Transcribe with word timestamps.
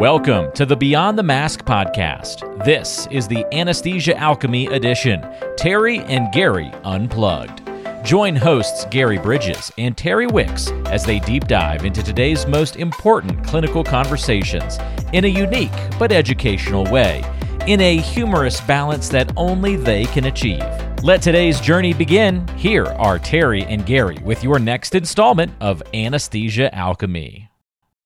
Welcome 0.00 0.50
to 0.52 0.64
the 0.64 0.76
Beyond 0.76 1.18
the 1.18 1.22
Mask 1.22 1.66
podcast. 1.66 2.64
This 2.64 3.06
is 3.10 3.28
the 3.28 3.44
Anesthesia 3.54 4.16
Alchemy 4.16 4.68
edition 4.68 5.28
Terry 5.58 5.98
and 5.98 6.32
Gary 6.32 6.72
Unplugged. 6.84 7.59
Join 8.04 8.34
hosts 8.34 8.86
Gary 8.86 9.18
Bridges 9.18 9.70
and 9.76 9.96
Terry 9.96 10.26
Wicks 10.26 10.70
as 10.86 11.04
they 11.04 11.18
deep 11.20 11.46
dive 11.46 11.84
into 11.84 12.02
today's 12.02 12.46
most 12.46 12.76
important 12.76 13.44
clinical 13.44 13.84
conversations 13.84 14.78
in 15.12 15.26
a 15.26 15.28
unique 15.28 15.70
but 15.98 16.10
educational 16.10 16.84
way, 16.90 17.22
in 17.66 17.80
a 17.80 17.98
humorous 17.98 18.60
balance 18.62 19.10
that 19.10 19.32
only 19.36 19.76
they 19.76 20.06
can 20.06 20.24
achieve. 20.24 20.64
Let 21.02 21.20
today's 21.20 21.60
journey 21.60 21.92
begin. 21.92 22.48
Here 22.56 22.86
are 22.86 23.18
Terry 23.18 23.64
and 23.64 23.84
Gary 23.84 24.18
with 24.24 24.42
your 24.42 24.58
next 24.58 24.94
installment 24.94 25.52
of 25.60 25.82
Anesthesia 25.92 26.74
Alchemy. 26.74 27.50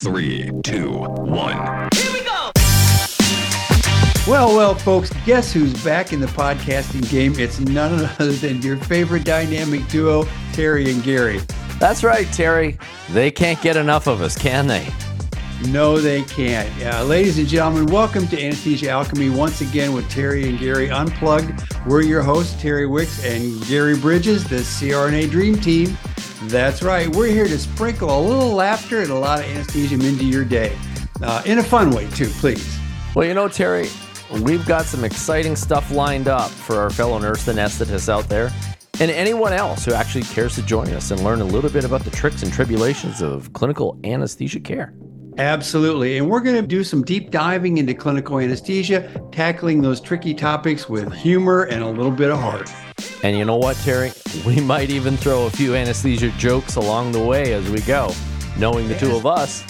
Three, 0.00 0.50
two, 0.64 0.90
one. 0.90 1.88
Here 4.24 4.32
we 4.32 4.38
go. 4.38 4.46
Well, 4.46 4.56
well, 4.56 4.74
folks, 4.74 5.10
guess 5.26 5.52
who's 5.52 5.72
back 5.84 6.12
in 6.12 6.20
the 6.20 6.26
podcasting 6.26 7.08
game? 7.10 7.34
It's 7.38 7.60
none 7.60 8.04
other 8.20 8.32
than 8.32 8.62
your 8.62 8.76
favorite 8.76 9.24
dynamic 9.24 9.86
duo, 9.88 10.26
Terry 10.52 10.90
and 10.90 11.02
Gary. 11.02 11.40
That's 11.78 12.02
right, 12.04 12.26
Terry. 12.32 12.78
They 13.10 13.30
can't 13.30 13.60
get 13.60 13.76
enough 13.76 14.06
of 14.06 14.22
us, 14.22 14.36
can 14.38 14.66
they? 14.66 14.88
No, 15.68 15.98
they 15.98 16.22
can't. 16.22 16.70
Yeah, 16.78 17.02
ladies 17.02 17.38
and 17.38 17.48
gentlemen, 17.48 17.86
welcome 17.86 18.26
to 18.28 18.42
Anesthesia 18.42 18.90
Alchemy 18.90 19.30
once 19.30 19.60
again 19.60 19.92
with 19.92 20.08
Terry 20.10 20.48
and 20.48 20.58
Gary 20.58 20.90
Unplugged. 20.90 21.62
We're 21.86 22.02
your 22.02 22.22
hosts, 22.22 22.60
Terry 22.60 22.86
Wicks 22.86 23.24
and 23.24 23.64
Gary 23.66 23.96
Bridges, 23.96 24.44
the 24.44 24.56
CRNA 24.56 25.30
Dream 25.30 25.56
Team. 25.60 25.96
That's 26.44 26.82
right. 26.82 27.08
We're 27.14 27.28
here 27.28 27.46
to 27.46 27.58
sprinkle 27.58 28.18
a 28.18 28.20
little 28.20 28.52
laughter 28.52 29.02
and 29.02 29.10
a 29.10 29.18
lot 29.18 29.40
of 29.40 29.46
anesthesia 29.46 29.94
into 29.94 30.24
your 30.24 30.44
day. 30.44 30.76
Uh, 31.22 31.42
in 31.46 31.58
a 31.58 31.62
fun 31.62 31.90
way, 31.90 32.08
too, 32.10 32.28
please. 32.28 32.78
Well, 33.14 33.26
you 33.26 33.34
know, 33.34 33.48
Terry, 33.48 33.88
we've 34.40 34.64
got 34.66 34.84
some 34.84 35.04
exciting 35.04 35.56
stuff 35.56 35.90
lined 35.90 36.28
up 36.28 36.50
for 36.50 36.76
our 36.76 36.90
fellow 36.90 37.18
nurse 37.18 37.46
anesthetists 37.46 38.08
out 38.08 38.28
there 38.28 38.50
and 39.00 39.10
anyone 39.10 39.52
else 39.52 39.84
who 39.84 39.92
actually 39.92 40.22
cares 40.22 40.54
to 40.54 40.62
join 40.62 40.88
us 40.90 41.10
and 41.10 41.22
learn 41.24 41.40
a 41.40 41.44
little 41.44 41.70
bit 41.70 41.84
about 41.84 42.04
the 42.04 42.10
tricks 42.10 42.42
and 42.42 42.52
tribulations 42.52 43.20
of 43.20 43.52
clinical 43.52 43.98
anesthesia 44.04 44.60
care. 44.60 44.94
Absolutely. 45.36 46.16
And 46.18 46.30
we're 46.30 46.40
going 46.40 46.60
to 46.60 46.66
do 46.66 46.84
some 46.84 47.02
deep 47.02 47.32
diving 47.32 47.78
into 47.78 47.92
clinical 47.92 48.38
anesthesia, 48.38 49.20
tackling 49.32 49.82
those 49.82 50.00
tricky 50.00 50.32
topics 50.32 50.88
with 50.88 51.12
humor 51.12 51.64
and 51.64 51.82
a 51.82 51.88
little 51.88 52.12
bit 52.12 52.30
of 52.30 52.38
heart. 52.38 52.70
And 53.24 53.36
you 53.36 53.44
know 53.44 53.56
what, 53.56 53.76
Terry? 53.78 54.12
We 54.46 54.60
might 54.60 54.90
even 54.90 55.16
throw 55.16 55.46
a 55.46 55.50
few 55.50 55.74
anesthesia 55.74 56.30
jokes 56.38 56.76
along 56.76 57.12
the 57.12 57.24
way 57.24 57.52
as 57.52 57.68
we 57.68 57.80
go, 57.80 58.14
knowing 58.58 58.86
the 58.86 58.96
two 58.96 59.16
of 59.16 59.26
us. 59.26 59.64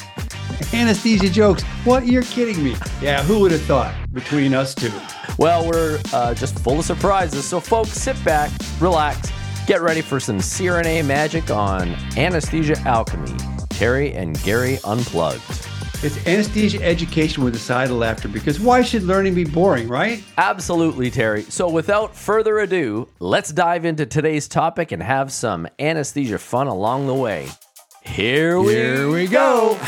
Anesthesia 0.72 1.31
jokes. 1.31 1.62
What? 1.84 2.06
You're 2.06 2.22
kidding 2.22 2.62
me. 2.62 2.76
Yeah, 3.00 3.22
who 3.22 3.41
would 3.41 3.53
have 3.53 3.62
thought 3.62 3.94
between 4.12 4.54
us 4.54 4.75
two? 4.75 4.92
Well, 5.38 5.66
we're 5.69 6.00
uh, 6.12 6.34
just 6.34 6.59
full 6.60 6.78
of 6.78 6.84
surprises. 6.84 7.47
So, 7.47 7.60
folks, 7.60 7.91
sit 7.91 8.22
back, 8.25 8.50
relax, 8.81 9.31
get 9.66 9.82
ready 9.82 10.00
for 10.00 10.20
some 10.20 10.38
CRNA 10.38 11.06
magic 11.06 11.50
on 11.50 11.94
Anesthesia 12.16 12.78
Alchemy. 12.81 13.37
Terry 13.70 14.12
and 14.12 14.41
Gary 14.43 14.78
Unplugged. 14.84 15.43
It's 16.04 16.26
anesthesia 16.26 16.82
education 16.82 17.43
with 17.44 17.54
a 17.56 17.59
side 17.59 17.91
of 17.91 17.97
laughter 17.97 18.28
because 18.28 18.60
why 18.60 18.82
should 18.82 19.04
learning 19.04 19.34
be 19.34 19.44
boring, 19.44 19.88
right? 19.88 20.22
Absolutely, 20.37 21.10
Terry. 21.10 21.44
So, 21.44 21.69
without 21.69 22.14
further 22.14 22.59
ado, 22.59 23.09
let's 23.20 23.50
dive 23.50 23.87
into 23.87 24.04
today's 24.04 24.47
topic 24.47 24.93
and 24.93 25.03
have 25.03 25.32
some 25.32 25.66
anesthesia 25.78 26.38
fun 26.38 26.66
along 26.66 27.06
the 27.06 27.14
way. 27.14 27.48
Here 28.03 28.60
we, 28.60 28.75
Here 28.75 29.10
we 29.10 29.26
go. 29.26 29.78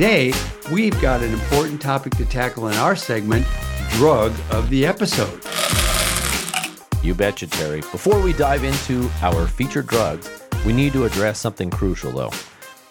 Today, 0.00 0.32
we've 0.72 0.98
got 1.02 1.22
an 1.22 1.30
important 1.30 1.78
topic 1.78 2.16
to 2.16 2.24
tackle 2.24 2.68
in 2.68 2.74
our 2.76 2.96
segment 2.96 3.46
Drug 3.90 4.32
of 4.50 4.70
the 4.70 4.86
Episode. 4.86 5.44
You 7.04 7.14
betcha, 7.14 7.46
Terry. 7.46 7.82
Before 7.92 8.18
we 8.18 8.32
dive 8.32 8.64
into 8.64 9.10
our 9.20 9.46
featured 9.46 9.88
drugs, 9.88 10.30
we 10.64 10.72
need 10.72 10.94
to 10.94 11.04
address 11.04 11.38
something 11.38 11.68
crucial, 11.68 12.12
though. 12.12 12.32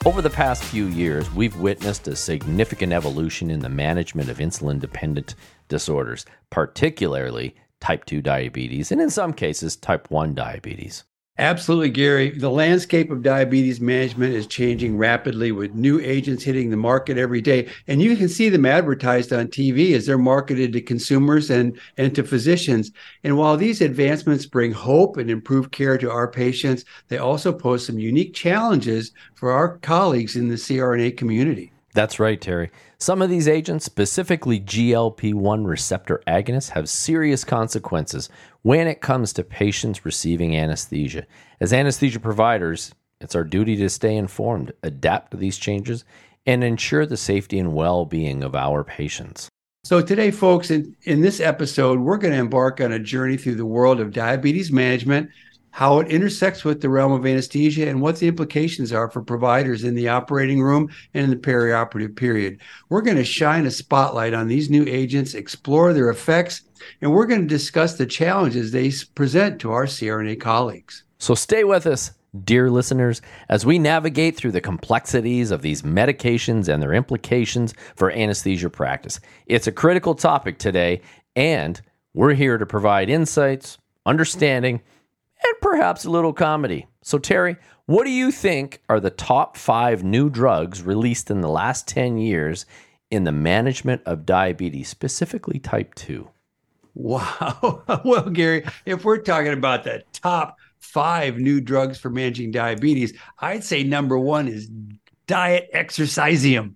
Over 0.06 0.22
the 0.22 0.30
past 0.30 0.64
few 0.64 0.86
years, 0.86 1.34
we've 1.34 1.56
witnessed 1.56 2.08
a 2.08 2.16
significant 2.16 2.94
evolution 2.94 3.50
in 3.50 3.62
the 3.62 3.70
management 3.70 4.30
of 4.30 4.38
insulin 4.38 4.80
dependent 4.80 5.34
disorders, 5.68 6.28
particularly 6.52 7.56
type 7.80 8.06
2 8.06 8.22
diabetes, 8.22 8.92
and 8.92 9.02
in 9.02 9.10
some 9.10 9.34
cases, 9.34 9.76
type 9.76 10.12
1 10.12 10.36
diabetes. 10.36 11.06
Absolutely, 11.40 11.90
Gary. 11.90 12.32
The 12.32 12.52
landscape 12.52 13.10
of 13.10 13.24
diabetes 13.24 13.80
management 13.80 14.34
is 14.34 14.46
changing 14.46 14.98
rapidly 14.98 15.54
with 15.54 15.74
new 15.74 15.98
agents 16.02 16.44
hitting 16.44 16.70
the 16.70 16.76
market 16.76 17.18
every 17.18 17.40
day. 17.40 17.70
And 17.88 18.02
you 18.02 18.18
can 18.18 18.28
see 18.28 18.50
them 18.50 18.66
advertised 18.66 19.32
on 19.32 19.48
TV 19.48 19.94
as 19.94 20.06
they're 20.06 20.18
marketed 20.18 20.74
to 20.74 20.82
consumers 20.82 21.50
and, 21.50 21.80
and 21.96 22.14
to 22.16 22.26
physicians. 22.26 22.92
And 23.24 23.38
while 23.38 23.56
these 23.56 23.80
advancements 23.80 24.46
bring 24.46 24.74
hope 24.74 25.16
and 25.16 25.32
improve 25.32 25.72
care 25.72 25.98
to 26.00 26.12
our 26.12 26.30
patients, 26.30 26.84
they 27.08 27.20
also 27.20 27.54
pose 27.54 27.88
some 27.88 28.00
unique 28.00 28.34
challenges 28.34 29.14
for 29.36 29.50
our 29.50 29.78
colleagues 29.78 30.36
in 30.36 30.50
the 30.50 30.56
CRNA 30.56 31.16
community. 31.16 31.72
That's 31.94 32.20
right, 32.20 32.40
Terry. 32.40 32.70
Some 33.00 33.22
of 33.22 33.30
these 33.30 33.48
agents, 33.48 33.86
specifically 33.86 34.60
GLP 34.60 35.34
1 35.34 35.66
receptor 35.66 36.22
agonists, 36.28 36.70
have 36.70 36.88
serious 36.88 37.44
consequences 37.44 38.30
when 38.62 38.88
it 38.88 39.02
comes 39.02 39.34
to 39.34 39.44
patients 39.44 40.06
receiving 40.06 40.56
anesthesia. 40.56 41.26
As 41.60 41.74
anesthesia 41.74 42.20
providers, 42.20 42.94
it's 43.22 43.36
our 43.36 43.44
duty 43.44 43.76
to 43.78 43.90
stay 43.90 44.16
informed, 44.16 44.72
adapt 44.84 45.32
to 45.32 45.38
these 45.38 45.58
changes, 45.58 46.06
and 46.46 46.64
ensure 46.64 47.06
the 47.06 47.18
safety 47.18 47.60
and 47.60 47.74
well 47.74 48.06
being 48.06 48.44
of 48.44 48.56
our 48.56 48.84
patients. 48.84 49.50
So, 49.84 50.02
today, 50.02 50.30
folks, 50.30 50.72
in, 50.72 50.96
in 51.04 51.22
this 51.22 51.40
episode, 51.40 52.00
we're 52.00 52.18
going 52.18 52.34
to 52.34 52.40
embark 52.40 52.82
on 52.82 52.92
a 52.92 53.00
journey 53.00 53.38
through 53.38 53.56
the 53.56 53.66
world 53.66 54.00
of 54.00 54.14
diabetes 54.14 54.72
management 54.72 55.30
how 55.72 56.00
it 56.00 56.10
intersects 56.10 56.64
with 56.64 56.82
the 56.82 56.90
realm 56.90 57.12
of 57.12 57.26
anesthesia 57.26 57.88
and 57.88 58.02
what 58.02 58.18
the 58.18 58.28
implications 58.28 58.92
are 58.92 59.10
for 59.10 59.22
providers 59.22 59.84
in 59.84 59.96
the 59.96 60.08
operating 60.08 60.62
room 60.62 60.90
and 61.14 61.26
in 61.26 61.30
the 61.30 61.36
perioperative 61.36 62.16
period. 62.16 62.60
We're 62.90 63.02
going 63.02 63.18
to 63.18 63.24
shine 63.24 63.66
a 63.66 63.72
spotlight 63.72 64.34
on 64.34 64.48
these 64.48 64.70
new 64.70 64.86
agents, 64.88 65.34
explore 65.34 65.94
their 65.94 66.10
effects, 66.10 66.64
and 67.02 67.12
we're 67.12 67.26
going 67.26 67.42
to 67.42 67.48
discuss 67.48 67.98
the 67.98 68.06
challenges 68.06 68.72
they 68.72 68.92
present 69.16 69.60
to 69.62 69.72
our 69.72 69.86
CRNA 69.86 70.40
colleagues. 70.40 71.04
So 71.20 71.36
stay 71.36 71.64
with 71.64 71.86
us, 71.86 72.12
dear 72.44 72.70
listeners, 72.70 73.22
as 73.50 73.66
we 73.66 73.80
navigate 73.80 74.38
through 74.38 74.54
the 74.54 74.62
complexities 74.62 75.52
of 75.52 75.62
these 75.62 75.82
medications 75.82 76.68
and 76.68 76.82
their 76.82 76.94
implications 76.94 77.74
for 77.96 78.12
anesthesia 78.12 78.70
practice. 78.70 79.20
It's 79.46 79.68
a 79.68 79.72
critical 79.72 80.16
topic 80.16 80.58
today, 80.58 81.02
and 81.36 81.82
we're 82.14 82.34
here 82.34 82.58
to 82.58 82.66
provide 82.66 83.10
insights, 83.10 83.78
understanding, 84.06 84.82
and 85.44 85.54
perhaps 85.62 86.06
a 86.06 86.10
little 86.10 86.34
comedy. 86.34 86.88
So, 87.02 87.18
Terry, 87.18 87.58
what 87.86 88.04
do 88.06 88.12
you 88.12 88.32
think 88.32 88.82
are 88.90 89.00
the 89.00 89.10
top 89.10 89.58
five 89.58 90.04
new 90.04 90.30
drugs 90.30 90.84
released 90.84 91.32
in 91.32 91.42
the 91.42 91.50
last 91.50 91.88
10 91.88 92.18
years 92.18 92.66
in 93.10 93.24
the 93.24 93.32
management 93.32 94.02
of 94.06 94.26
diabetes, 94.26 94.90
specifically 94.90 95.60
type 95.60 95.96
2? 95.96 96.30
Wow. 96.94 97.84
well, 98.06 98.30
Gary, 98.30 98.66
if 98.86 99.06
we're 99.06 99.20
talking 99.20 99.54
about 99.54 99.84
the 99.84 100.04
top 100.14 100.58
five 100.80 101.38
new 101.38 101.62
drugs 101.62 101.98
for 101.98 102.10
managing 102.10 102.52
diabetes, 102.52 103.14
I'd 103.40 103.64
say 103.64 103.84
number 103.84 104.18
one 104.18 104.48
is 104.48 104.70
diet 105.28 105.70
exercisium. 105.74 106.76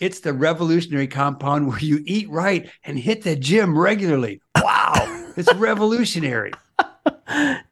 It's 0.00 0.20
the 0.20 0.32
revolutionary 0.32 1.06
compound 1.06 1.68
where 1.68 1.78
you 1.78 2.02
eat 2.06 2.28
right 2.30 2.70
and 2.84 2.98
hit 2.98 3.22
the 3.22 3.36
gym 3.36 3.78
regularly. 3.78 4.40
Wow, 4.56 5.32
it's 5.36 5.52
revolutionary. 5.54 6.52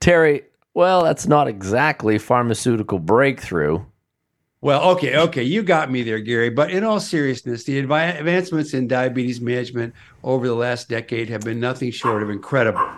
Terry, 0.00 0.44
well, 0.74 1.02
that's 1.02 1.26
not 1.26 1.48
exactly 1.48 2.18
pharmaceutical 2.18 2.98
breakthrough. 2.98 3.84
Well, 4.60 4.90
okay, 4.90 5.16
okay, 5.16 5.44
you 5.44 5.62
got 5.62 5.90
me 5.90 6.02
there, 6.02 6.18
Gary. 6.18 6.50
But 6.50 6.70
in 6.70 6.82
all 6.82 6.98
seriousness, 6.98 7.62
the 7.64 7.78
advancements 7.78 8.74
in 8.74 8.88
diabetes 8.88 9.40
management 9.40 9.94
over 10.24 10.48
the 10.48 10.54
last 10.54 10.88
decade 10.88 11.28
have 11.28 11.42
been 11.42 11.60
nothing 11.60 11.92
short 11.92 12.22
of 12.24 12.30
incredible. 12.30 12.88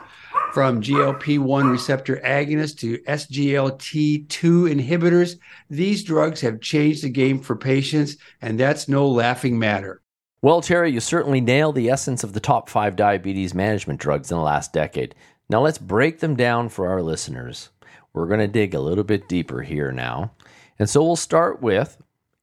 From 0.55 0.81
GLP 0.81 1.39
1 1.39 1.69
receptor 1.69 2.17
agonists 2.25 2.79
to 2.79 2.99
SGLT2 2.99 4.27
inhibitors, 4.29 5.39
these 5.69 6.03
drugs 6.03 6.41
have 6.41 6.61
changed 6.61 7.05
the 7.05 7.11
game 7.11 7.39
for 7.39 7.55
patients, 7.55 8.17
and 8.41 8.59
that's 8.59 8.89
no 8.89 9.07
laughing 9.07 9.59
matter. 9.59 10.03
Well, 10.43 10.63
Terry, 10.63 10.91
you 10.91 11.01
certainly 11.01 11.43
nailed 11.43 11.75
the 11.75 11.91
essence 11.91 12.25
of 12.25 12.33
the 12.33 12.41
top 12.41 12.71
five 12.71 12.97
diabetes 12.97 13.55
management 13.55 14.01
drugs 14.01 14.31
in 14.31 14.39
the 14.39 14.43
last 14.43 14.73
decade. 14.73 15.15
Now 15.51 15.63
let's 15.63 15.79
break 15.79 16.21
them 16.21 16.37
down 16.37 16.69
for 16.69 16.89
our 16.89 17.03
listeners. 17.03 17.71
We're 18.13 18.29
going 18.29 18.39
to 18.39 18.47
dig 18.47 18.73
a 18.73 18.81
little 18.81 19.03
bit 19.03 19.29
deeper 19.29 19.63
here 19.63 19.91
now. 19.91 20.31
And 20.79 20.89
so 20.89 21.03
we'll 21.03 21.17
start 21.17 21.61
with 21.61 22.01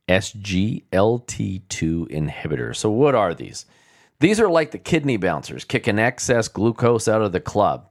SGLT2 0.10 0.90
inhibitors. 1.70 2.76
So, 2.76 2.90
what 2.90 3.16
are 3.16 3.34
these? 3.34 3.66
These 4.20 4.42
are 4.42 4.50
like 4.50 4.72
the 4.72 4.78
kidney 4.78 5.16
bouncers, 5.16 5.64
kicking 5.64 6.00
excess 6.00 6.50
glucose 6.50 7.08
out 7.08 7.22
of 7.22 7.32
the 7.32 7.40
club. 7.40 7.90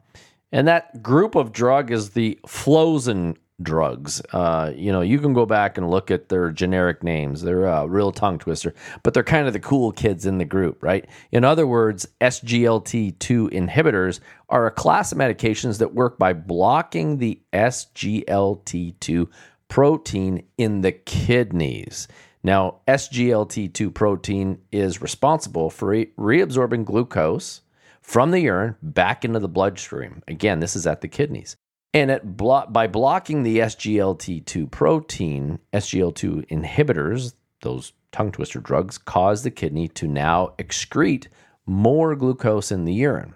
And 0.53 0.69
that 0.69 1.03
group 1.03 1.35
of 1.35 1.51
drug 1.51 1.91
is 1.91 2.11
the 2.11 2.39
Flozin 2.47 3.37
drugs. 3.63 4.21
Uh, 4.33 4.73
you 4.75 4.93
know, 4.93 5.01
you 5.01 5.19
can 5.19 5.33
go 5.33 5.47
back 5.47 5.79
and 5.79 5.91
look 5.91 6.11
at 6.11 6.29
their 6.29 6.51
generic 6.51 7.03
names. 7.03 7.43
They're 7.43 7.65
a 7.65 7.89
real 7.89 8.13
tongue 8.13 8.39
twister, 8.39 8.75
but 9.03 9.15
they're 9.15 9.23
kind 9.23 9.47
of 9.47 9.53
the 9.53 9.61
cool 9.61 9.93
kids 9.93 10.27
in 10.27 10.39
the 10.39 10.45
group, 10.45 10.83
right? 10.83 11.07
In 11.33 11.45
other 11.45 11.67
words, 11.67 12.07
SGLT2 12.21 13.51
inhibitors 13.51 14.21
are 14.49 14.67
a 14.67 14.71
class 14.71 15.13
of 15.13 15.19
medications 15.19 15.79
that 15.79 15.95
work 15.95 16.19
by 16.19 16.33
blocking 16.33 17.19
the 17.19 17.41
SGLT2 17.53 19.29
protein 19.69 20.45
in 20.59 20.83
the 20.83 20.93
kidneys. 20.93 22.09
Now, 22.43 22.77
SGLT2 22.87 23.93
protein 23.93 24.59
is 24.71 25.03
responsible 25.03 25.71
for 25.71 25.89
re- 25.89 26.13
reabsorbing 26.17 26.85
glucose 26.85 27.63
from 28.01 28.31
the 28.31 28.39
urine 28.39 28.77
back 28.83 29.25
into 29.25 29.41
the 29.41 29.49
bloodstream. 29.49 30.23
Again, 30.29 30.61
this 30.61 30.77
is 30.77 30.87
at 30.87 31.01
the 31.01 31.09
kidneys. 31.09 31.57
And 31.97 32.11
it 32.11 32.37
blo- 32.37 32.67
by 32.69 32.89
blocking 32.89 33.43
the 33.43 33.61
SGLT2 33.61 34.71
protein, 34.71 35.61
SGLT2 35.73 36.47
inhibitors, 36.49 37.33
those 37.63 37.95
tongue 38.13 38.33
twister 38.33 38.61
drugs, 38.61 38.99
cause 38.99 39.45
the 39.45 39.51
kidney 39.51 39.89
to 39.89 40.07
now 40.07 40.53
excrete 40.59 41.29
more 41.65 42.15
glucose 42.15 42.71
in 42.71 42.85
the 42.85 42.93
urine. 42.93 43.33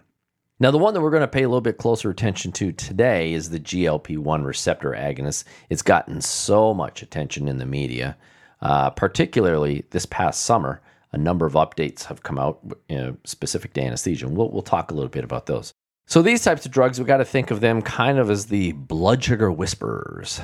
Now, 0.59 0.71
the 0.71 0.77
one 0.77 0.93
that 0.93 1.01
we're 1.01 1.11
going 1.11 1.23
to 1.23 1.27
pay 1.27 1.43
a 1.43 1.49
little 1.49 1.63
bit 1.63 1.79
closer 1.79 2.11
attention 2.11 2.53
to 2.53 2.71
today 2.71 3.33
is 3.33 3.49
the 3.49 3.59
GLP 3.59 4.19
1 4.19 4.45
receptor 4.45 4.91
agonist. 4.91 5.45
It's 5.71 5.81
gotten 5.81 6.21
so 6.21 6.75
much 6.75 7.01
attention 7.01 7.49
in 7.49 7.57
the 7.57 7.65
media, 7.65 8.19
uh, 8.61 8.91
particularly 8.91 9.87
this 9.89 10.05
past 10.05 10.43
summer. 10.43 10.83
A 11.13 11.17
number 11.17 11.47
of 11.47 11.55
updates 11.55 12.05
have 12.05 12.23
come 12.23 12.39
out 12.39 12.61
you 12.91 12.97
know, 12.99 13.17
specific 13.25 13.73
to 13.73 13.81
anesthesia, 13.81 14.27
and 14.27 14.37
we'll, 14.37 14.51
we'll 14.51 14.61
talk 14.61 14.91
a 14.91 14.95
little 14.95 15.09
bit 15.09 15.25
about 15.25 15.47
those. 15.47 15.73
So, 16.11 16.23
these 16.23 16.43
types 16.43 16.67
of 16.67 16.73
drugs, 16.73 16.99
we 16.99 17.05
got 17.05 17.19
to 17.19 17.25
think 17.25 17.53
of 17.53 17.61
them 17.61 17.83
kind 17.83 18.19
of 18.19 18.31
as 18.31 18.47
the 18.47 18.73
blood 18.73 19.23
sugar 19.23 19.53
whisperers. 19.53 20.41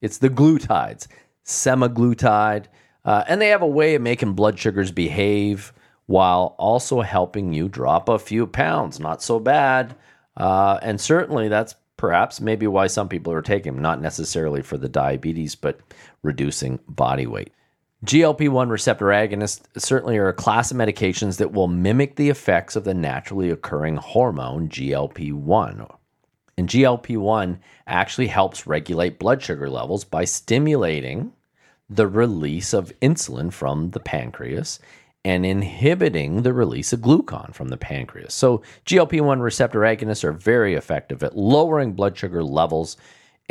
It's 0.00 0.16
the 0.16 0.30
glutides, 0.30 1.08
semaglutide, 1.44 2.68
uh, 3.04 3.24
and 3.28 3.38
they 3.38 3.48
have 3.48 3.60
a 3.60 3.66
way 3.66 3.94
of 3.94 4.00
making 4.00 4.32
blood 4.32 4.58
sugars 4.58 4.90
behave 4.90 5.74
while 6.06 6.54
also 6.58 7.02
helping 7.02 7.52
you 7.52 7.68
drop 7.68 8.08
a 8.08 8.18
few 8.18 8.46
pounds. 8.46 8.98
Not 8.98 9.22
so 9.22 9.38
bad. 9.38 9.94
Uh, 10.38 10.78
and 10.80 10.98
certainly 10.98 11.48
that's 11.48 11.74
perhaps 11.98 12.40
maybe 12.40 12.66
why 12.66 12.86
some 12.86 13.10
people 13.10 13.34
are 13.34 13.42
taking 13.42 13.74
them, 13.74 13.82
not 13.82 14.00
necessarily 14.00 14.62
for 14.62 14.78
the 14.78 14.88
diabetes, 14.88 15.54
but 15.54 15.80
reducing 16.22 16.80
body 16.88 17.26
weight. 17.26 17.52
GLP 18.04 18.48
1 18.48 18.70
receptor 18.70 19.06
agonists 19.06 19.60
certainly 19.76 20.16
are 20.16 20.28
a 20.28 20.32
class 20.32 20.70
of 20.70 20.78
medications 20.78 21.36
that 21.36 21.52
will 21.52 21.68
mimic 21.68 22.16
the 22.16 22.30
effects 22.30 22.74
of 22.74 22.84
the 22.84 22.94
naturally 22.94 23.50
occurring 23.50 23.96
hormone 23.96 24.70
GLP 24.70 25.34
1. 25.34 25.86
And 26.56 26.68
GLP 26.68 27.18
1 27.18 27.60
actually 27.86 28.28
helps 28.28 28.66
regulate 28.66 29.18
blood 29.18 29.42
sugar 29.42 29.68
levels 29.68 30.04
by 30.04 30.24
stimulating 30.24 31.32
the 31.90 32.06
release 32.06 32.72
of 32.72 32.98
insulin 33.00 33.52
from 33.52 33.90
the 33.90 34.00
pancreas 34.00 34.78
and 35.22 35.44
inhibiting 35.44 36.40
the 36.40 36.54
release 36.54 36.94
of 36.94 37.00
glucagon 37.00 37.54
from 37.54 37.68
the 37.68 37.76
pancreas. 37.76 38.32
So, 38.32 38.62
GLP 38.86 39.20
1 39.20 39.40
receptor 39.40 39.80
agonists 39.80 40.24
are 40.24 40.32
very 40.32 40.74
effective 40.74 41.22
at 41.22 41.36
lowering 41.36 41.92
blood 41.92 42.16
sugar 42.16 42.42
levels 42.42 42.96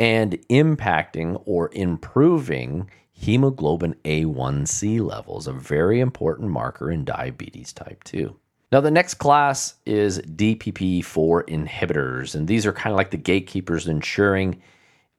and 0.00 0.32
impacting 0.48 1.40
or 1.44 1.70
improving 1.72 2.90
hemoglobin 3.20 3.94
A1C 4.04 5.00
levels, 5.00 5.46
a 5.46 5.52
very 5.52 6.00
important 6.00 6.50
marker 6.50 6.90
in 6.90 7.04
diabetes 7.04 7.72
type 7.72 8.02
2. 8.04 8.34
Now, 8.72 8.80
the 8.80 8.90
next 8.90 9.14
class 9.14 9.74
is 9.84 10.20
DPP4 10.20 11.48
inhibitors, 11.48 12.34
and 12.34 12.48
these 12.48 12.64
are 12.64 12.72
kind 12.72 12.92
of 12.92 12.96
like 12.96 13.10
the 13.10 13.16
gatekeepers 13.16 13.86
ensuring 13.86 14.62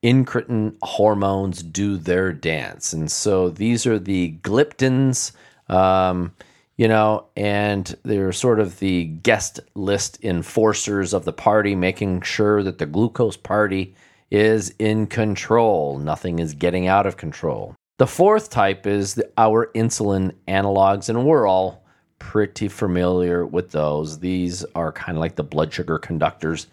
incretin 0.02 0.76
hormones 0.82 1.62
do 1.62 1.98
their 1.98 2.34
dance. 2.34 2.92
And 2.92 3.12
so 3.12 3.50
these 3.50 3.86
are 3.86 4.00
the 4.00 4.38
gliptins 4.42 5.34
um, 5.70 6.34
you 6.78 6.88
know, 6.88 7.28
and 7.36 7.96
they're 8.04 8.32
sort 8.32 8.60
of 8.60 8.80
the 8.80 9.06
guest 9.06 9.60
list 9.76 10.24
enforcers 10.24 11.14
of 11.14 11.26
the 11.26 11.34
party, 11.34 11.76
making 11.76 12.22
sure 12.22 12.64
that 12.64 12.80
the 12.80 12.86
glucose 12.88 13.38
party 13.38 13.96
is 14.32 14.74
in 14.80 15.06
control. 15.06 16.00
Nothing 16.00 16.40
is 16.40 16.54
getting 16.56 16.88
out 16.88 17.06
of 17.06 17.18
control. 17.18 17.76
The 18.02 18.08
fourth 18.08 18.50
type 18.50 18.88
is 18.88 19.14
the, 19.14 19.30
our 19.38 19.70
insulin 19.76 20.34
analogs, 20.48 21.08
and 21.08 21.24
we're 21.24 21.48
all 21.48 21.84
pretty 22.18 22.68
familiar 22.68 23.46
with 23.46 23.70
those. 23.70 24.18
These 24.18 24.66
are 24.74 24.92
kind 24.92 25.20
of 25.20 25.22
like 25.22 25.36
the 25.36 25.44
blood 25.44 25.72
sugar 25.72 26.00
conductors 26.00 26.66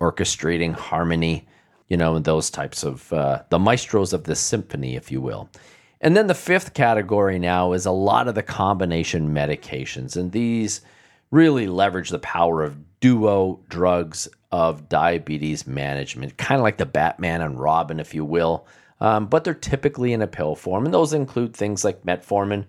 orchestrating 0.00 0.72
harmony, 0.74 1.48
you 1.88 1.96
know, 1.96 2.20
those 2.20 2.50
types 2.50 2.84
of 2.84 3.12
uh, 3.12 3.42
the 3.48 3.58
maestros 3.58 4.12
of 4.12 4.22
the 4.22 4.36
symphony, 4.36 4.94
if 4.94 5.10
you 5.10 5.20
will. 5.20 5.50
And 6.00 6.16
then 6.16 6.28
the 6.28 6.34
fifth 6.34 6.72
category 6.72 7.40
now 7.40 7.72
is 7.72 7.86
a 7.86 7.90
lot 7.90 8.28
of 8.28 8.36
the 8.36 8.44
combination 8.44 9.34
medications. 9.34 10.16
And 10.16 10.30
these 10.30 10.82
really 11.32 11.66
leverage 11.66 12.10
the 12.10 12.20
power 12.20 12.62
of 12.62 13.00
duo 13.00 13.58
drugs 13.68 14.28
of 14.52 14.88
diabetes 14.88 15.66
management, 15.66 16.36
kind 16.36 16.60
of 16.60 16.62
like 16.62 16.76
the 16.76 16.86
Batman 16.86 17.40
and 17.40 17.58
Robin, 17.58 17.98
if 17.98 18.14
you 18.14 18.24
will. 18.24 18.68
Um, 19.00 19.26
but 19.26 19.44
they're 19.44 19.54
typically 19.54 20.12
in 20.12 20.22
a 20.22 20.26
pill 20.26 20.54
form. 20.54 20.84
And 20.84 20.94
those 20.94 21.12
include 21.12 21.54
things 21.54 21.84
like 21.84 22.04
metformin 22.04 22.64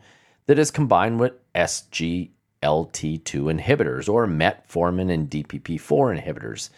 that 0.47 0.59
is 0.59 0.71
combined 0.71 1.19
with 1.19 1.33
SGLT2 1.53 2.31
inhibitors 2.63 4.09
or 4.09 4.27
metformin 4.27 5.11
and 5.11 5.29
DPP4 5.29 6.21
inhibitors. 6.21 6.69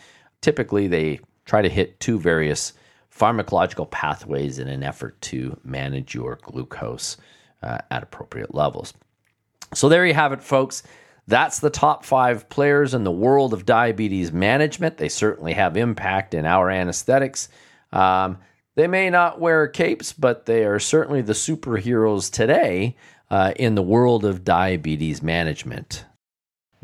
Typically, 0.42 0.88
they 0.88 1.20
try 1.46 1.62
to 1.62 1.70
hit 1.70 2.00
two 2.00 2.20
various 2.20 2.74
pharmacological 3.16 3.90
pathways 3.90 4.60
in 4.60 4.68
an 4.68 4.84
effort 4.84 5.20
to 5.22 5.60
manage 5.64 6.14
your 6.14 6.38
glucose 6.42 7.18
uh, 7.64 7.80
at 7.92 8.04
appropriate 8.04 8.54
levels. 8.54 8.94
So, 9.74 9.90
there 9.90 10.06
you 10.06 10.14
have 10.14 10.32
it, 10.32 10.42
folks. 10.42 10.84
That's 11.28 11.60
the 11.60 11.70
top 11.70 12.06
five 12.06 12.50
players 12.50 12.96
in 12.96 13.04
the 13.04 13.12
world 13.12 13.54
of 13.54 13.66
diabetes 13.66 14.32
management. 14.32 14.98
They 14.98 15.10
certainly 15.10 15.54
have 15.54 15.78
impact 15.78 16.34
in 16.34 16.46
our 16.46 16.72
anesthetics. 16.72 17.50
Um, 17.92 18.40
they 18.80 18.88
may 18.88 19.10
not 19.10 19.42
wear 19.42 19.68
capes, 19.68 20.14
but 20.14 20.46
they 20.46 20.64
are 20.64 20.80
certainly 20.80 21.22
the 21.22 21.34
superheroes 21.34 22.32
today 22.32 22.96
uh, 23.30 23.52
in 23.58 23.76
the 23.76 23.82
world 23.82 24.24
of 24.24 24.46
diabetes 24.46 25.22
management. 25.22 26.06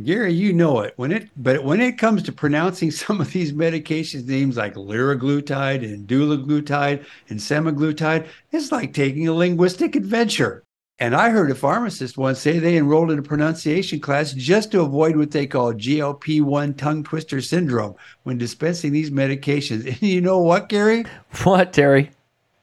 Gary, 0.04 0.34
you 0.34 0.52
know 0.52 0.82
it. 0.82 0.94
When 0.98 1.14
it 1.14 1.30
but 1.38 1.64
when 1.64 1.80
it 1.80 1.98
comes 1.98 2.22
to 2.24 2.34
pronouncing 2.34 2.92
some 3.04 3.22
of 3.22 3.32
these 3.32 3.54
medications 3.54 4.28
names 4.28 4.58
like 4.58 4.74
liraglutide 4.74 5.86
and 5.86 6.06
dulaglutide 6.06 7.06
and 7.30 7.40
semaglutide, 7.40 8.28
it's 8.52 8.74
like 8.74 8.94
taking 8.94 9.30
a 9.30 9.34
linguistic 9.34 9.96
adventure. 9.96 10.65
And 11.00 11.14
I 11.14 11.30
heard 11.30 11.52
a 11.52 11.56
pharmacist 11.56 12.18
once 12.18 12.40
say 12.40 12.58
they 12.58 12.78
enrolled 12.78 13.12
in 13.12 13.20
a 13.20 13.24
pronunciation 13.24 14.00
class 14.00 14.32
just 14.32 14.72
to 14.72 14.82
avoid 14.82 15.18
what 15.18 15.32
they 15.32 15.46
call 15.46 15.74
GLP 15.74 16.42
1 16.42 16.74
tongue 16.76 17.04
twister 17.04 17.42
syndrome 17.42 17.96
when 18.24 18.38
dispensing 18.38 18.94
these 18.94 19.12
medications. 19.12 19.86
And 19.86 20.02
you 20.10 20.22
know 20.22 20.40
what, 20.40 20.70
Gary? 20.70 21.06
What, 21.44 21.74
Terry? 21.74 22.12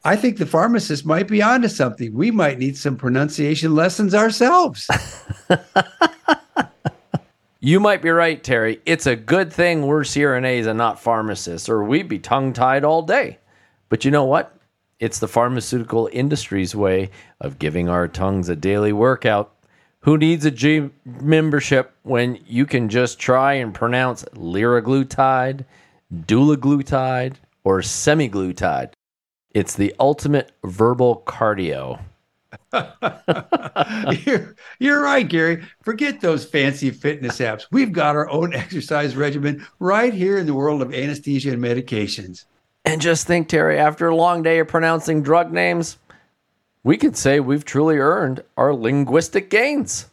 I 0.04 0.16
think 0.16 0.38
the 0.38 0.46
pharmacist 0.46 1.04
might 1.04 1.28
be 1.28 1.42
onto 1.42 1.68
something. 1.68 2.12
We 2.14 2.30
might 2.30 2.58
need 2.58 2.76
some 2.76 2.96
pronunciation 2.96 3.74
lessons 3.74 4.14
ourselves. 4.14 4.88
You 7.64 7.78
might 7.78 8.02
be 8.02 8.10
right, 8.10 8.42
Terry. 8.42 8.80
It's 8.86 9.06
a 9.06 9.14
good 9.14 9.52
thing 9.52 9.86
we're 9.86 10.00
CRNAs 10.00 10.66
and 10.66 10.76
not 10.76 10.98
pharmacists, 10.98 11.68
or 11.68 11.84
we'd 11.84 12.08
be 12.08 12.18
tongue 12.18 12.52
tied 12.52 12.82
all 12.82 13.02
day. 13.02 13.38
But 13.88 14.04
you 14.04 14.10
know 14.10 14.24
what? 14.24 14.52
It's 15.02 15.18
the 15.18 15.26
pharmaceutical 15.26 16.08
industry's 16.12 16.76
way 16.76 17.10
of 17.40 17.58
giving 17.58 17.88
our 17.88 18.06
tongues 18.06 18.48
a 18.48 18.54
daily 18.54 18.92
workout. 18.92 19.52
Who 20.02 20.16
needs 20.16 20.44
a 20.44 20.50
gym 20.52 20.92
membership 21.04 21.92
when 22.04 22.38
you 22.46 22.66
can 22.66 22.88
just 22.88 23.18
try 23.18 23.54
and 23.54 23.74
pronounce 23.74 24.22
liraglutide, 24.36 25.64
dulaglutide, 26.14 27.34
or 27.64 27.80
semiglutide? 27.80 28.92
It's 29.50 29.74
the 29.74 29.92
ultimate 29.98 30.52
verbal 30.62 31.24
cardio. 31.26 31.98
you're, 34.24 34.54
you're 34.78 35.02
right, 35.02 35.28
Gary. 35.28 35.64
Forget 35.82 36.20
those 36.20 36.44
fancy 36.44 36.92
fitness 36.92 37.40
apps. 37.40 37.64
We've 37.72 37.90
got 37.90 38.14
our 38.14 38.30
own 38.30 38.54
exercise 38.54 39.16
regimen 39.16 39.66
right 39.80 40.14
here 40.14 40.38
in 40.38 40.46
the 40.46 40.54
world 40.54 40.80
of 40.80 40.94
anesthesia 40.94 41.50
and 41.50 41.60
medications. 41.60 42.44
And 42.84 43.00
just 43.00 43.26
think, 43.26 43.48
Terry, 43.48 43.78
after 43.78 44.08
a 44.08 44.16
long 44.16 44.42
day 44.42 44.58
of 44.58 44.68
pronouncing 44.68 45.22
drug 45.22 45.52
names, 45.52 45.98
we 46.82 46.96
could 46.96 47.16
say 47.16 47.38
we've 47.38 47.64
truly 47.64 47.98
earned 47.98 48.42
our 48.56 48.74
linguistic 48.74 49.50
gains. 49.50 50.06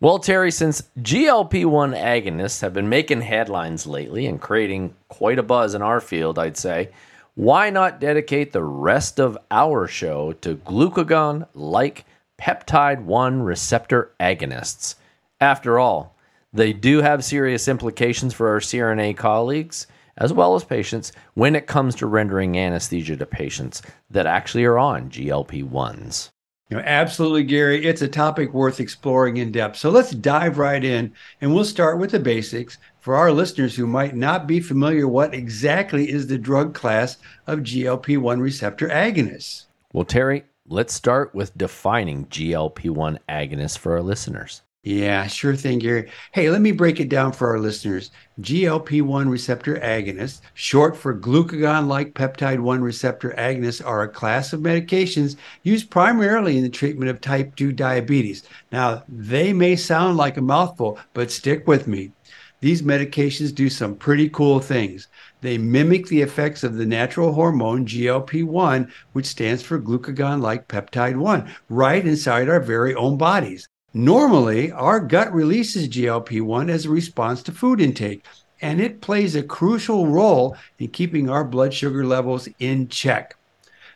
Well, 0.00 0.20
Terry, 0.20 0.52
since 0.52 0.84
GLP 1.00 1.64
1 1.64 1.92
agonists 1.92 2.60
have 2.60 2.72
been 2.72 2.88
making 2.88 3.22
headlines 3.22 3.84
lately 3.84 4.26
and 4.26 4.40
creating 4.40 4.94
quite 5.08 5.40
a 5.40 5.42
buzz 5.42 5.74
in 5.74 5.82
our 5.82 6.00
field, 6.00 6.38
I'd 6.38 6.56
say, 6.56 6.90
why 7.34 7.70
not 7.70 8.00
dedicate 8.00 8.52
the 8.52 8.62
rest 8.62 9.18
of 9.18 9.36
our 9.50 9.88
show 9.88 10.32
to 10.34 10.54
glucagon 10.56 11.48
like 11.52 12.04
peptide 12.40 13.02
1 13.02 13.42
receptor 13.42 14.12
agonists? 14.20 14.94
After 15.40 15.80
all, 15.80 16.14
they 16.52 16.72
do 16.72 17.02
have 17.02 17.24
serious 17.24 17.66
implications 17.66 18.32
for 18.34 18.48
our 18.50 18.60
CRNA 18.60 19.16
colleagues 19.16 19.88
as 20.18 20.32
well 20.32 20.54
as 20.54 20.62
patients 20.62 21.12
when 21.34 21.56
it 21.56 21.66
comes 21.66 21.94
to 21.96 22.06
rendering 22.06 22.58
anesthesia 22.58 23.16
to 23.16 23.26
patients 23.26 23.82
that 24.10 24.26
actually 24.26 24.64
are 24.64 24.78
on 24.78 25.10
GLP 25.10 25.68
1s. 25.68 26.30
You 26.70 26.76
know, 26.76 26.82
absolutely, 26.84 27.44
Gary. 27.44 27.86
It's 27.86 28.02
a 28.02 28.08
topic 28.08 28.52
worth 28.52 28.78
exploring 28.78 29.38
in 29.38 29.50
depth. 29.52 29.78
So 29.78 29.88
let's 29.88 30.10
dive 30.10 30.58
right 30.58 30.84
in, 30.84 31.14
and 31.40 31.54
we'll 31.54 31.64
start 31.64 31.98
with 31.98 32.10
the 32.10 32.20
basics 32.20 32.76
for 33.00 33.16
our 33.16 33.32
listeners 33.32 33.74
who 33.74 33.86
might 33.86 34.14
not 34.14 34.46
be 34.46 34.60
familiar. 34.60 35.08
What 35.08 35.32
exactly 35.32 36.10
is 36.10 36.26
the 36.26 36.36
drug 36.36 36.74
class 36.74 37.16
of 37.46 37.60
GLP 37.60 38.18
1 38.18 38.40
receptor 38.40 38.88
agonists? 38.88 39.64
Well, 39.94 40.04
Terry, 40.04 40.44
let's 40.66 40.92
start 40.92 41.34
with 41.34 41.56
defining 41.56 42.26
GLP 42.26 42.90
1 42.90 43.18
agonists 43.30 43.78
for 43.78 43.92
our 43.92 44.02
listeners. 44.02 44.60
Yeah, 44.88 45.26
sure 45.26 45.54
thing, 45.54 45.80
Gary. 45.80 46.10
Hey, 46.32 46.48
let 46.48 46.62
me 46.62 46.72
break 46.72 46.98
it 46.98 47.10
down 47.10 47.32
for 47.32 47.50
our 47.50 47.58
listeners. 47.58 48.10
GLP 48.40 49.02
1 49.02 49.28
receptor 49.28 49.74
agonists, 49.74 50.40
short 50.54 50.96
for 50.96 51.14
glucagon 51.14 51.88
like 51.88 52.14
peptide 52.14 52.60
1 52.60 52.80
receptor 52.80 53.34
agonists, 53.36 53.84
are 53.84 54.00
a 54.00 54.08
class 54.08 54.54
of 54.54 54.60
medications 54.60 55.36
used 55.62 55.90
primarily 55.90 56.56
in 56.56 56.62
the 56.62 56.70
treatment 56.70 57.10
of 57.10 57.20
type 57.20 57.54
2 57.56 57.70
diabetes. 57.70 58.44
Now, 58.72 59.02
they 59.10 59.52
may 59.52 59.76
sound 59.76 60.16
like 60.16 60.38
a 60.38 60.40
mouthful, 60.40 60.98
but 61.12 61.30
stick 61.30 61.66
with 61.66 61.86
me. 61.86 62.12
These 62.60 62.80
medications 62.80 63.54
do 63.54 63.68
some 63.68 63.94
pretty 63.94 64.30
cool 64.30 64.58
things. 64.58 65.08
They 65.42 65.58
mimic 65.58 66.06
the 66.06 66.22
effects 66.22 66.64
of 66.64 66.76
the 66.76 66.86
natural 66.86 67.34
hormone 67.34 67.84
GLP 67.84 68.42
1, 68.42 68.90
which 69.12 69.26
stands 69.26 69.62
for 69.62 69.78
glucagon 69.78 70.40
like 70.40 70.66
peptide 70.66 71.16
1, 71.16 71.54
right 71.68 72.06
inside 72.06 72.48
our 72.48 72.58
very 72.60 72.94
own 72.94 73.18
bodies. 73.18 73.68
Normally, 73.98 74.70
our 74.70 75.00
gut 75.00 75.34
releases 75.34 75.88
GLP 75.88 76.40
1 76.40 76.70
as 76.70 76.84
a 76.84 76.88
response 76.88 77.42
to 77.42 77.50
food 77.50 77.80
intake, 77.80 78.24
and 78.62 78.80
it 78.80 79.00
plays 79.00 79.34
a 79.34 79.42
crucial 79.42 80.06
role 80.06 80.56
in 80.78 80.86
keeping 80.90 81.28
our 81.28 81.42
blood 81.42 81.74
sugar 81.74 82.06
levels 82.06 82.48
in 82.60 82.86
check. 82.86 83.34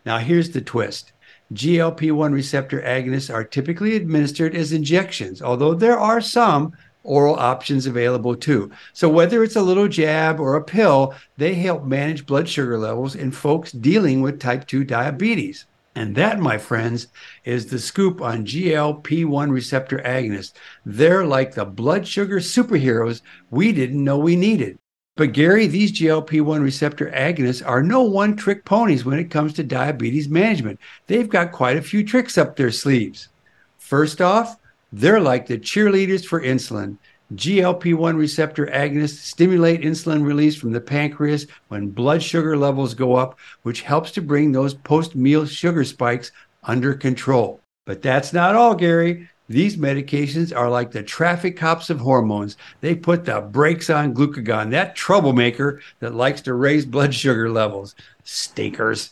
Now, 0.05 0.19
here's 0.19 0.51
the 0.51 0.61
twist 0.61 1.13
GLP 1.55 2.11
1 2.11 2.33
receptor 2.33 2.83
agonists 2.83 3.33
are 3.33 3.45
typically 3.45 3.95
administered 3.95 4.57
as 4.57 4.73
injections, 4.73 5.41
although 5.41 5.73
there 5.73 6.01
are 6.01 6.21
some 6.21 6.73
oral 7.05 7.37
options 7.37 7.87
available 7.87 8.35
too. 8.35 8.73
So, 8.95 9.09
whether 9.09 9.45
it's 9.45 9.55
a 9.55 9.63
little 9.63 9.87
jab 9.87 10.41
or 10.41 10.57
a 10.57 10.65
pill, 10.65 11.15
they 11.37 11.55
help 11.55 11.85
manage 11.85 12.27
blood 12.27 12.49
sugar 12.49 12.77
levels 12.77 13.15
in 13.15 13.31
folks 13.31 13.71
dealing 13.71 14.21
with 14.21 14.41
type 14.41 14.67
2 14.67 14.83
diabetes. 14.83 15.65
And 15.95 16.17
that, 16.17 16.41
my 16.41 16.57
friends, 16.57 17.09
is 17.45 17.67
the 17.67 17.79
scoop 17.79 18.23
on 18.23 18.47
GLP 18.47 19.27
1 19.27 19.53
receptor 19.53 19.99
agonists. 19.99 20.53
They're 20.87 21.27
like 21.27 21.55
the 21.55 21.67
blood 21.67 22.09
sugar 22.09 22.39
superheroes 22.39 23.21
we 23.51 23.73
didn't 23.73 24.03
know 24.03 24.19
we 24.19 24.35
needed. 24.35 24.79
But, 25.17 25.35
Gary, 25.35 25.67
these 25.67 25.93
GLP 25.93 26.41
1 26.41 26.63
receptor 26.63 27.13
agonists 27.15 27.67
are 27.67 27.83
no 27.83 28.03
one 28.03 28.35
trick 28.35 28.65
ponies 28.65 29.05
when 29.05 29.19
it 29.19 29.31
comes 29.31 29.53
to 29.55 29.63
diabetes 29.63 30.29
management. 30.29 30.81
They've 31.07 31.29
got 31.29 31.53
quite 31.53 31.77
a 31.77 31.83
few 31.83 32.03
tricks 32.03 32.39
up 32.39 32.57
their 32.57 32.71
sleeves. 32.71 33.29
First 33.77 34.23
off, 34.23 34.57
they're 34.91 35.21
like 35.21 35.47
the 35.47 35.59
cheerleaders 35.59 36.25
for 36.25 36.41
insulin. 36.41 36.97
GLP 37.35 37.95
1 37.95 38.17
receptor 38.17 38.67
agonists 38.67 39.19
stimulate 39.19 39.83
insulin 39.83 40.25
release 40.25 40.57
from 40.57 40.73
the 40.73 40.81
pancreas 40.81 41.47
when 41.69 41.89
blood 41.89 42.23
sugar 42.23 42.57
levels 42.57 42.95
go 42.95 43.15
up, 43.15 43.39
which 43.63 43.83
helps 43.83 44.11
to 44.13 44.23
bring 44.23 44.53
those 44.53 44.75
post 44.75 45.15
meal 45.15 45.47
sugar 45.47 45.85
spikes 45.85 46.31
under 46.65 46.95
control. 46.95 47.61
But 47.85 48.03
that's 48.03 48.33
not 48.33 48.55
all, 48.55 48.75
Gary. 48.75 49.29
These 49.49 49.77
medications 49.77 50.57
are 50.57 50.71
like 50.71 50.93
the 50.93 51.03
traffic 51.03 51.57
cops 51.57 51.91
of 51.91 52.01
hormones. 52.01 52.57
They 52.81 52.95
put 52.95 53.25
the 53.25 53.41
brakes 53.41 53.91
on 53.91 54.15
glucagon, 54.15 54.71
that 54.71 54.97
troublemaker 54.97 55.81
that 56.01 56.15
likes 56.15 56.41
to 56.43 56.55
raise 56.55 56.87
blood 56.87 57.15
sugar 57.15 57.51
levels. 57.51 57.95
Stinkers. 58.25 59.11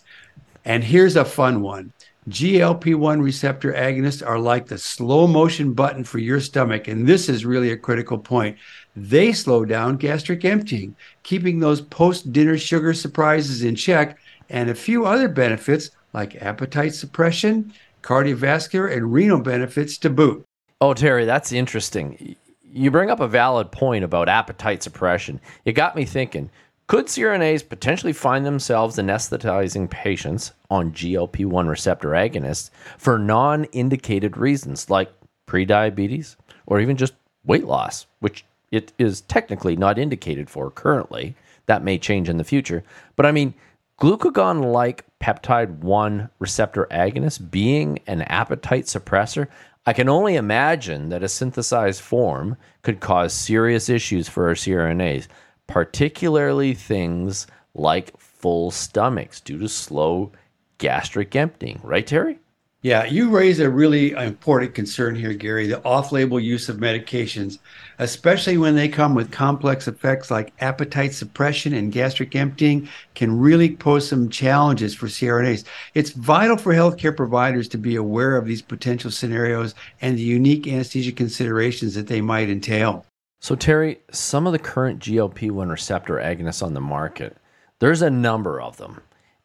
And 0.65 0.85
here's 0.85 1.17
a 1.17 1.25
fun 1.25 1.63
one 1.63 1.93
GLP 2.29 2.95
1 2.95 3.23
receptor 3.23 3.73
agonists 3.73 4.27
are 4.27 4.39
like 4.39 4.67
the 4.67 4.77
slow 4.77 5.27
motion 5.27 5.73
button 5.73 6.05
for 6.05 6.19
your 6.19 6.39
stomach. 6.39 6.87
And 6.87 7.07
this 7.07 7.29
is 7.29 7.47
really 7.47 7.73
a 7.73 7.77
critical 7.77 8.19
point. 8.19 8.59
They 8.95 9.33
slow 9.33 9.65
down 9.65 9.97
gastric 9.97 10.45
emptying, 10.45 10.95
keeping 11.23 11.61
those 11.61 11.81
post 11.81 12.33
dinner 12.33 12.59
sugar 12.59 12.93
surprises 12.93 13.63
in 13.63 13.75
check, 13.75 14.19
and 14.51 14.69
a 14.69 14.75
few 14.75 15.07
other 15.07 15.29
benefits 15.29 15.91
like 16.13 16.43
appetite 16.43 16.95
suppression, 16.95 17.73
cardiovascular, 18.03 18.95
and 18.95 19.13
renal 19.13 19.41
benefits 19.41 19.97
to 19.99 20.11
boot. 20.11 20.45
Oh, 20.81 20.93
Terry, 20.93 21.25
that's 21.25 21.53
interesting. 21.53 22.37
You 22.73 22.91
bring 22.91 23.11
up 23.11 23.21
a 23.21 23.29
valid 23.29 23.73
point 23.73 24.05
about 24.05 24.29
appetite 24.29 24.83
suppression. 24.83 25.41
It 25.65 25.73
got 25.73 25.97
me 25.97 26.05
thinking 26.05 26.51
could 26.91 27.07
CRNAs 27.07 27.69
potentially 27.69 28.13
find 28.13 28.45
themselves 28.45 28.97
anesthetizing 28.97 29.89
patients 29.89 30.51
on 30.71 30.91
GLP 30.91 31.47
1 31.47 31.69
receptor 31.69 32.09
agonists 32.09 32.71
for 32.99 33.17
non 33.17 33.63
indicated 33.67 34.37
reasons 34.37 34.91
like 34.91 35.13
prediabetes 35.47 36.35
or 36.67 36.81
even 36.81 36.97
just 36.97 37.13
weight 37.45 37.65
loss, 37.65 38.09
which 38.19 38.45
it 38.73 38.93
is 38.99 39.21
technically 39.21 39.77
not 39.77 40.01
indicated 40.01 40.51
for 40.51 40.69
currently? 40.69 41.37
That 41.67 41.85
may 41.85 41.97
change 41.97 42.29
in 42.29 42.39
the 42.39 42.43
future. 42.43 42.83
But 43.15 43.25
I 43.25 43.31
mean, 43.31 43.55
glucagon 44.01 44.73
like 44.73 45.05
peptide 45.21 45.79
1 45.79 46.29
receptor 46.41 46.89
agonist 46.91 47.53
being 47.53 48.01
an 48.09 48.23
appetite 48.23 48.87
suppressor, 48.87 49.47
I 49.87 49.93
can 49.93 50.09
only 50.09 50.35
imagine 50.35 51.11
that 51.11 51.23
a 51.23 51.29
synthesized 51.29 52.01
form 52.01 52.57
could 52.83 52.99
cause 52.99 53.33
serious 53.33 53.89
issues 53.89 54.29
for 54.29 54.49
our 54.49 54.55
CRNAs 54.55 55.29
particularly 55.71 56.75
things 56.75 57.47
like 57.75 58.17
full 58.19 58.71
stomachs 58.71 59.41
due 59.41 59.59
to 59.59 59.69
slow 59.69 60.33
gastric 60.79 61.37
emptying. 61.37 61.81
Right, 61.83 62.07
Terry? 62.07 62.39
Yeah, 62.83 63.05
you 63.05 63.29
raise 63.29 63.61
a 63.61 63.69
really 63.69 64.13
important 64.13 64.75
concern 64.75 65.15
here, 65.15 65.35
Gary 65.35 65.67
the 65.67 65.85
off 65.85 66.13
label 66.13 66.41
use 66.41 66.71
of 66.71 66.79
medications, 66.79 67.59
especially 67.99 68.57
when 68.57 68.75
they 68.75 68.89
come 68.89 69.15
with 69.15 69.31
complex 69.31 69.87
effects 69.87 70.31
like 70.31 70.55
appetite 70.61 71.13
suppression 71.13 71.75
and 71.75 71.93
gastric 71.93 72.35
emptying, 72.35 72.89
can 73.15 73.39
really 73.39 73.77
pose 73.77 74.09
some 74.09 74.31
challenges 74.31 74.95
for 74.95 75.09
CRNAs. 75.09 75.65
It's 75.93 76.13
vital 76.13 76.57
for 76.57 76.73
healthcare 76.73 77.15
providers 77.15 77.69
to 77.69 77.77
be 77.77 77.97
aware 77.97 78.35
of 78.35 78.47
these 78.47 78.63
potential 78.63 79.11
scenarios 79.11 79.75
and 80.01 80.17
the 80.17 80.23
unique 80.23 80.67
anesthesia 80.67 81.13
considerations 81.13 81.95
that 81.97 82.07
they 82.07 82.23
might 82.23 82.49
entail. 82.49 83.05
So, 83.41 83.55
Terry, 83.55 84.01
some 84.13 84.47
of 84.47 84.53
the 84.53 84.59
current 84.59 85.01
GLP 85.01 85.51
1 85.51 85.71
receptor 85.71 86.17
agonists 86.17 86.63
on 86.63 86.75
the 86.75 86.81
market, 86.81 87.39
there's 87.79 88.03
a 88.03 88.11
number 88.11 88.61
of 88.61 88.77
them. 88.77 89.01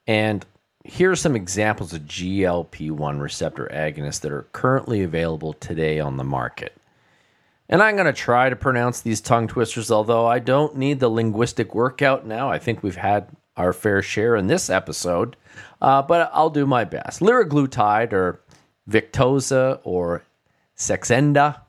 And 0.06 0.46
here 0.84 1.12
are 1.12 1.16
some 1.16 1.36
examples 1.36 1.94
of 1.94 2.02
GLP 2.02 2.92
1 2.92 3.20
receptor 3.20 3.70
agonists 3.74 4.20
that 4.22 4.34
are 4.34 4.48
currently 4.52 5.02
available 5.02 5.54
today 5.54 6.02
on 6.02 6.18
the 6.18 6.26
market. 6.26 6.76
And 7.70 7.82
I'm 7.82 7.96
going 7.96 8.06
to 8.06 8.14
try 8.14 8.50
to 8.50 8.56
pronounce 8.56 9.00
these 9.00 9.22
tongue 9.22 9.48
twisters, 9.48 9.90
although 9.90 10.28
I 10.28 10.40
don't 10.40 10.76
need 10.76 11.00
the 11.00 11.10
linguistic 11.10 11.74
workout 11.74 12.28
now. 12.28 12.52
I 12.52 12.60
think 12.60 12.84
we've 12.84 12.98
had 12.98 13.30
our 13.56 13.72
fair 13.72 14.02
share 14.02 14.36
in 14.36 14.48
this 14.48 14.70
episode, 14.70 15.38
uh, 15.82 16.02
but 16.02 16.30
I'll 16.34 16.50
do 16.50 16.66
my 16.66 16.84
best. 16.84 17.22
Liraglutide, 17.22 18.12
or 18.12 18.42
Victoza, 18.90 19.80
or 19.84 20.24
Saxenda, 20.78 21.62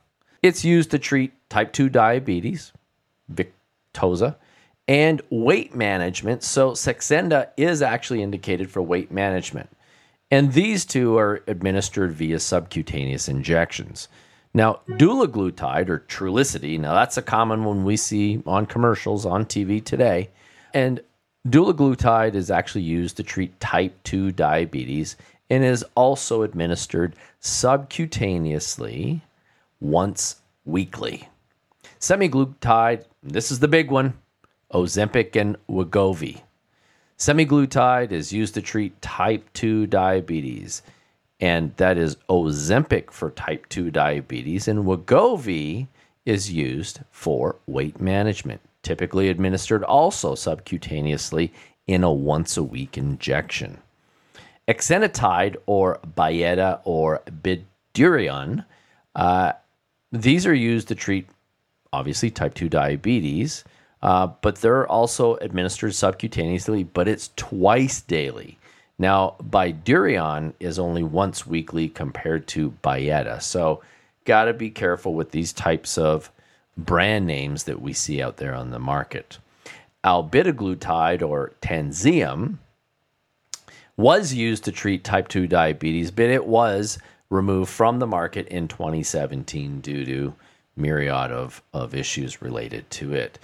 it's 0.42 0.64
used 0.64 0.90
to 0.90 0.98
treat 0.98 1.32
type 1.48 1.72
2 1.72 1.88
diabetes, 1.88 2.72
Victoza, 3.32 4.36
and 4.88 5.22
weight 5.30 5.74
management. 5.74 6.42
So 6.42 6.72
Saxenda 6.72 7.48
is 7.56 7.82
actually 7.82 8.22
indicated 8.22 8.70
for 8.70 8.82
weight 8.82 9.10
management. 9.10 9.68
And 10.30 10.52
these 10.52 10.84
two 10.84 11.16
are 11.18 11.42
administered 11.46 12.12
via 12.12 12.40
subcutaneous 12.40 13.28
injections. 13.28 14.08
Now, 14.54 14.80
dulaglutide 14.88 15.88
or 15.88 16.00
Trulicity, 16.08 16.80
now 16.80 16.94
that's 16.94 17.16
a 17.16 17.22
common 17.22 17.64
one 17.64 17.84
we 17.84 17.96
see 17.96 18.42
on 18.46 18.66
commercials 18.66 19.26
on 19.26 19.44
TV 19.44 19.84
today. 19.84 20.30
And 20.74 21.00
dulaglutide 21.46 22.34
is 22.34 22.50
actually 22.50 22.82
used 22.82 23.16
to 23.18 23.22
treat 23.22 23.58
type 23.60 23.94
2 24.04 24.32
diabetes 24.32 25.16
and 25.50 25.62
is 25.62 25.84
also 25.94 26.42
administered 26.42 27.14
subcutaneously 27.40 29.20
once 29.80 30.40
weekly. 30.64 31.28
Semaglutide, 32.00 33.04
this 33.22 33.50
is 33.50 33.58
the 33.58 33.68
big 33.68 33.90
one, 33.90 34.14
Ozempic 34.72 35.34
and 35.36 35.56
Wegovy. 35.68 36.42
Semaglutide 37.18 38.12
is 38.12 38.32
used 38.32 38.54
to 38.54 38.62
treat 38.62 39.00
type 39.00 39.50
2 39.54 39.86
diabetes, 39.86 40.82
and 41.40 41.74
that 41.76 41.96
is 41.96 42.16
Ozempic 42.28 43.10
for 43.10 43.30
type 43.30 43.66
2 43.70 43.90
diabetes, 43.90 44.68
and 44.68 44.84
Wegovy 44.84 45.86
is 46.26 46.52
used 46.52 47.00
for 47.10 47.56
weight 47.66 48.00
management, 48.00 48.60
typically 48.82 49.30
administered 49.30 49.82
also 49.84 50.34
subcutaneously 50.34 51.50
in 51.86 52.04
a 52.04 52.12
once 52.12 52.58
a 52.58 52.62
week 52.62 52.98
injection. 52.98 53.78
Exenatide 54.68 55.56
or 55.64 56.00
Byetta 56.16 56.80
or 56.84 57.22
Bydureon, 57.42 58.66
uh, 59.14 59.52
these 60.12 60.46
are 60.46 60.54
used 60.54 60.88
to 60.88 60.94
treat 60.94 61.28
obviously 61.96 62.30
type 62.30 62.54
2 62.54 62.68
diabetes 62.68 63.64
uh, 64.02 64.28
but 64.40 64.56
they're 64.56 64.86
also 64.86 65.36
administered 65.36 65.90
subcutaneously, 65.90 66.86
but 66.92 67.08
it's 67.08 67.30
twice 67.36 68.00
daily. 68.00 68.58
Now, 68.98 69.36
Bydureon 69.42 70.54
is 70.60 70.78
only 70.78 71.02
once 71.02 71.46
weekly 71.46 71.88
compared 71.88 72.46
to 72.48 72.72
Byetta. 72.84 73.42
So, 73.42 73.82
got 74.24 74.44
to 74.44 74.54
be 74.54 74.70
careful 74.70 75.14
with 75.14 75.30
these 75.30 75.52
types 75.52 75.98
of 75.98 76.30
brand 76.76 77.26
names 77.26 77.64
that 77.64 77.80
we 77.80 77.92
see 77.92 78.22
out 78.22 78.36
there 78.36 78.54
on 78.54 78.70
the 78.70 78.78
market. 78.78 79.38
Albidaglutide 80.04 81.26
or 81.26 81.52
Tanzeum 81.60 82.58
was 83.96 84.32
used 84.32 84.64
to 84.64 84.72
treat 84.72 85.04
type 85.04 85.28
2 85.28 85.46
diabetes, 85.46 86.10
but 86.10 86.26
it 86.26 86.46
was 86.46 86.98
removed 87.28 87.70
from 87.70 87.98
the 87.98 88.06
market 88.06 88.46
in 88.48 88.68
2017 88.68 89.80
due 89.80 90.04
to 90.04 90.34
myriad 90.76 91.32
of, 91.32 91.62
of 91.72 91.94
issues 91.94 92.42
related 92.42 92.88
to 92.90 93.14
it. 93.14 93.38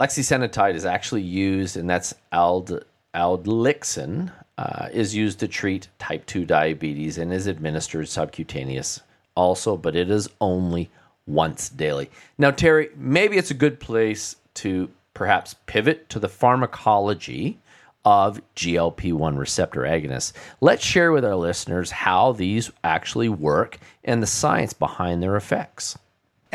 Lexacenatide 0.00 0.74
is 0.74 0.84
actually 0.84 1.22
used, 1.22 1.76
and 1.76 1.88
that's 1.88 2.14
ald, 2.32 2.84
Aldlixin, 3.14 4.30
uh, 4.58 4.88
is 4.92 5.14
used 5.14 5.40
to 5.40 5.48
treat 5.48 5.88
type 5.98 6.24
2 6.26 6.44
diabetes 6.44 7.18
and 7.18 7.32
is 7.32 7.46
administered 7.46 8.08
subcutaneous 8.08 9.00
also, 9.34 9.76
but 9.76 9.96
it 9.96 10.10
is 10.10 10.28
only 10.40 10.90
once 11.26 11.68
daily. 11.68 12.10
Now, 12.38 12.50
Terry, 12.50 12.90
maybe 12.96 13.36
it's 13.36 13.50
a 13.50 13.54
good 13.54 13.80
place 13.80 14.36
to 14.54 14.90
perhaps 15.14 15.54
pivot 15.66 16.08
to 16.10 16.18
the 16.18 16.28
pharmacology 16.28 17.58
of 18.04 18.40
GLP 18.54 19.12
1 19.12 19.36
receptor 19.36 19.80
agonists. 19.80 20.32
Let's 20.60 20.84
share 20.84 21.10
with 21.10 21.24
our 21.24 21.34
listeners 21.34 21.90
how 21.90 22.32
these 22.32 22.70
actually 22.84 23.28
work 23.28 23.78
and 24.04 24.22
the 24.22 24.28
science 24.28 24.72
behind 24.72 25.22
their 25.22 25.36
effects. 25.36 25.98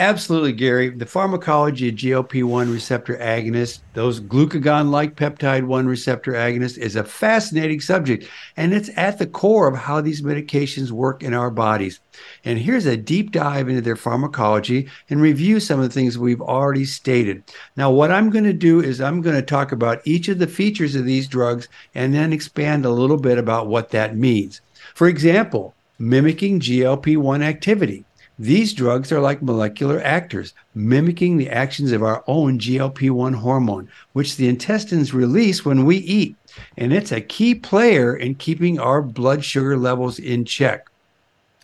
Absolutely, 0.02 0.52
Gary. 0.52 0.90
The 0.90 1.06
pharmacology 1.06 1.90
of 1.90 1.94
GLP 1.94 2.44
1 2.44 2.74
receptor 2.74 3.18
agonists, 3.18 3.82
those 3.94 4.20
glucagon 4.20 4.90
like 4.90 5.16
peptide 5.16 5.66
1 5.66 5.86
receptor 5.86 6.32
agonists, 6.32 6.80
is 6.80 6.96
a 6.96 7.04
fascinating 7.04 7.80
subject. 7.82 8.28
And 8.58 8.74
it's 8.74 8.90
at 8.98 9.20
the 9.20 9.28
core 9.28 9.68
of 9.68 9.78
how 9.78 10.02
these 10.02 10.24
medications 10.24 10.90
work 10.90 11.22
in 11.22 11.36
our 11.36 11.52
bodies. 11.52 12.00
And 12.44 12.58
here's 12.58 12.88
a 12.88 12.98
deep 12.98 13.32
dive 13.32 13.70
into 13.70 13.82
their 13.82 13.96
pharmacology 13.96 14.90
and 15.12 15.22
review 15.22 15.60
some 15.60 15.80
of 15.80 15.88
the 15.88 15.94
things 15.94 16.18
we've 16.18 16.42
already 16.42 16.86
stated. 16.86 17.44
Now, 17.78 17.92
what 17.92 18.12
I'm 18.12 18.32
going 18.32 18.46
to 18.46 18.54
do 18.54 18.82
is 18.82 19.00
I'm 19.02 19.22
going 19.22 19.36
to 19.36 19.44
talk 19.44 19.72
about 19.72 20.02
each 20.04 20.30
of 20.30 20.40
the 20.40 20.48
features 20.48 20.96
of 20.96 21.06
these 21.06 21.28
drugs 21.28 21.68
and 21.94 22.12
then 22.12 22.34
expand 22.34 22.86
a 22.86 22.90
little 22.90 23.18
bit 23.18 23.38
about 23.38 23.68
what 23.68 23.92
that 23.92 24.18
means. 24.18 24.62
For 24.96 25.08
example, 25.08 25.76
mimicking 26.00 26.60
GLP 26.60 27.18
1 27.18 27.44
activity. 27.44 28.04
These 28.42 28.74
drugs 28.74 29.12
are 29.12 29.20
like 29.20 29.44
molecular 29.44 30.02
actors, 30.02 30.56
mimicking 30.74 31.38
the 31.38 31.52
actions 31.52 31.92
of 31.92 32.02
our 32.02 32.24
own 32.26 32.58
GLP 32.58 33.12
1 33.12 33.34
hormone, 33.34 33.88
which 34.14 34.36
the 34.36 34.48
intestines 34.48 35.14
release 35.14 35.64
when 35.64 35.86
we 35.86 35.98
eat. 35.98 36.36
And 36.76 36.92
it's 36.92 37.12
a 37.12 37.22
key 37.22 37.54
player 37.54 38.16
in 38.16 38.34
keeping 38.34 38.80
our 38.80 39.04
blood 39.04 39.46
sugar 39.46 39.78
levels 39.78 40.18
in 40.18 40.44
check. 40.46 40.90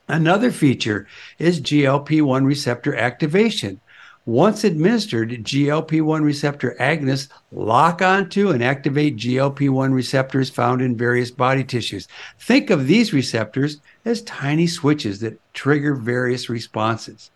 Another 0.08 0.52
feature 0.52 1.08
is 1.40 1.60
GLP 1.60 2.22
1 2.22 2.46
receptor 2.46 2.96
activation. 2.96 3.80
Once 4.28 4.64
administered, 4.64 5.30
GLP 5.30 6.02
1 6.04 6.22
receptor 6.22 6.76
agonists 6.80 7.30
lock 7.52 8.04
onto 8.04 8.52
and 8.52 8.64
activate 8.64 9.18
GLP 9.18 9.70
1 9.70 9.94
receptors 9.94 10.52
found 10.52 10.84
in 10.84 10.96
various 10.96 11.32
body 11.32 11.64
tissues. 11.64 12.08
Think 12.38 12.70
of 12.70 12.86
these 12.86 13.14
receptors 13.14 13.80
as 14.08 14.22
tiny 14.24 14.68
switches 14.68 15.20
that 15.20 15.40
trigger 15.54 15.94
various 15.94 16.50
responses. 16.50 17.30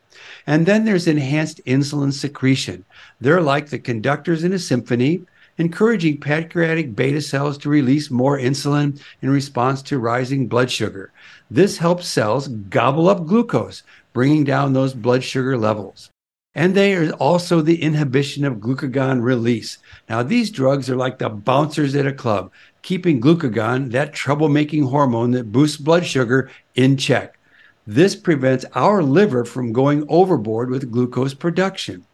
And 0.46 0.66
then 0.66 0.86
there's 0.86 1.08
enhanced 1.08 1.62
insulin 1.66 2.14
secretion. 2.14 2.86
They're 3.20 3.42
like 3.42 3.70
the 3.70 3.80
conductors 3.80 4.44
in 4.44 4.54
a 4.54 4.60
symphony, 4.60 5.24
encouraging 5.58 6.20
pancreatic 6.20 6.96
beta 6.96 7.22
cells 7.22 7.58
to 7.60 7.70
release 7.70 8.10
more 8.10 8.38
insulin 8.38 9.00
in 9.22 9.30
response 9.30 9.82
to 9.84 10.00
rising 10.00 10.48
blood 10.48 10.72
sugar. 10.72 11.12
This 11.50 11.78
helps 11.78 12.08
cells 12.08 12.48
gobble 12.48 13.10
up 13.10 13.26
glucose, 13.26 13.84
bringing 14.14 14.44
down 14.44 14.74
those 14.74 14.94
blood 14.94 15.24
sugar 15.24 15.58
levels. 15.58 16.10
And 16.54 16.76
they 16.76 16.96
are 16.96 17.12
also 17.14 17.62
the 17.62 17.82
inhibition 17.82 18.44
of 18.44 18.58
glucagon 18.58 19.22
release. 19.22 19.78
Now, 20.10 20.22
these 20.22 20.52
drugs 20.52 20.90
are 20.90 20.98
like 20.98 21.18
the 21.18 21.30
bouncers 21.30 21.96
at 21.96 22.06
a 22.06 22.12
club, 22.12 22.52
keeping 22.82 23.22
glucagon, 23.22 23.91
that 23.91 24.13
troublemaking 24.13 24.89
hormone 24.89 25.32
that 25.32 25.52
boosts 25.52 25.78
blood 25.78 26.06
sugar, 26.06 26.50
in 26.76 26.98
check. 26.98 27.38
This 27.88 28.15
prevents 28.15 28.65
our 28.74 29.02
liver 29.04 29.44
from 29.46 29.74
going 29.74 30.06
overboard 30.08 30.70
with 30.70 30.91
glucose 30.91 31.34
production. 31.34 32.06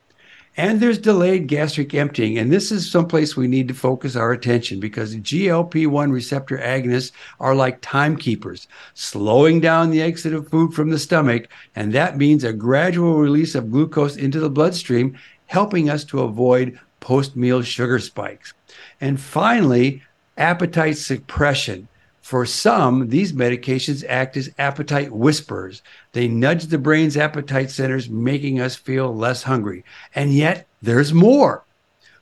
And 0.59 0.79
there's 0.79 0.97
delayed 0.97 1.47
gastric 1.47 1.93
emptying. 1.93 2.39
And 2.39 2.51
this 2.51 2.71
is 2.71 2.89
someplace 2.89 3.37
we 3.37 3.47
need 3.47 3.67
to 3.67 3.75
focus 3.75 4.15
our 4.15 4.31
attention 4.31 4.79
because 4.79 5.15
GLP 5.15 5.85
1 5.85 6.11
receptor 6.11 6.57
agonists 6.57 7.11
are 7.39 7.53
like 7.53 7.79
timekeepers, 7.81 8.67
slowing 8.95 9.59
down 9.59 9.91
the 9.91 10.01
exit 10.01 10.33
of 10.33 10.49
food 10.49 10.73
from 10.73 10.89
the 10.89 10.97
stomach. 10.97 11.47
And 11.75 11.93
that 11.93 12.17
means 12.17 12.43
a 12.43 12.53
gradual 12.53 13.19
release 13.19 13.53
of 13.53 13.71
glucose 13.71 14.15
into 14.15 14.39
the 14.39 14.49
bloodstream, 14.49 15.15
helping 15.45 15.91
us 15.91 16.03
to 16.05 16.21
avoid 16.21 16.79
post 17.01 17.35
meal 17.35 17.61
sugar 17.61 17.99
spikes. 17.99 18.53
And 18.99 19.21
finally, 19.21 20.01
appetite 20.37 20.97
suppression. 20.97 21.87
For 22.21 22.45
some, 22.45 23.07
these 23.07 23.31
medications 23.31 24.03
act 24.07 24.35
as 24.35 24.53
appetite 24.57 25.11
whisperers. 25.11 25.81
They 26.11 26.27
nudge 26.27 26.65
the 26.65 26.77
brain's 26.77 27.15
appetite 27.15 27.71
centers, 27.71 28.09
making 28.09 28.59
us 28.59 28.75
feel 28.75 29.15
less 29.15 29.43
hungry. 29.43 29.85
And 30.13 30.33
yet, 30.33 30.67
there's 30.81 31.13
more. 31.13 31.63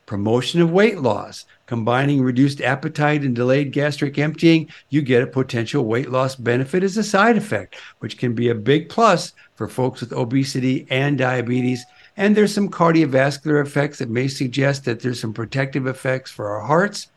Promotion 0.06 0.62
of 0.62 0.72
weight 0.72 1.00
loss. 1.00 1.46
Combining 1.66 2.22
reduced 2.22 2.62
appetite 2.62 3.24
and 3.24 3.36
delayed 3.36 3.72
gastric 3.72 4.20
emptying, 4.20 4.70
you 4.90 5.02
get 5.02 5.24
a 5.24 5.28
potential 5.28 5.84
weight 5.84 6.12
loss 6.12 6.36
benefit 6.36 6.84
as 6.84 6.96
a 6.96 7.04
side 7.04 7.36
effect, 7.36 7.76
which 7.98 8.20
can 8.20 8.36
be 8.36 8.50
a 8.50 8.54
big 8.54 8.88
plus 8.88 9.34
for 9.56 9.68
folks 9.68 10.02
with 10.02 10.14
obesity 10.14 10.86
and 10.92 11.18
diabetes. 11.18 11.84
And 12.16 12.38
there's 12.38 12.54
some 12.54 12.70
cardiovascular 12.70 13.60
effects 13.66 13.98
that 13.98 14.12
may 14.12 14.28
suggest 14.28 14.86
that 14.86 15.00
there's 15.00 15.20
some 15.20 15.34
protective 15.34 15.88
effects 15.88 16.30
for 16.30 16.52
our 16.52 16.62
hearts 16.62 17.08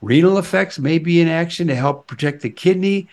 Renal 0.00 0.38
effects 0.38 0.78
may 0.78 0.98
be 0.98 1.20
in 1.20 1.28
action 1.28 1.66
to 1.68 1.74
help 1.74 2.06
protect 2.06 2.42
the 2.42 2.50
kidney. 2.50 3.08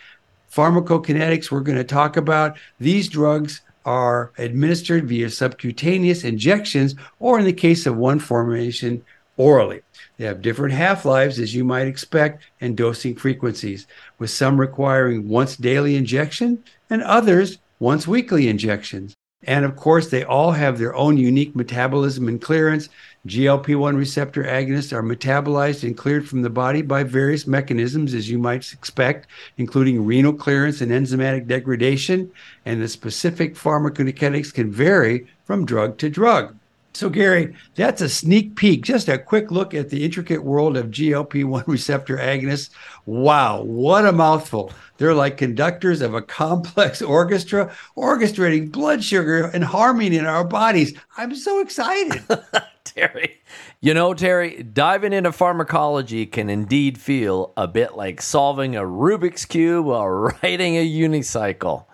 Pharmacokinetics, 0.52 1.50
we're 1.50 1.60
going 1.60 1.78
to 1.78 1.84
talk 1.84 2.16
about. 2.16 2.56
These 2.78 3.08
drugs 3.08 3.60
are 3.84 4.32
administered 4.38 5.08
via 5.08 5.30
subcutaneous 5.30 6.24
injections, 6.24 6.94
or 7.20 7.38
in 7.38 7.44
the 7.44 7.52
case 7.52 7.86
of 7.86 7.96
one 7.96 8.18
formulation, 8.18 9.04
orally. 9.36 9.82
They 10.16 10.24
have 10.24 10.42
different 10.42 10.74
half 10.74 11.04
lives, 11.04 11.38
as 11.38 11.54
you 11.54 11.64
might 11.64 11.86
expect, 11.86 12.44
and 12.60 12.76
dosing 12.76 13.14
frequencies, 13.14 13.86
with 14.18 14.30
some 14.30 14.58
requiring 14.58 15.28
once 15.28 15.56
daily 15.56 15.96
injection 15.96 16.64
and 16.88 17.02
others 17.02 17.58
once 17.78 18.06
weekly 18.06 18.48
injections. 18.48 19.14
And 19.42 19.64
of 19.64 19.76
course, 19.76 20.08
they 20.08 20.24
all 20.24 20.52
have 20.52 20.78
their 20.78 20.94
own 20.94 21.16
unique 21.18 21.54
metabolism 21.54 22.26
and 22.28 22.40
clearance. 22.40 22.88
GLP 23.26 23.76
1 23.76 23.96
receptor 23.96 24.44
agonists 24.44 24.92
are 24.92 25.02
metabolized 25.02 25.82
and 25.82 25.96
cleared 25.96 26.28
from 26.28 26.42
the 26.42 26.50
body 26.50 26.80
by 26.80 27.02
various 27.02 27.46
mechanisms, 27.46 28.14
as 28.14 28.30
you 28.30 28.38
might 28.38 28.72
expect, 28.72 29.26
including 29.58 30.06
renal 30.06 30.32
clearance 30.32 30.80
and 30.80 30.92
enzymatic 30.92 31.48
degradation. 31.48 32.30
And 32.64 32.80
the 32.80 32.88
specific 32.88 33.56
pharmacokinetics 33.56 34.54
can 34.54 34.70
vary 34.70 35.26
from 35.44 35.66
drug 35.66 35.98
to 35.98 36.08
drug. 36.08 36.56
So, 36.92 37.10
Gary, 37.10 37.54
that's 37.74 38.00
a 38.00 38.08
sneak 38.08 38.54
peek, 38.54 38.82
just 38.82 39.08
a 39.08 39.18
quick 39.18 39.50
look 39.50 39.74
at 39.74 39.90
the 39.90 40.02
intricate 40.02 40.42
world 40.42 40.76
of 40.78 40.86
GLP 40.86 41.44
1 41.44 41.64
receptor 41.66 42.16
agonists. 42.16 42.70
Wow, 43.04 43.62
what 43.62 44.06
a 44.06 44.12
mouthful. 44.12 44.72
They're 44.98 45.14
like 45.14 45.36
conductors 45.36 46.00
of 46.00 46.14
a 46.14 46.22
complex 46.22 47.02
orchestra, 47.02 47.74
orchestrating 47.96 48.72
blood 48.72 49.04
sugar 49.04 49.50
and 49.52 49.64
harmony 49.64 50.16
in 50.16 50.26
our 50.26 50.44
bodies. 50.44 50.96
I'm 51.16 51.34
so 51.34 51.60
excited. 51.60 52.22
Terry, 52.94 53.40
you 53.80 53.94
know, 53.94 54.14
Terry, 54.14 54.62
diving 54.62 55.12
into 55.12 55.32
pharmacology 55.32 56.24
can 56.26 56.48
indeed 56.48 56.98
feel 56.98 57.52
a 57.56 57.66
bit 57.66 57.96
like 57.96 58.22
solving 58.22 58.76
a 58.76 58.82
Rubik's 58.82 59.44
Cube 59.44 59.86
while 59.86 60.08
riding 60.42 60.76
a 60.76 60.88
unicycle. 60.88 61.86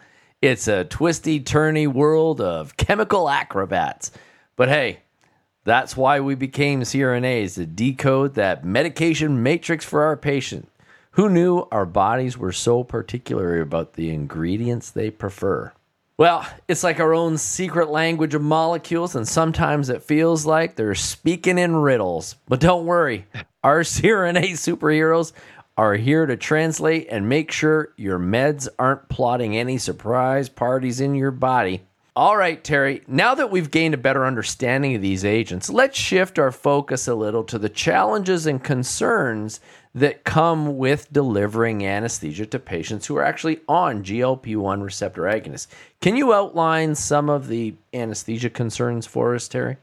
It's 0.43 0.69
a 0.69 0.85
twisty, 0.85 1.41
turny 1.41 1.87
world 1.87 2.41
of 2.41 2.77
chemical 2.77 3.31
acrobats. 3.31 4.11
But 4.57 4.69
hey, 4.69 5.01
that's 5.65 5.97
why 5.97 6.21
we 6.21 6.35
became 6.35 6.83
CRNAs 6.83 7.55
to 7.55 7.67
decode 7.67 8.35
that 8.35 8.65
medication 8.65 9.43
matrix 9.43 9.85
for 9.85 10.03
our 10.03 10.17
patient. 10.17 10.69
Who 11.13 11.29
knew 11.29 11.69
our 11.71 11.87
bodies 11.87 12.37
were 12.37 12.53
so 12.53 12.85
particular 12.85 13.61
about 13.61 13.95
the 13.95 14.11
ingredients 14.11 14.91
they 14.91 15.11
prefer? 15.11 15.73
Well, 16.23 16.47
it's 16.69 16.85
like 16.85 17.01
our 17.01 17.15
own 17.15 17.37
secret 17.37 17.91
language 17.91 18.33
of 18.35 18.43
molecules, 18.43 19.17
and 19.17 19.27
sometimes 19.27 19.89
it 19.89 20.05
feels 20.05 20.47
like 20.47 20.77
they're 20.77 20.95
speaking 20.95 21.59
in 21.59 21.75
riddles. 21.75 22.37
But 22.47 22.61
don't 22.61 22.87
worry, 22.87 23.27
our 23.65 23.81
CRNA 23.81 24.53
superheroes 24.53 25.33
are 25.77 25.95
here 25.95 26.25
to 26.27 26.37
translate 26.37 27.09
and 27.11 27.29
make 27.29 27.51
sure 27.51 27.93
your 27.97 28.21
meds 28.21 28.69
aren't 28.79 29.09
plotting 29.09 29.57
any 29.57 29.79
surprise 29.79 30.49
parties 30.49 31.01
in 31.01 31.17
your 31.17 31.33
body. 31.33 31.83
All 32.15 32.37
right, 32.37 32.63
Terry, 32.63 33.03
now 33.09 33.35
that 33.35 33.51
we've 33.51 33.73
gained 33.73 33.95
a 33.95 33.99
better 33.99 34.25
understanding 34.25 34.95
of 34.95 35.03
these 35.03 35.25
agents, 35.25 35.71
let's 35.71 35.99
shift 35.99 36.39
our 36.39 36.53
focus 36.53 37.09
a 37.09 37.17
little 37.17 37.43
to 37.43 37.59
the 37.59 37.69
challenges 37.69 38.47
and 38.47 38.63
concerns 38.63 39.59
that 39.95 40.25
come 40.25 40.79
with 40.79 41.13
delivering 41.13 41.85
anesthesia 41.85 42.47
to 42.47 42.59
patients 42.59 43.07
who 43.07 43.17
are 43.17 43.25
actually 43.25 43.61
on 43.69 44.03
GLP 44.03 44.57
1 44.57 44.83
receptor 44.83 45.23
agonists. 45.23 45.67
Can 46.01 46.17
you 46.17 46.33
outline 46.33 46.95
some 46.95 47.29
of 47.29 47.49
the 47.49 47.75
anesthesia 47.93 48.51
concerns 48.51 49.07
for 49.07 49.35
us, 49.35 49.49
Terry? 49.49 49.77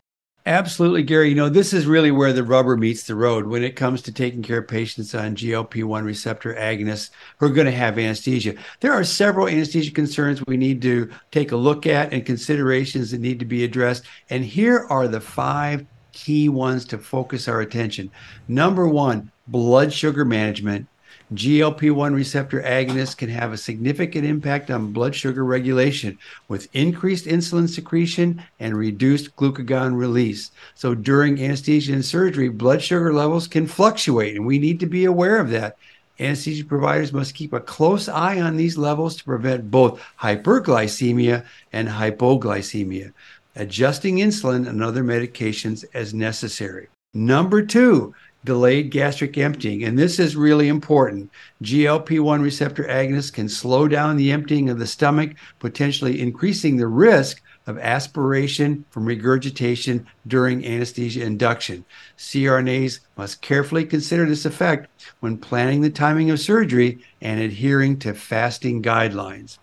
Absolutely, 0.45 1.03
Gary. 1.03 1.29
You 1.29 1.35
know, 1.35 1.49
this 1.49 1.73
is 1.73 1.85
really 1.85 2.09
where 2.09 2.33
the 2.33 2.43
rubber 2.43 2.75
meets 2.75 3.03
the 3.03 3.13
road 3.13 3.45
when 3.45 3.63
it 3.63 3.75
comes 3.75 4.01
to 4.01 4.11
taking 4.11 4.41
care 4.41 4.59
of 4.59 4.67
patients 4.67 5.13
on 5.13 5.35
GLP 5.35 5.83
1 5.83 6.03
receptor 6.03 6.55
agonists 6.55 7.11
who 7.37 7.45
are 7.45 7.53
going 7.53 7.65
to 7.65 7.71
have 7.71 7.99
anesthesia. 7.99 8.55
There 8.79 8.93
are 8.93 9.03
several 9.03 9.47
anesthesia 9.47 9.91
concerns 9.91 10.43
we 10.47 10.57
need 10.57 10.81
to 10.81 11.11
take 11.29 11.51
a 11.51 11.57
look 11.57 11.85
at 11.85 12.13
and 12.13 12.25
considerations 12.25 13.11
that 13.11 13.19
need 13.19 13.37
to 13.39 13.45
be 13.45 13.63
addressed. 13.63 14.05
And 14.31 14.43
here 14.43 14.87
are 14.89 15.07
the 15.07 15.21
five 15.21 15.85
key 16.13 16.49
ones 16.49 16.85
to 16.85 16.97
focus 16.97 17.47
our 17.47 17.61
attention. 17.61 18.09
Number 18.47 18.87
one, 18.87 19.31
blood 19.51 19.91
sugar 19.93 20.25
management. 20.25 20.87
GLP 21.33 21.91
1 21.91 22.15
receptor 22.15 22.61
agonists 22.63 23.15
can 23.15 23.29
have 23.29 23.53
a 23.53 23.57
significant 23.57 24.25
impact 24.25 24.71
on 24.71 24.91
blood 24.91 25.13
sugar 25.13 25.45
regulation 25.45 26.17
with 26.47 26.67
increased 26.73 27.25
insulin 27.25 27.69
secretion 27.69 28.43
and 28.59 28.75
reduced 28.75 29.35
glucagon 29.35 29.95
release. 29.95 30.49
So, 30.73 30.95
during 30.95 31.39
anesthesia 31.39 31.93
and 31.93 32.03
surgery, 32.03 32.49
blood 32.49 32.81
sugar 32.81 33.13
levels 33.13 33.47
can 33.47 33.67
fluctuate, 33.67 34.35
and 34.35 34.45
we 34.47 34.57
need 34.57 34.79
to 34.79 34.87
be 34.87 35.05
aware 35.05 35.37
of 35.37 35.51
that. 35.51 35.77
Anesthesia 36.19 36.65
providers 36.65 37.13
must 37.13 37.35
keep 37.35 37.53
a 37.53 37.59
close 37.59 38.09
eye 38.09 38.41
on 38.41 38.57
these 38.57 38.77
levels 38.77 39.15
to 39.17 39.23
prevent 39.23 39.69
both 39.69 40.01
hyperglycemia 40.19 41.45
and 41.71 41.87
hypoglycemia, 41.87 43.13
adjusting 43.55 44.17
insulin 44.17 44.67
and 44.67 44.83
other 44.83 45.03
medications 45.03 45.85
as 45.93 46.13
necessary. 46.13 46.87
Number 47.13 47.61
two, 47.61 48.13
delayed 48.45 48.91
gastric 48.91 49.37
emptying. 49.37 49.83
And 49.83 49.97
this 49.97 50.19
is 50.19 50.35
really 50.35 50.67
important. 50.67 51.29
GLP 51.61 52.19
1 52.19 52.41
receptor 52.41 52.83
agonists 52.83 53.33
can 53.33 53.49
slow 53.49 53.87
down 53.87 54.17
the 54.17 54.31
emptying 54.31 54.69
of 54.69 54.79
the 54.79 54.87
stomach, 54.87 55.35
potentially 55.59 56.21
increasing 56.21 56.77
the 56.77 56.87
risk 56.87 57.41
of 57.67 57.77
aspiration 57.77 58.83
from 58.89 59.05
regurgitation 59.05 60.07
during 60.25 60.65
anesthesia 60.65 61.23
induction. 61.23 61.85
CRNAs 62.17 62.99
must 63.15 63.41
carefully 63.41 63.85
consider 63.85 64.25
this 64.25 64.45
effect 64.45 64.89
when 65.19 65.37
planning 65.37 65.81
the 65.81 65.89
timing 65.89 66.31
of 66.31 66.39
surgery 66.39 66.99
and 67.21 67.39
adhering 67.39 67.99
to 67.99 68.13
fasting 68.13 68.81
guidelines. 68.81 69.59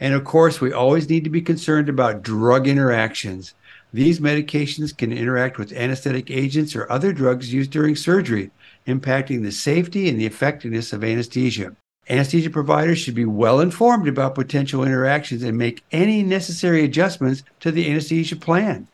And 0.00 0.12
of 0.12 0.24
course, 0.24 0.60
we 0.60 0.72
always 0.72 1.08
need 1.08 1.24
to 1.24 1.30
be 1.30 1.40
concerned 1.40 1.88
about 1.88 2.22
drug 2.22 2.66
interactions. 2.66 3.54
These 3.96 4.20
medications 4.20 4.94
can 4.94 5.10
interact 5.10 5.56
with 5.56 5.72
anesthetic 5.72 6.30
agents 6.30 6.76
or 6.76 6.92
other 6.92 7.14
drugs 7.14 7.54
used 7.54 7.70
during 7.70 7.96
surgery, 7.96 8.50
impacting 8.86 9.42
the 9.42 9.50
safety 9.50 10.10
and 10.10 10.20
the 10.20 10.26
effectiveness 10.26 10.92
of 10.92 11.02
anesthesia. 11.02 11.74
Anesthesia 12.10 12.50
providers 12.50 12.98
should 12.98 13.14
be 13.14 13.24
well 13.24 13.58
informed 13.58 14.06
about 14.06 14.34
potential 14.34 14.84
interactions 14.84 15.42
and 15.42 15.56
make 15.56 15.82
any 15.92 16.22
necessary 16.22 16.84
adjustments 16.84 17.42
to 17.60 17.72
the 17.72 17.90
anesthesia 17.90 18.36
plan. 18.36 18.86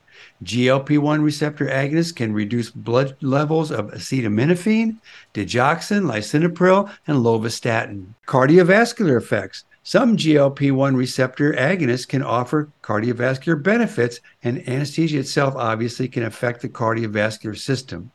GLP 0.44 1.00
1 1.00 1.20
receptor 1.20 1.66
agonists 1.66 2.14
can 2.14 2.32
reduce 2.32 2.70
blood 2.70 3.16
levels 3.20 3.72
of 3.72 3.90
acetaminophen, 3.90 4.98
digoxin, 5.34 6.04
lisinopril, 6.04 6.88
and 7.08 7.18
lovastatin. 7.18 8.14
Cardiovascular 8.28 9.16
effects. 9.16 9.64
Some 9.84 10.16
GLP 10.16 10.70
1 10.70 10.94
receptor 10.94 11.52
agonists 11.54 12.06
can 12.06 12.22
offer 12.22 12.68
cardiovascular 12.82 13.60
benefits, 13.60 14.20
and 14.40 14.66
anesthesia 14.68 15.18
itself 15.18 15.56
obviously 15.56 16.06
can 16.06 16.22
affect 16.22 16.62
the 16.62 16.68
cardiovascular 16.68 17.58
system. 17.58 18.12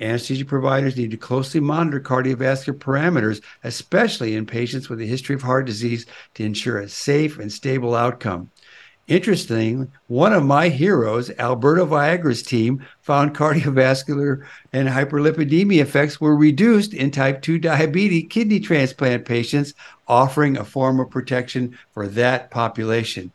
Anesthesia 0.00 0.46
providers 0.46 0.96
need 0.96 1.10
to 1.10 1.18
closely 1.18 1.60
monitor 1.60 2.00
cardiovascular 2.00 2.78
parameters, 2.78 3.42
especially 3.62 4.34
in 4.34 4.46
patients 4.46 4.88
with 4.88 4.98
a 5.00 5.06
history 5.06 5.34
of 5.34 5.42
heart 5.42 5.66
disease, 5.66 6.06
to 6.34 6.42
ensure 6.42 6.78
a 6.78 6.88
safe 6.88 7.38
and 7.38 7.52
stable 7.52 7.94
outcome. 7.94 8.50
Interestingly, 9.06 9.86
one 10.06 10.32
of 10.32 10.44
my 10.44 10.70
heroes, 10.70 11.30
Alberto 11.38 11.84
Viagra's 11.84 12.42
team, 12.42 12.84
found 13.02 13.34
cardiovascular 13.34 14.46
and 14.72 14.88
hyperlipidemia 14.88 15.82
effects 15.82 16.20
were 16.20 16.34
reduced 16.34 16.94
in 16.94 17.10
type 17.10 17.42
2 17.42 17.58
diabetes 17.58 18.26
kidney 18.30 18.60
transplant 18.60 19.26
patients, 19.26 19.74
offering 20.08 20.56
a 20.56 20.64
form 20.64 21.00
of 21.00 21.10
protection 21.10 21.76
for 21.92 22.06
that 22.08 22.50
population. 22.50 23.30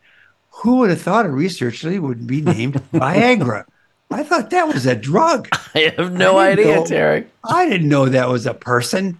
Who 0.49 0.77
would 0.77 0.89
have 0.89 1.01
thought 1.01 1.27
a 1.27 1.29
research 1.29 1.79
study 1.79 1.99
would 1.99 2.25
be 2.25 2.41
named 2.41 2.73
Viagra? 2.93 3.65
I 4.11 4.23
thought 4.23 4.49
that 4.49 4.67
was 4.67 4.87
a 4.87 4.95
drug. 4.95 5.49
I 5.75 5.93
have 5.97 6.11
no 6.13 6.37
I 6.37 6.49
idea, 6.49 6.77
know, 6.77 6.85
Terry. 6.85 7.27
I 7.47 7.69
didn't 7.69 7.89
know 7.89 8.09
that 8.09 8.27
was 8.27 8.47
a 8.47 8.55
person. 8.55 9.19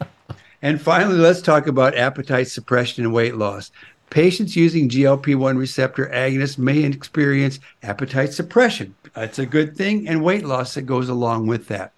And 0.61 0.81
finally, 0.81 1.17
let's 1.17 1.41
talk 1.41 1.67
about 1.67 1.95
appetite 1.95 2.47
suppression 2.47 3.05
and 3.05 3.13
weight 3.13 3.35
loss. 3.35 3.71
Patients 4.09 4.55
using 4.55 4.89
GLP 4.89 5.35
1 5.35 5.57
receptor 5.57 6.09
agonists 6.11 6.57
may 6.57 6.83
experience 6.83 7.59
appetite 7.83 8.33
suppression. 8.33 8.95
That's 9.13 9.37
a 9.37 9.45
good 9.45 9.77
thing, 9.77 10.07
and 10.07 10.23
weight 10.23 10.45
loss 10.45 10.73
that 10.73 10.83
goes 10.83 11.09
along 11.09 11.45
with 11.45 11.67
that. 11.67 11.91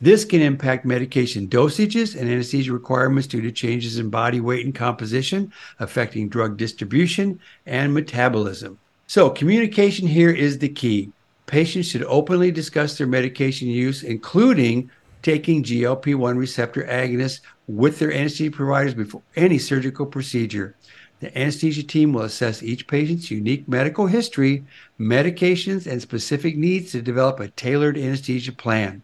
This 0.00 0.24
can 0.24 0.40
impact 0.40 0.86
medication 0.86 1.46
dosages 1.48 2.18
and 2.18 2.30
anesthesia 2.30 2.72
requirements 2.72 3.28
due 3.28 3.42
to 3.42 3.52
changes 3.52 3.98
in 3.98 4.08
body 4.08 4.40
weight 4.40 4.64
and 4.64 4.74
composition, 4.74 5.52
affecting 5.78 6.28
drug 6.28 6.56
distribution 6.56 7.38
and 7.66 7.92
metabolism. 7.92 8.78
So, 9.06 9.28
communication 9.28 10.06
here 10.06 10.30
is 10.30 10.58
the 10.58 10.68
key. 10.68 11.12
Patients 11.46 11.88
should 11.88 12.04
openly 12.04 12.50
discuss 12.50 12.96
their 12.96 13.06
medication 13.06 13.68
use, 13.68 14.04
including 14.04 14.90
taking 15.22 15.64
GLP 15.64 16.14
1 16.14 16.38
receptor 16.38 16.84
agonists 16.84 17.40
with 17.66 17.98
their 17.98 18.12
anesthesia 18.12 18.52
providers 18.52 18.94
before 18.94 19.22
any 19.36 19.58
surgical 19.58 20.06
procedure. 20.06 20.76
The 21.20 21.36
anesthesia 21.36 21.82
team 21.82 22.12
will 22.12 22.22
assess 22.22 22.62
each 22.62 22.86
patient's 22.86 23.30
unique 23.30 23.66
medical 23.66 24.06
history, 24.06 24.64
medications, 25.00 25.86
and 25.86 26.00
specific 26.00 26.56
needs 26.56 26.92
to 26.92 27.02
develop 27.02 27.40
a 27.40 27.48
tailored 27.48 27.98
anesthesia 27.98 28.52
plan. 28.52 29.02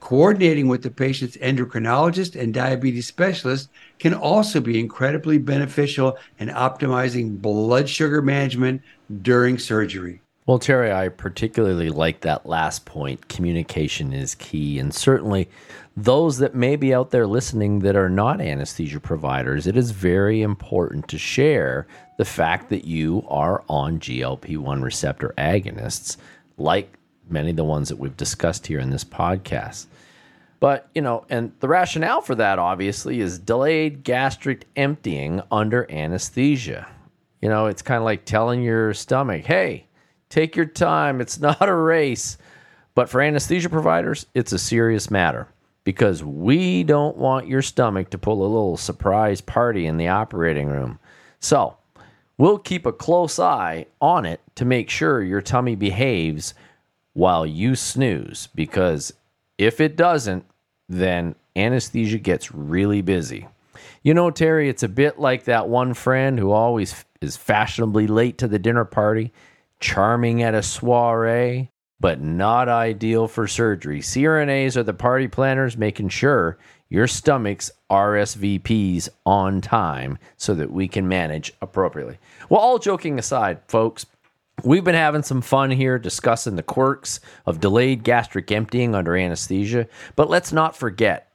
Coordinating 0.00 0.66
with 0.66 0.82
the 0.82 0.90
patient's 0.90 1.36
endocrinologist 1.36 2.40
and 2.40 2.52
diabetes 2.52 3.06
specialist 3.06 3.70
can 4.00 4.12
also 4.12 4.60
be 4.60 4.80
incredibly 4.80 5.38
beneficial 5.38 6.18
in 6.40 6.48
optimizing 6.48 7.40
blood 7.40 7.88
sugar 7.88 8.20
management 8.20 8.82
during 9.22 9.58
surgery. 9.58 10.20
Well, 10.44 10.58
Terry, 10.58 10.90
I 10.90 11.08
particularly 11.08 11.88
like 11.88 12.22
that 12.22 12.46
last 12.46 12.84
point. 12.84 13.28
Communication 13.28 14.12
is 14.12 14.34
key. 14.34 14.80
And 14.80 14.92
certainly, 14.92 15.48
those 15.96 16.38
that 16.38 16.54
may 16.54 16.76
be 16.76 16.94
out 16.94 17.10
there 17.10 17.26
listening 17.26 17.80
that 17.80 17.96
are 17.96 18.08
not 18.08 18.40
anesthesia 18.40 19.00
providers, 19.00 19.66
it 19.66 19.76
is 19.76 19.90
very 19.90 20.42
important 20.42 21.08
to 21.08 21.18
share 21.18 21.86
the 22.18 22.24
fact 22.24 22.70
that 22.70 22.84
you 22.84 23.24
are 23.28 23.62
on 23.68 23.98
GLP 23.98 24.56
1 24.56 24.82
receptor 24.82 25.34
agonists, 25.36 26.16
like 26.56 26.98
many 27.28 27.50
of 27.50 27.56
the 27.56 27.64
ones 27.64 27.88
that 27.88 27.98
we've 27.98 28.16
discussed 28.16 28.66
here 28.66 28.78
in 28.78 28.90
this 28.90 29.04
podcast. 29.04 29.86
But, 30.60 30.88
you 30.94 31.02
know, 31.02 31.26
and 31.28 31.52
the 31.60 31.68
rationale 31.68 32.20
for 32.20 32.36
that 32.36 32.58
obviously 32.58 33.20
is 33.20 33.38
delayed 33.38 34.04
gastric 34.04 34.64
emptying 34.76 35.42
under 35.50 35.90
anesthesia. 35.90 36.88
You 37.40 37.48
know, 37.48 37.66
it's 37.66 37.82
kind 37.82 37.98
of 37.98 38.04
like 38.04 38.24
telling 38.24 38.62
your 38.62 38.94
stomach, 38.94 39.44
hey, 39.44 39.86
Take 40.32 40.56
your 40.56 40.64
time. 40.64 41.20
It's 41.20 41.38
not 41.40 41.68
a 41.68 41.74
race. 41.74 42.38
But 42.94 43.10
for 43.10 43.20
anesthesia 43.20 43.68
providers, 43.68 44.26
it's 44.34 44.52
a 44.52 44.58
serious 44.58 45.10
matter 45.10 45.46
because 45.84 46.22
we 46.22 46.84
don't 46.84 47.16
want 47.16 47.48
your 47.48 47.62
stomach 47.62 48.10
to 48.10 48.18
pull 48.18 48.42
a 48.42 48.46
little 48.46 48.76
surprise 48.76 49.40
party 49.40 49.86
in 49.86 49.96
the 49.96 50.08
operating 50.08 50.68
room. 50.68 50.98
So, 51.40 51.76
we'll 52.38 52.58
keep 52.58 52.86
a 52.86 52.92
close 52.92 53.38
eye 53.38 53.86
on 54.00 54.24
it 54.24 54.40
to 54.56 54.64
make 54.64 54.90
sure 54.90 55.22
your 55.22 55.40
tummy 55.40 55.74
behaves 55.74 56.54
while 57.14 57.44
you 57.46 57.74
snooze 57.74 58.48
because 58.54 59.12
if 59.58 59.80
it 59.80 59.96
doesn't, 59.96 60.44
then 60.88 61.34
anesthesia 61.56 62.18
gets 62.18 62.52
really 62.52 63.02
busy. 63.02 63.46
You 64.02 64.14
know, 64.14 64.30
Terry, 64.30 64.68
it's 64.68 64.82
a 64.82 64.88
bit 64.88 65.18
like 65.18 65.44
that 65.44 65.68
one 65.68 65.94
friend 65.94 66.38
who 66.38 66.50
always 66.50 67.04
is 67.20 67.36
fashionably 67.36 68.06
late 68.06 68.38
to 68.38 68.48
the 68.48 68.58
dinner 68.58 68.84
party, 68.84 69.32
charming 69.80 70.42
at 70.42 70.54
a 70.54 70.62
soiree, 70.62 71.70
but 72.02 72.20
not 72.20 72.68
ideal 72.68 73.28
for 73.28 73.46
surgery. 73.46 74.00
CRNAs 74.00 74.76
are 74.76 74.82
the 74.82 74.92
party 74.92 75.28
planners 75.28 75.78
making 75.78 76.08
sure 76.08 76.58
your 76.88 77.06
stomach's 77.06 77.70
RSVPs 77.88 79.08
on 79.24 79.60
time 79.60 80.18
so 80.36 80.52
that 80.52 80.72
we 80.72 80.88
can 80.88 81.06
manage 81.06 81.54
appropriately. 81.62 82.18
Well, 82.48 82.60
all 82.60 82.80
joking 82.80 83.20
aside, 83.20 83.60
folks, 83.68 84.04
we've 84.64 84.82
been 84.82 84.96
having 84.96 85.22
some 85.22 85.42
fun 85.42 85.70
here 85.70 85.96
discussing 85.96 86.56
the 86.56 86.64
quirks 86.64 87.20
of 87.46 87.60
delayed 87.60 88.02
gastric 88.02 88.50
emptying 88.50 88.96
under 88.96 89.16
anesthesia, 89.16 89.86
but 90.16 90.28
let's 90.28 90.52
not 90.52 90.76
forget 90.76 91.31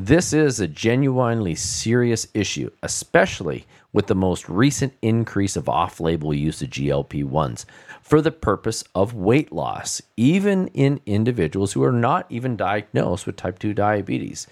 this 0.00 0.32
is 0.32 0.60
a 0.60 0.68
genuinely 0.68 1.56
serious 1.56 2.28
issue, 2.32 2.70
especially 2.84 3.66
with 3.92 4.06
the 4.06 4.14
most 4.14 4.48
recent 4.48 4.94
increase 5.02 5.56
of 5.56 5.68
off 5.68 5.98
label 5.98 6.32
use 6.32 6.62
of 6.62 6.70
GLP 6.70 7.24
1s 7.24 7.64
for 8.00 8.20
the 8.20 8.30
purpose 8.30 8.84
of 8.94 9.14
weight 9.14 9.50
loss, 9.50 10.00
even 10.16 10.68
in 10.68 11.00
individuals 11.04 11.72
who 11.72 11.82
are 11.82 11.90
not 11.90 12.26
even 12.30 12.56
diagnosed 12.56 13.26
with 13.26 13.34
type 13.34 13.58
2 13.58 13.74
diabetes. 13.74 14.46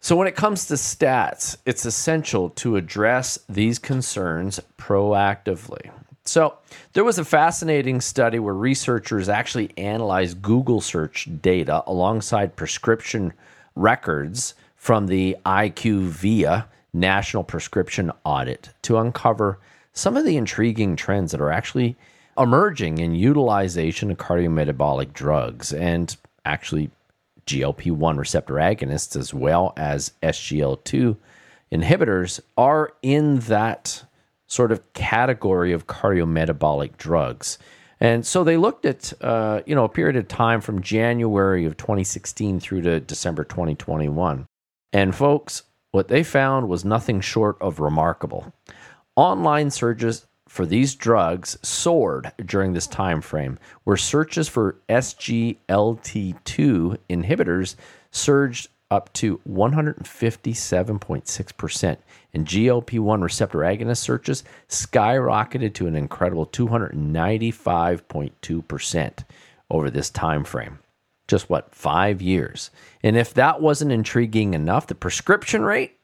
So, 0.00 0.16
when 0.16 0.26
it 0.26 0.34
comes 0.34 0.66
to 0.66 0.74
stats, 0.74 1.56
it's 1.64 1.84
essential 1.84 2.50
to 2.50 2.74
address 2.74 3.38
these 3.48 3.78
concerns 3.78 4.58
proactively. 4.76 5.92
So, 6.24 6.58
there 6.94 7.04
was 7.04 7.20
a 7.20 7.24
fascinating 7.24 8.00
study 8.00 8.40
where 8.40 8.54
researchers 8.54 9.28
actually 9.28 9.70
analyzed 9.76 10.42
Google 10.42 10.80
search 10.80 11.28
data 11.40 11.84
alongside 11.86 12.56
prescription 12.56 13.32
records 13.74 14.54
from 14.76 15.06
the 15.06 15.36
IQVIA 15.44 16.66
National 16.92 17.44
Prescription 17.44 18.10
Audit 18.24 18.70
to 18.82 18.98
uncover 18.98 19.58
some 19.92 20.16
of 20.16 20.24
the 20.24 20.36
intriguing 20.36 20.96
trends 20.96 21.32
that 21.32 21.40
are 21.40 21.52
actually 21.52 21.96
emerging 22.38 22.98
in 22.98 23.14
utilization 23.14 24.10
of 24.10 24.16
cardiometabolic 24.16 25.12
drugs 25.12 25.72
and 25.72 26.16
actually 26.44 26.90
GLP 27.46 27.90
1 27.90 28.16
receptor 28.16 28.54
agonists 28.54 29.16
as 29.16 29.34
well 29.34 29.72
as 29.76 30.12
SGLT2 30.22 31.16
inhibitors 31.72 32.40
are 32.56 32.92
in 33.02 33.40
that 33.40 34.04
sort 34.46 34.72
of 34.72 34.92
category 34.94 35.72
of 35.72 35.86
cardiometabolic 35.86 36.96
drugs. 36.96 37.58
And 38.00 38.24
so 38.24 38.44
they 38.44 38.56
looked 38.56 38.86
at, 38.86 39.12
uh, 39.20 39.60
you 39.66 39.74
know, 39.74 39.84
a 39.84 39.88
period 39.88 40.16
of 40.16 40.26
time 40.26 40.62
from 40.62 40.80
January 40.80 41.66
of 41.66 41.76
2016 41.76 42.60
through 42.60 42.82
to 42.82 43.00
December 43.00 43.44
2021. 43.44 44.46
And 44.92 45.14
folks, 45.14 45.62
what 45.92 46.08
they 46.08 46.22
found 46.22 46.68
was 46.68 46.84
nothing 46.84 47.20
short 47.20 47.56
of 47.60 47.78
remarkable. 47.78 48.52
Online 49.16 49.70
searches 49.70 50.26
for 50.48 50.66
these 50.66 50.94
drugs 50.94 51.58
soared 51.62 52.32
during 52.44 52.72
this 52.72 52.86
time 52.86 53.20
frame, 53.20 53.58
where 53.84 53.96
searches 53.96 54.48
for 54.48 54.76
SGLT2 54.88 55.58
inhibitors 57.08 57.76
surged 58.10 58.68
up 58.90 59.12
to 59.12 59.38
157.6%, 59.48 61.96
and 62.32 62.46
GLP 62.46 62.98
1 62.98 63.20
receptor 63.22 63.58
agonist 63.58 63.98
searches 63.98 64.42
skyrocketed 64.68 65.74
to 65.74 65.86
an 65.86 65.96
incredible 65.96 66.46
295.2% 66.46 69.24
over 69.70 69.90
this 69.90 70.10
time 70.10 70.44
frame. 70.44 70.78
Just 71.28 71.48
what, 71.48 71.74
five 71.74 72.20
years? 72.20 72.70
And 73.02 73.16
if 73.16 73.32
that 73.34 73.60
wasn't 73.60 73.92
intriguing 73.92 74.54
enough, 74.54 74.88
the 74.88 74.94
prescription 74.94 75.62
rate 75.62 75.96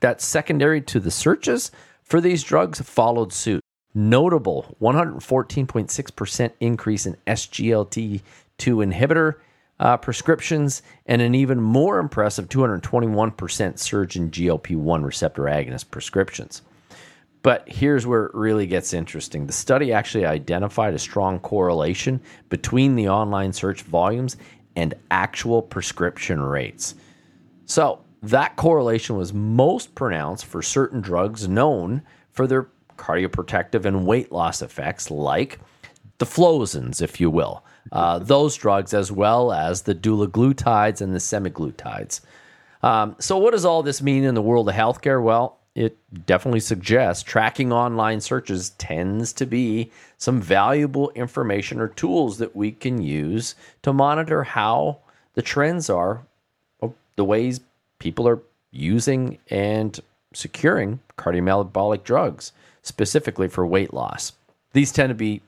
that's 0.00 0.24
secondary 0.24 0.80
to 0.82 1.00
the 1.00 1.10
searches 1.10 1.72
for 2.02 2.20
these 2.20 2.42
drugs 2.42 2.80
followed 2.80 3.32
suit. 3.32 3.62
Notable 3.94 4.76
114.6% 4.82 6.50
increase 6.60 7.06
in 7.06 7.16
SGLT2 7.26 8.20
inhibitor 8.58 9.36
uh, 9.84 9.98
prescriptions 9.98 10.82
and 11.04 11.20
an 11.20 11.34
even 11.34 11.60
more 11.60 11.98
impressive 11.98 12.48
221% 12.48 13.78
surge 13.78 14.16
in 14.16 14.30
GLP 14.30 14.76
1 14.76 15.04
receptor 15.04 15.42
agonist 15.42 15.90
prescriptions. 15.90 16.62
But 17.42 17.68
here's 17.68 18.06
where 18.06 18.24
it 18.24 18.34
really 18.34 18.66
gets 18.66 18.94
interesting. 18.94 19.46
The 19.46 19.52
study 19.52 19.92
actually 19.92 20.24
identified 20.24 20.94
a 20.94 20.98
strong 20.98 21.38
correlation 21.38 22.22
between 22.48 22.96
the 22.96 23.10
online 23.10 23.52
search 23.52 23.82
volumes 23.82 24.38
and 24.74 24.94
actual 25.10 25.60
prescription 25.60 26.40
rates. 26.40 26.94
So, 27.66 28.00
that 28.22 28.56
correlation 28.56 29.18
was 29.18 29.34
most 29.34 29.94
pronounced 29.94 30.46
for 30.46 30.62
certain 30.62 31.02
drugs 31.02 31.46
known 31.46 32.00
for 32.32 32.46
their 32.46 32.70
cardioprotective 32.96 33.84
and 33.84 34.06
weight 34.06 34.32
loss 34.32 34.62
effects, 34.62 35.10
like 35.10 35.60
the 36.24 36.30
flozins, 36.30 37.02
if 37.02 37.20
you 37.20 37.30
will 37.30 37.62
uh, 37.92 38.18
those 38.18 38.56
drugs 38.56 38.94
as 38.94 39.10
well 39.12 39.52
as 39.52 39.82
the 39.82 39.94
dulaglutides 39.94 41.00
and 41.00 41.14
the 41.14 41.18
semaglutides. 41.18 42.20
Um, 42.82 43.16
so, 43.18 43.38
what 43.38 43.52
does 43.52 43.64
all 43.64 43.82
this 43.82 44.02
mean 44.02 44.24
in 44.24 44.34
the 44.34 44.42
world 44.42 44.68
of 44.68 44.74
healthcare? 44.74 45.22
Well, 45.22 45.58
it 45.74 45.96
definitely 46.26 46.60
suggests 46.60 47.22
tracking 47.22 47.72
online 47.72 48.20
searches 48.20 48.70
tends 48.70 49.32
to 49.34 49.46
be 49.46 49.90
some 50.18 50.40
valuable 50.40 51.10
information 51.10 51.80
or 51.80 51.88
tools 51.88 52.38
that 52.38 52.54
we 52.54 52.70
can 52.70 53.02
use 53.02 53.54
to 53.82 53.92
monitor 53.92 54.44
how 54.44 54.98
the 55.34 55.42
trends 55.42 55.90
are, 55.90 56.24
the 57.16 57.24
ways 57.24 57.60
people 57.98 58.28
are 58.28 58.40
using 58.70 59.38
and 59.50 60.00
securing 60.32 61.00
cardiometabolic 61.18 62.04
drugs, 62.04 62.52
specifically 62.82 63.48
for 63.48 63.66
weight 63.66 63.92
loss. 63.92 64.32
These 64.72 64.92
tend 64.92 65.10
to 65.10 65.14
be 65.14 65.40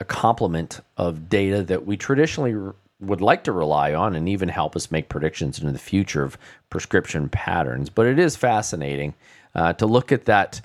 a 0.00 0.04
complement 0.04 0.80
of 0.96 1.28
data 1.28 1.62
that 1.62 1.86
we 1.86 1.96
traditionally 1.96 2.72
would 3.00 3.20
like 3.20 3.44
to 3.44 3.52
rely 3.52 3.94
on 3.94 4.14
and 4.14 4.28
even 4.28 4.48
help 4.48 4.76
us 4.76 4.90
make 4.90 5.08
predictions 5.08 5.58
into 5.58 5.72
the 5.72 5.78
future 5.78 6.22
of 6.22 6.36
prescription 6.68 7.28
patterns. 7.28 7.88
But 7.88 8.06
it 8.06 8.18
is 8.18 8.36
fascinating 8.36 9.14
uh, 9.54 9.74
to 9.74 9.86
look 9.86 10.12
at 10.12 10.26
that 10.26 10.60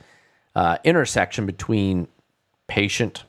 uh, 0.56 0.78
intersection 0.84 1.46
between 1.46 2.08
patient 2.68 3.24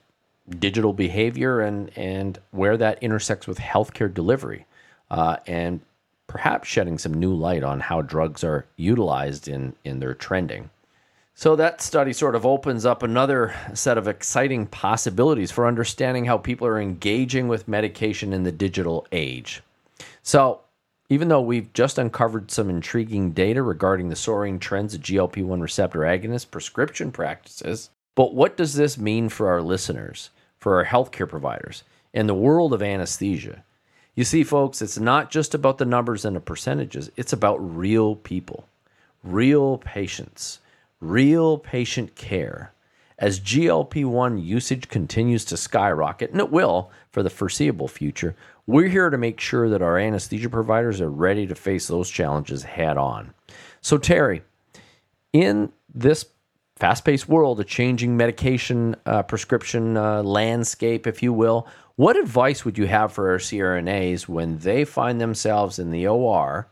digital 0.59 0.93
behavior 0.93 1.61
and, 1.61 1.97
and 1.97 2.39
where 2.53 2.77
that 2.77 3.03
intersects 3.03 3.47
with 3.47 3.59
healthcare 3.59 4.13
delivery 4.13 4.67
uh, 5.11 5.37
and 5.47 5.81
perhaps 6.27 6.69
shedding 6.69 6.99
some 6.99 7.15
new 7.15 7.35
light 7.35 7.63
on 7.63 7.81
how 7.81 8.03
drugs 8.03 8.45
are 8.45 8.67
utilized 8.77 9.49
in, 9.49 9.75
in 9.85 10.01
their 10.01 10.15
trending. 10.15 10.71
So 11.39 11.55
that 11.57 11.83
study 11.83 12.15
sort 12.15 12.35
of 12.35 12.47
opens 12.47 12.87
up 12.87 13.03
another 13.03 13.55
set 13.75 13.99
of 13.99 14.09
exciting 14.09 14.65
possibilities 14.65 15.51
for 15.51 15.67
understanding 15.67 16.25
how 16.25 16.39
people 16.39 16.67
are 16.67 16.81
engaging 16.81 17.47
with 17.47 17.69
medication 17.69 18.33
in 18.33 18.43
the 18.43 18.51
digital 18.51 19.07
age. 19.13 19.63
So, 20.23 20.63
even 21.11 21.29
though 21.29 21.43
we've 21.43 21.71
just 21.75 21.99
uncovered 21.99 22.51
some 22.51 22.71
intriguing 22.71 23.33
data 23.33 23.63
regarding 23.63 24.09
the 24.09 24.17
soaring 24.17 24.59
trends 24.59 24.95
of 24.95 25.03
GLP 25.03 25.45
1 25.45 25.61
receptor 25.61 25.99
agonist 25.99 26.51
prescription 26.51 27.13
practices, 27.13 27.91
but 28.15 28.33
what 28.33 28.57
does 28.57 28.73
this 28.73 28.97
mean 28.97 29.29
for 29.29 29.51
our 29.51 29.61
listeners, 29.61 30.31
for 30.59 30.77
our 30.77 30.87
healthcare 30.87 31.29
providers, 31.29 31.85
and 32.15 32.27
the 32.27 32.35
world 32.35 32.73
of 32.73 32.83
anesthesia? 32.83 33.63
You 34.15 34.25
see, 34.25 34.43
folks, 34.43 34.81
it's 34.81 34.99
not 34.99 35.31
just 35.31 35.55
about 35.55 35.77
the 35.77 35.85
numbers 35.85 36.25
and 36.25 36.35
the 36.35 36.41
percentages, 36.41 37.11
it's 37.15 37.35
about 37.35 37.59
real 37.59 38.17
people, 38.17 38.67
real 39.23 39.77
patients 39.77 40.61
real 41.01 41.59
patient 41.59 42.15
care. 42.15 42.73
As 43.19 43.41
GLP 43.41 44.05
1 44.05 44.39
usage 44.39 44.89
continues 44.89 45.45
to 45.47 45.57
skyrocket, 45.57 46.33
and 46.33 46.41
it 46.41 46.51
will 46.51 46.91
for 47.11 47.23
the 47.23 47.31
foreseeable 47.31 47.89
future, 47.89 48.37
we're 48.67 48.89
here 48.89 49.09
to 49.09 49.17
make 49.17 49.41
sure 49.41 49.71
that 49.71 49.81
our 49.81 49.99
anesthesia 49.99 50.51
providers 50.51 51.01
are 51.01 51.11
ready 51.11 51.47
to 51.47 51.55
face 51.55 51.87
those 51.89 52.11
challenges 52.11 52.63
head 52.63 52.99
on. 52.99 53.33
So, 53.81 53.97
Terry, 53.97 54.43
in 55.33 55.73
this 55.95 56.27
fast 56.77 57.05
paced 57.05 57.29
world, 57.29 57.59
a 57.59 57.65
changing 57.65 58.17
medication 58.17 58.97
uh, 59.07 59.23
prescription 59.23 59.97
uh, 59.97 60.23
landscape, 60.23 61.07
if 61.07 61.23
you 61.23 61.33
will, 61.33 61.67
what 61.97 62.19
advice 62.19 62.65
would 62.65 62.77
you 62.77 62.87
have 62.87 63.13
for 63.13 63.31
our 63.31 63.39
CRNAs 63.39 64.29
when 64.29 64.59
they 64.59 64.85
find 64.85 65.19
themselves 65.19 65.79
in 65.79 65.91
the 65.91 66.07
OR 66.07 66.69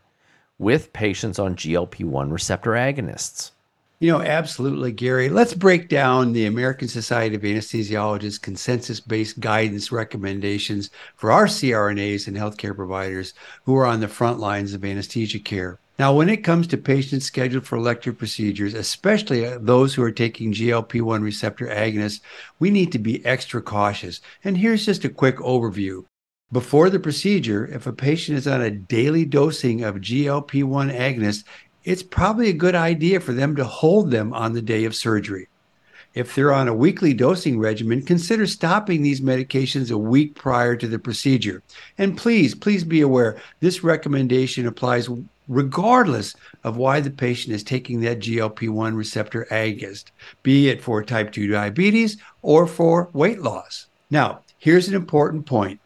with 0.59 0.93
patients 0.93 1.39
on 1.39 1.55
GLP 1.55 2.05
1 2.05 2.29
receptor 2.29 2.71
agonists? 2.71 3.49
You 3.99 4.11
know, 4.11 4.21
absolutely, 4.21 4.91
Gary. 4.91 5.29
Let's 5.29 5.53
break 5.53 5.87
down 5.87 6.33
the 6.33 6.47
American 6.47 6.89
Society 6.89 7.35
of 7.35 7.43
Anesthesiologists 7.43 8.41
consensus 8.41 8.99
based 8.99 9.39
guidance 9.39 9.89
recommendations 9.89 10.89
for 11.15 11.31
our 11.31 11.45
CRNAs 11.45 12.27
and 12.27 12.35
healthcare 12.35 12.75
providers 12.75 13.33
who 13.63 13.73
are 13.77 13.85
on 13.85 14.01
the 14.01 14.09
front 14.09 14.39
lines 14.39 14.73
of 14.73 14.83
anesthesia 14.83 15.39
care. 15.39 15.79
Now, 15.97 16.13
when 16.13 16.27
it 16.27 16.43
comes 16.43 16.67
to 16.67 16.77
patients 16.77 17.23
scheduled 17.23 17.65
for 17.65 17.77
elective 17.77 18.17
procedures, 18.17 18.73
especially 18.73 19.45
uh, 19.45 19.59
those 19.61 19.93
who 19.93 20.03
are 20.03 20.11
taking 20.11 20.51
GLP 20.51 21.01
1 21.01 21.23
receptor 21.23 21.67
agonists, 21.67 22.19
we 22.59 22.69
need 22.69 22.91
to 22.91 22.99
be 22.99 23.25
extra 23.25 23.61
cautious. 23.61 24.19
And 24.43 24.57
here's 24.57 24.85
just 24.85 25.05
a 25.05 25.09
quick 25.09 25.37
overview. 25.37 26.03
Before 26.51 26.89
the 26.89 26.99
procedure, 26.99 27.65
if 27.65 27.87
a 27.87 27.91
patient 27.91 28.37
is 28.37 28.47
on 28.47 28.61
a 28.61 28.69
daily 28.69 29.25
dosing 29.25 29.83
of 29.83 29.95
GLP 29.95 30.63
1 30.63 30.89
agonist, 30.89 31.43
it's 31.85 32.03
probably 32.03 32.49
a 32.49 32.53
good 32.53 32.75
idea 32.75 33.19
for 33.19 33.31
them 33.31 33.55
to 33.55 33.63
hold 33.63 34.11
them 34.11 34.33
on 34.33 34.53
the 34.53 34.61
day 34.61 34.85
of 34.85 34.95
surgery. 34.95 35.47
If 36.15 36.33
they're 36.33 36.53
on 36.53 36.67
a 36.67 36.73
weekly 36.73 37.13
dosing 37.13 37.59
regimen, 37.59 38.01
consider 38.01 38.47
stopping 38.47 39.03
these 39.03 39.21
medications 39.21 39.91
a 39.91 39.97
week 39.97 40.33
prior 40.33 40.75
to 40.77 40.87
the 40.87 40.97
procedure. 40.97 41.61
And 41.97 42.17
please, 42.17 42.55
please 42.55 42.83
be 42.83 43.01
aware 43.01 43.39
this 43.59 43.83
recommendation 43.83 44.65
applies 44.65 45.09
regardless 45.47 46.35
of 46.63 46.77
why 46.77 47.01
the 47.01 47.11
patient 47.11 47.53
is 47.53 47.63
taking 47.63 48.01
that 48.01 48.19
GLP 48.19 48.69
1 48.69 48.95
receptor 48.95 49.45
agonist, 49.51 50.05
be 50.41 50.69
it 50.69 50.81
for 50.81 51.03
type 51.03 51.31
2 51.31 51.47
diabetes 51.47 52.17
or 52.41 52.65
for 52.65 53.09
weight 53.13 53.41
loss. 53.41 53.87
Now, 54.09 54.39
here's 54.57 54.87
an 54.87 54.95
important 54.95 55.45
point. 55.45 55.79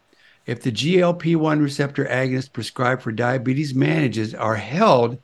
If 0.46 0.62
the 0.62 0.72
GLP 0.72 1.36
1 1.36 1.62
receptor 1.62 2.06
agonist 2.06 2.54
prescribed 2.54 3.02
for 3.02 3.12
diabetes 3.12 3.76
manages 3.76 4.34
are 4.34 4.56
held 4.56 5.18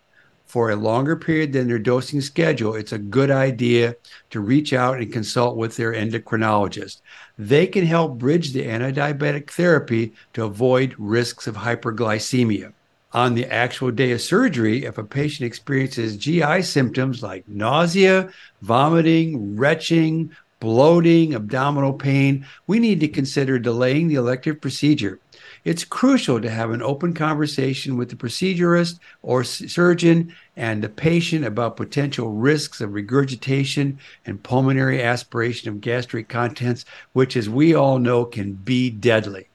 for 0.46 0.70
a 0.70 0.76
longer 0.76 1.16
period 1.16 1.54
than 1.54 1.68
their 1.68 1.80
dosing 1.80 2.22
schedule, 2.22 2.76
it's 2.76 2.92
a 2.92 2.98
good 2.98 3.32
idea 3.32 3.96
to 4.30 4.40
reach 4.40 4.74
out 4.74 5.00
and 5.00 5.12
consult 5.12 5.58
with 5.58 5.76
their 5.76 5.94
endocrinologist. 5.94 7.02
They 7.38 7.68
can 7.68 7.86
help 7.86 8.18
bridge 8.18 8.54
the 8.54 8.66
antidiabetic 8.66 9.50
therapy 9.50 10.14
to 10.34 10.46
avoid 10.46 10.96
risks 10.98 11.48
of 11.48 11.56
hyperglycemia. 11.56 12.74
On 13.14 13.34
the 13.34 13.46
actual 13.46 13.92
day 13.92 14.12
of 14.12 14.22
surgery, 14.22 14.86
if 14.86 14.98
a 14.98 15.04
patient 15.04 15.48
experiences 15.48 16.18
GI 16.18 16.62
symptoms 16.62 17.24
like 17.24 17.48
nausea, 17.48 18.30
vomiting, 18.62 19.56
retching, 19.56 20.32
bloating, 20.60 21.34
abdominal 21.34 21.94
pain, 21.94 22.46
we 22.68 22.80
need 22.80 23.00
to 23.00 23.08
consider 23.08 23.60
delaying 23.60 24.08
the 24.08 24.16
elective 24.16 24.60
procedure. 24.60 25.20
It's 25.66 25.84
crucial 25.84 26.40
to 26.42 26.50
have 26.50 26.70
an 26.70 26.84
open 26.84 27.16
conversation 27.16 27.98
with 27.98 28.10
the 28.10 28.16
procedurist 28.16 29.00
or 29.24 29.44
surgeon 29.44 30.32
and 30.56 30.84
the 30.84 30.90
patient 30.90 31.44
about 31.44 31.76
potential 31.76 32.30
risks 32.30 32.82
of 32.82 32.94
regurgitation 32.94 33.98
and 34.28 34.44
pulmonary 34.44 35.02
aspiration 35.02 35.70
of 35.70 35.82
gastric 35.82 36.30
contents, 36.30 36.86
which, 37.14 37.36
as 37.36 37.50
we 37.50 37.74
all 37.74 37.98
know, 37.98 38.26
can 38.26 38.54
be 38.54 38.92
deadly. 38.92 39.48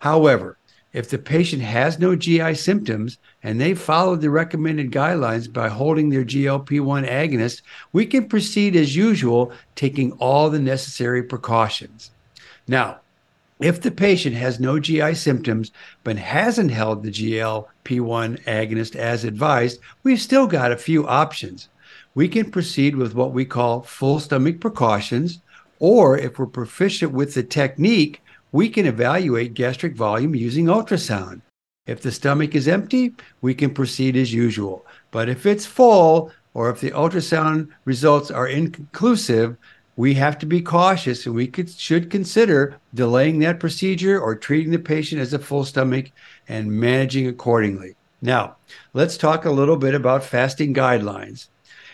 However, 0.00 0.58
if 0.92 1.08
the 1.08 1.16
patient 1.16 1.62
has 1.62 1.98
no 1.98 2.14
GI 2.16 2.54
symptoms 2.56 3.16
and 3.42 3.58
they 3.58 3.72
followed 3.72 4.20
the 4.20 4.28
recommended 4.28 4.90
guidelines 4.90 5.50
by 5.50 5.70
holding 5.70 6.10
their 6.10 6.24
GLP 6.24 6.82
1 6.82 7.04
agonist, 7.04 7.62
we 7.94 8.04
can 8.04 8.28
proceed 8.28 8.76
as 8.76 8.94
usual, 8.94 9.52
taking 9.74 10.12
all 10.12 10.50
the 10.50 10.58
necessary 10.58 11.22
precautions. 11.22 12.10
Now, 12.68 13.00
if 13.60 13.80
the 13.80 13.90
patient 13.90 14.34
has 14.36 14.58
no 14.58 14.80
GI 14.80 15.14
symptoms 15.14 15.70
but 16.02 16.16
hasn't 16.16 16.70
held 16.70 17.02
the 17.02 17.10
GLP 17.10 18.00
1 18.00 18.38
agonist 18.38 18.96
as 18.96 19.24
advised, 19.24 19.80
we've 20.02 20.20
still 20.20 20.46
got 20.46 20.72
a 20.72 20.76
few 20.76 21.06
options. 21.06 21.68
We 22.14 22.26
can 22.26 22.50
proceed 22.50 22.96
with 22.96 23.14
what 23.14 23.32
we 23.32 23.44
call 23.44 23.82
full 23.82 24.18
stomach 24.18 24.60
precautions, 24.60 25.40
or 25.78 26.18
if 26.18 26.38
we're 26.38 26.46
proficient 26.46 27.12
with 27.12 27.34
the 27.34 27.42
technique, 27.42 28.22
we 28.50 28.68
can 28.68 28.86
evaluate 28.86 29.54
gastric 29.54 29.94
volume 29.94 30.34
using 30.34 30.66
ultrasound. 30.66 31.42
If 31.86 32.00
the 32.02 32.12
stomach 32.12 32.54
is 32.54 32.66
empty, 32.66 33.14
we 33.40 33.54
can 33.54 33.74
proceed 33.74 34.16
as 34.16 34.32
usual. 34.32 34.84
But 35.10 35.28
if 35.28 35.44
it's 35.44 35.66
full, 35.66 36.32
or 36.54 36.70
if 36.70 36.80
the 36.80 36.90
ultrasound 36.90 37.68
results 37.84 38.30
are 38.30 38.48
inconclusive, 38.48 39.56
we 40.00 40.14
have 40.14 40.38
to 40.38 40.46
be 40.46 40.62
cautious 40.62 41.26
and 41.26 41.34
we 41.34 41.46
could, 41.46 41.68
should 41.68 42.08
consider 42.08 42.74
delaying 42.94 43.38
that 43.38 43.60
procedure 43.60 44.18
or 44.18 44.34
treating 44.34 44.72
the 44.72 44.78
patient 44.78 45.20
as 45.20 45.34
a 45.34 45.38
full 45.38 45.62
stomach 45.62 46.10
and 46.48 46.72
managing 46.72 47.26
accordingly. 47.26 47.94
Now, 48.22 48.56
let's 48.94 49.18
talk 49.18 49.44
a 49.44 49.50
little 49.50 49.76
bit 49.76 49.94
about 49.94 50.24
fasting 50.24 50.72
guidelines. 50.72 51.48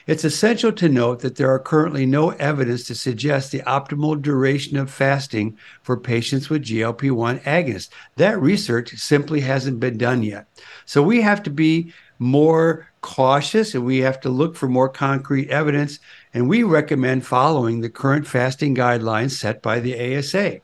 It's 0.07 0.23
essential 0.23 0.71
to 0.71 0.89
note 0.89 1.19
that 1.23 1.35
there 1.35 1.53
are 1.53 1.59
currently 1.59 2.07
no 2.07 2.31
evidence 2.31 2.85
to 2.85 2.95
suggest 2.95 3.51
the 3.51 3.63
optimal 3.63 4.23
duration 4.23 4.77
of 4.77 4.89
fasting 4.89 5.59
for 5.83 5.97
patients 5.97 6.49
with 6.49 6.63
GLP 6.63 7.11
1 7.11 7.41
agonists. 7.41 7.89
That 8.15 8.41
research 8.41 8.97
simply 8.99 9.41
hasn't 9.41 9.81
been 9.81 9.99
done 9.99 10.23
yet. 10.23 10.47
So 10.85 11.03
we 11.03 11.23
have 11.23 11.43
to 11.43 11.51
be 11.51 11.93
more 12.19 12.89
cautious 13.01 13.75
and 13.75 13.85
we 13.85 13.99
have 13.99 14.21
to 14.21 14.29
look 14.29 14.57
for 14.57 14.69
more 14.69 14.89
concrete 14.89 15.49
evidence 15.51 15.99
and 16.35 16.49
we 16.49 16.63
recommend 16.63 17.27
following 17.27 17.81
the 17.81 17.91
current 17.91 18.27
fasting 18.27 18.75
guidelines 18.75 19.33
set 19.33 19.63
by 19.63 19.81
the 19.81 20.19
ASA. 20.19 20.61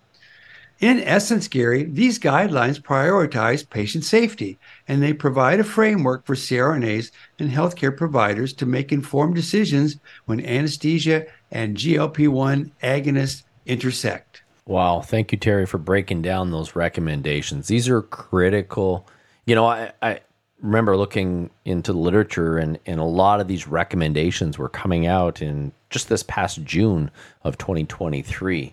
In 0.81 0.99
essence, 0.99 1.47
Garry, 1.47 1.85
these 1.85 2.19
guidelines 2.19 2.81
prioritize 2.81 3.69
patient 3.69 4.03
safety 4.03 4.59
and 4.89 5.01
they 5.01 5.13
provide 5.13 5.61
a 5.61 5.65
framework 5.65 6.27
for 6.27 6.35
CRNAs 6.35 7.13
and 7.39 7.49
healthcare 7.49 7.97
providers 7.97 8.53
to 8.55 8.67
make 8.67 8.91
informed 8.91 9.37
decisions 9.37 9.99
when 10.25 10.45
anesthesia 10.45 11.27
and 11.53 11.77
GLP 11.77 12.27
1 12.27 12.73
agonists 12.83 13.45
intersect. 13.65 14.43
Wow. 14.67 15.01
Thank 15.01 15.31
you, 15.31 15.39
Terry, 15.39 15.67
for 15.67 15.79
breaking 15.79 16.23
down 16.23 16.51
those 16.51 16.75
recommendations. 16.75 17.69
These 17.69 17.89
are 17.89 18.03
critical. 18.03 19.07
You 19.47 19.55
know, 19.55 19.67
I, 19.67 19.93
I 20.03 20.21
remember 20.63 20.97
looking 20.97 21.51
into 21.65 21.93
the 21.93 21.99
literature 21.99 22.57
and, 22.57 22.79
and 22.87 23.01
a 23.01 23.05
lot 23.05 23.41
of 23.41 23.49
these 23.49 23.67
recommendations 23.67 24.57
were 24.57 24.69
coming 24.69 25.07
out 25.07 25.43
in 25.43 25.73
just 25.91 26.09
this 26.09 26.23
past 26.23 26.63
June 26.65 27.11
of 27.43 27.59
2023. 27.59 28.73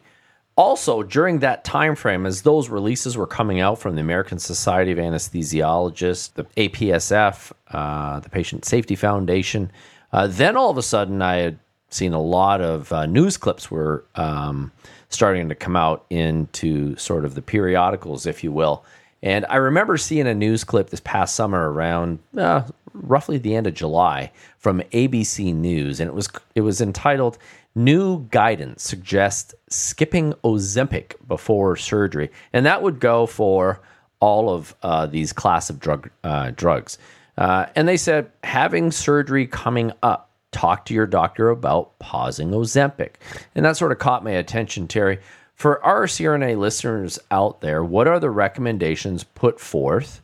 Also, 0.56 1.04
during 1.04 1.40
that 1.40 1.64
time 1.64 1.96
frame, 1.96 2.26
as 2.26 2.44
those 2.44 2.70
releases 2.70 3.18
were 3.18 3.26
coming 3.26 3.60
out 3.60 3.80
from 3.80 3.96
the 3.96 4.02
American 4.02 4.38
Society 4.38 4.92
of 4.92 4.98
Anesthesiologists, 4.98 6.34
the 6.34 6.44
APSF, 6.58 7.52
uh, 7.72 8.20
the 8.20 8.30
Patient 8.30 8.66
Safety 8.66 8.96
Foundation, 8.96 9.72
uh, 10.12 10.28
then 10.28 10.58
all 10.58 10.70
of 10.70 10.78
a 10.78 10.84
sudden 10.84 11.22
I 11.22 11.38
had 11.38 11.60
seen 11.90 12.14
a 12.14 12.22
lot 12.22 12.62
of 12.62 12.92
uh, 12.92 13.06
news 13.06 13.38
clips 13.38 13.72
were 13.72 14.06
um, 14.16 14.72
starting 15.10 15.50
to 15.50 15.56
come 15.56 15.76
out 15.76 16.06
into 16.10 16.96
sort 16.98 17.26
of 17.26 17.36
the 17.36 17.42
periodicals, 17.42 18.26
if 18.26 18.44
you 18.44 18.52
will, 18.52 18.84
and 19.22 19.46
I 19.50 19.58
remember 19.58 19.98
seeing 19.98 20.28
a 20.28 20.34
news 20.34 20.64
clip 20.64 20.90
this 20.90 21.02
past 21.02 21.36
summer 21.36 21.72
around 21.72 22.20
uh, 22.38 22.64
roughly 22.94 23.38
the 23.38 23.56
end 23.56 23.68
of 23.68 23.74
July 23.74 24.32
from 24.58 24.82
ABC 24.94 25.54
News, 25.54 26.00
and 26.00 26.08
it 26.08 26.14
was 26.14 26.30
it 26.56 26.62
was 26.62 26.82
entitled 26.82 27.38
"New 27.76 28.26
Guidance 28.32 28.84
Suggests 28.84 29.54
Skipping 29.70 30.34
Ozempic 30.44 31.16
Before 31.28 31.76
Surgery," 31.76 32.30
and 32.54 32.66
that 32.66 32.82
would 32.82 33.00
go 33.00 33.26
for 33.26 33.82
all 34.20 34.50
of 34.50 34.76
uh, 34.84 35.06
these 35.06 35.34
class 35.34 35.70
of 35.70 35.80
drug 35.80 36.10
uh, 36.24 36.52
drugs. 36.52 36.98
Uh, 37.38 37.68
and 37.76 37.88
they 37.88 37.98
said 37.98 38.32
having 38.44 38.92
surgery 38.92 39.48
coming 39.48 39.94
up, 40.04 40.30
talk 40.52 40.86
to 40.86 40.94
your 40.94 41.08
doctor 41.08 41.50
about 41.50 41.98
pausing 42.00 42.52
Ozempic, 42.52 43.14
and 43.56 43.66
that 43.66 43.78
sort 43.78 43.92
of 43.92 44.00
caught 44.00 44.24
my 44.24 44.32
attention, 44.32 44.88
Terry. 44.88 45.20
For 45.60 45.84
our 45.84 46.06
CRNA 46.06 46.58
listeners 46.58 47.20
out 47.30 47.60
there, 47.60 47.84
what 47.84 48.08
are 48.08 48.22
the 48.22 48.30
recommendations 48.30 49.26
put 49.26 49.60
forth 49.60 50.22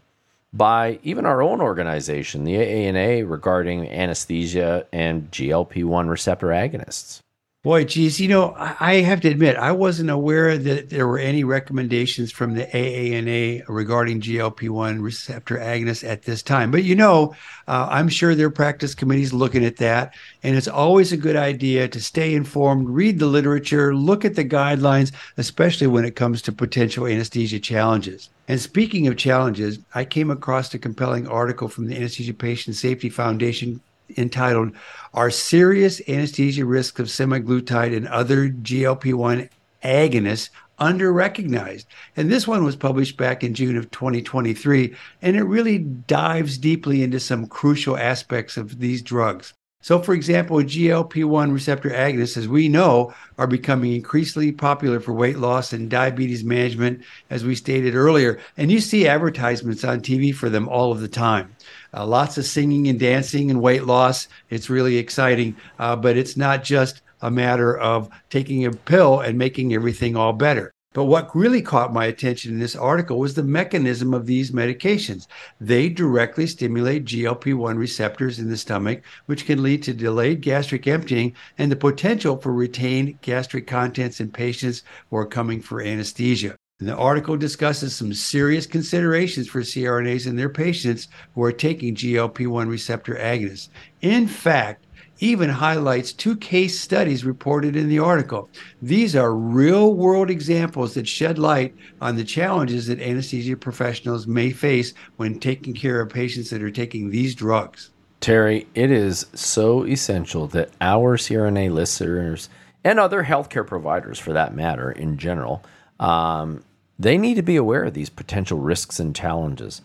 by 0.54 0.98
even 1.04 1.26
our 1.26 1.41
own 1.41 1.60
organization, 1.60 2.45
the 2.45 2.56
AANA, 2.56 3.30
regarding 3.30 3.86
anesthesia 3.89 4.88
and 4.93 5.30
GLP 5.32 5.84
1 5.84 6.08
receptor 6.08 6.48
agonists? 6.48 7.19
Boy, 7.65 7.84
geez, 7.84 8.19
you 8.19 8.28
know, 8.28 8.54
I 8.56 8.97
have 8.97 9.21
to 9.21 9.28
admit, 9.28 9.58
I 9.58 9.71
wasn't 9.71 10.12
aware 10.12 10.56
that 10.56 10.91
there 10.91 11.08
were 11.08 11.17
any 11.17 11.43
recommendations 11.43 12.32
from 12.32 12.54
the 12.54 12.67
AANA 12.67 13.63
regarding 13.67 14.21
GLP 14.21 14.69
1 14.69 15.01
receptor 15.01 15.58
agonists 15.58 16.08
at 16.08 16.21
this 16.21 16.43
time. 16.43 16.69
But, 16.69 16.84
you 16.84 16.93
know, 16.93 17.36
uh, 17.67 17.88
I'm 17.89 18.08
sure 18.08 18.36
their 18.36 18.51
practice 18.51 18.93
committees 18.93 19.34
looking 19.34 19.65
at 19.65 19.77
that. 19.77 20.13
And 20.44 20.56
it's 20.56 20.67
always 20.67 21.12
a 21.12 21.17
good 21.17 21.35
idea 21.35 21.87
to 21.87 22.00
stay 22.00 22.35
informed, 22.35 22.87
read 22.87 23.17
the 23.17 23.25
literature, 23.25 23.96
look 23.96 24.25
at 24.25 24.35
the 24.35 24.46
guidelines, 24.46 25.12
especially 25.37 25.87
when 25.87 26.06
it 26.06 26.15
comes 26.15 26.44
to 26.44 26.52
potential 26.52 27.08
anesthesia 27.08 27.60
challenges. 27.60 28.29
And 28.48 28.62
speaking 28.62 29.08
of 29.08 29.17
challenges, 29.17 29.79
I 29.96 30.06
came 30.06 30.29
across 30.29 30.71
a 30.75 30.77
compelling 30.77 31.27
article 31.27 31.67
from 31.67 31.87
the 31.87 31.96
Anesthesia 31.96 32.35
Patient 32.35 32.75
Safety 32.75 33.10
Foundation 33.10 33.81
entitled 34.17 34.71
Are 35.13 35.29
Serious 35.29 36.01
Anesthesia 36.08 36.65
Risks 36.65 36.99
of 36.99 37.08
Semaglutide 37.08 37.95
and 37.95 38.08
Other 38.08 38.49
GLP 38.49 39.13
1 39.13 39.49
Agonists 39.83 40.49
Under 40.79 41.12
Recognized? 41.13 41.87
And 42.15 42.31
this 42.31 42.47
one 42.47 42.63
was 42.63 42.75
published 42.75 43.17
back 43.17 43.43
in 43.43 43.53
June 43.53 43.77
of 43.77 43.91
2023, 43.91 44.95
and 45.21 45.35
it 45.35 45.43
really 45.43 45.79
dives 45.79 46.58
deeply 46.58 47.03
into 47.03 47.19
some 47.19 47.47
crucial 47.47 47.97
aspects 47.97 48.58
of 48.58 48.79
these 48.79 49.01
drugs. 49.01 49.53
So, 49.85 50.01
for 50.01 50.15
example, 50.15 50.58
GLP 50.58 51.25
1 51.25 51.51
receptor 51.51 51.91
agonists, 51.91 52.37
as 52.37 52.47
we 52.47 52.67
know, 52.67 53.13
are 53.37 53.45
becoming 53.45 53.93
increasingly 53.93 54.51
popular 54.51 54.99
for 54.99 55.13
weight 55.13 55.37
loss 55.37 55.73
and 55.73 55.91
diabetes 55.91 56.43
management, 56.43 57.03
as 57.29 57.45
we 57.45 57.53
stated 57.53 57.93
earlier. 57.93 58.39
And 58.58 58.71
you 58.71 58.79
see 58.79 59.08
advertisements 59.08 59.83
on 59.83 60.01
TV 60.01 60.33
for 60.33 60.49
them 60.49 60.67
all 60.67 60.91
of 60.91 61.01
the 61.01 61.08
time. 61.08 61.54
Uh, 61.96 62.06
lots 62.06 62.37
of 62.37 62.46
singing 62.46 62.87
and 62.87 63.00
dancing 63.00 63.50
and 63.50 63.62
weight 63.62 63.85
loss. 63.85 64.27
It's 64.50 64.69
really 64.69 64.98
exciting, 64.98 65.56
uh, 65.79 65.96
but 65.96 66.17
it's 66.17 66.35
not 66.35 66.63
just 66.63 67.02
a 67.21 67.31
matter 67.31 67.77
of 67.77 68.10
taking 68.29 68.65
a 68.65 68.71
pill 68.71 69.21
and 69.21 69.37
making 69.37 69.73
everything 69.73 70.15
all 70.15 70.33
better. 70.33 70.71
But 70.96 71.06
what 71.06 71.35
really 71.35 71.62
caught 71.62 71.91
my 71.91 72.06
attention 72.06 72.54
in 72.54 72.60
this 72.60 72.75
article 72.75 73.19
was 73.19 73.33
the 73.33 73.43
mechanism 73.43 74.13
of 74.13 74.25
these 74.25 74.52
medications. 74.52 75.27
They 75.60 75.89
directly 75.89 76.48
stimulate 76.48 77.04
GLP 77.04 77.54
1 77.54 77.77
receptors 77.77 78.39
in 78.39 78.50
the 78.50 78.56
stomach, 78.56 79.02
which 79.25 79.46
can 79.46 79.62
lead 79.62 79.83
to 79.83 79.93
delayed 79.93 80.39
gastric 80.39 80.87
emptying 80.87 81.33
and 81.58 81.69
the 81.69 81.75
potential 81.75 82.37
for 82.37 82.54
retained 82.54 83.19
gastric 83.21 83.67
contents 83.67 84.21
in 84.21 84.31
patients 84.31 84.83
who 85.10 85.17
are 85.17 85.25
coming 85.25 85.62
for 85.62 85.81
anesthesia. 85.81 86.56
And 86.82 86.90
the 86.90 86.96
article 86.98 87.38
discusses 87.38 87.96
some 87.96 88.13
serious 88.13 88.67
considerations 88.67 89.48
for 89.48 89.62
CRNAs 89.62 90.28
in 90.28 90.36
their 90.36 90.50
patients 90.50 91.08
who 91.34 91.42
are 91.44 91.54
taking 91.54 91.96
GLP 91.96 92.48
1 92.48 92.67
receptor 92.67 93.15
agonists. 93.15 93.69
In 94.02 94.28
fact, 94.28 94.86
even 95.19 95.50
highlights 95.50 96.12
two 96.12 96.36
case 96.36 96.78
studies 96.78 97.23
reported 97.23 97.78
in 97.78 97.88
the 97.88 98.00
article. 98.00 98.50
These 98.82 99.15
are 99.15 99.34
real 99.34 99.94
world 99.94 100.30
examples 100.30 100.96
that 100.96 101.08
shed 101.08 101.40
light 101.40 101.73
on 102.02 102.17
the 102.17 102.26
challenges 102.26 102.88
that 102.88 103.00
anesthesia 103.00 103.56
professionals 103.56 104.28
may 104.28 104.52
face 104.52 104.94
when 105.15 105.40
taking 105.40 105.73
care 105.73 106.02
of 106.02 106.10
patients 106.10 106.50
that 106.50 106.62
are 106.62 106.71
taking 106.71 107.10
these 107.10 107.36
drugs. 107.36 107.92
Terry, 108.19 108.67
it 108.76 108.92
is 108.92 109.28
so 109.34 109.86
essential 109.86 110.48
that 110.48 110.71
our 110.82 111.15
CRNA 111.15 111.71
listeners 111.71 112.50
and 112.84 113.00
other 113.00 113.23
healthcare 113.23 113.65
providers, 113.65 114.19
for 114.19 114.34
that 114.34 114.54
matter, 114.54 114.92
in 114.92 115.17
general, 115.17 115.63
um, 116.00 116.63
they 116.98 117.17
need 117.17 117.35
to 117.35 117.41
be 117.41 117.56
aware 117.56 117.83
of 117.83 117.93
these 117.93 118.10
potential 118.10 118.60
risks 118.60 119.00
and 119.00 119.15
challenges. 119.15 119.81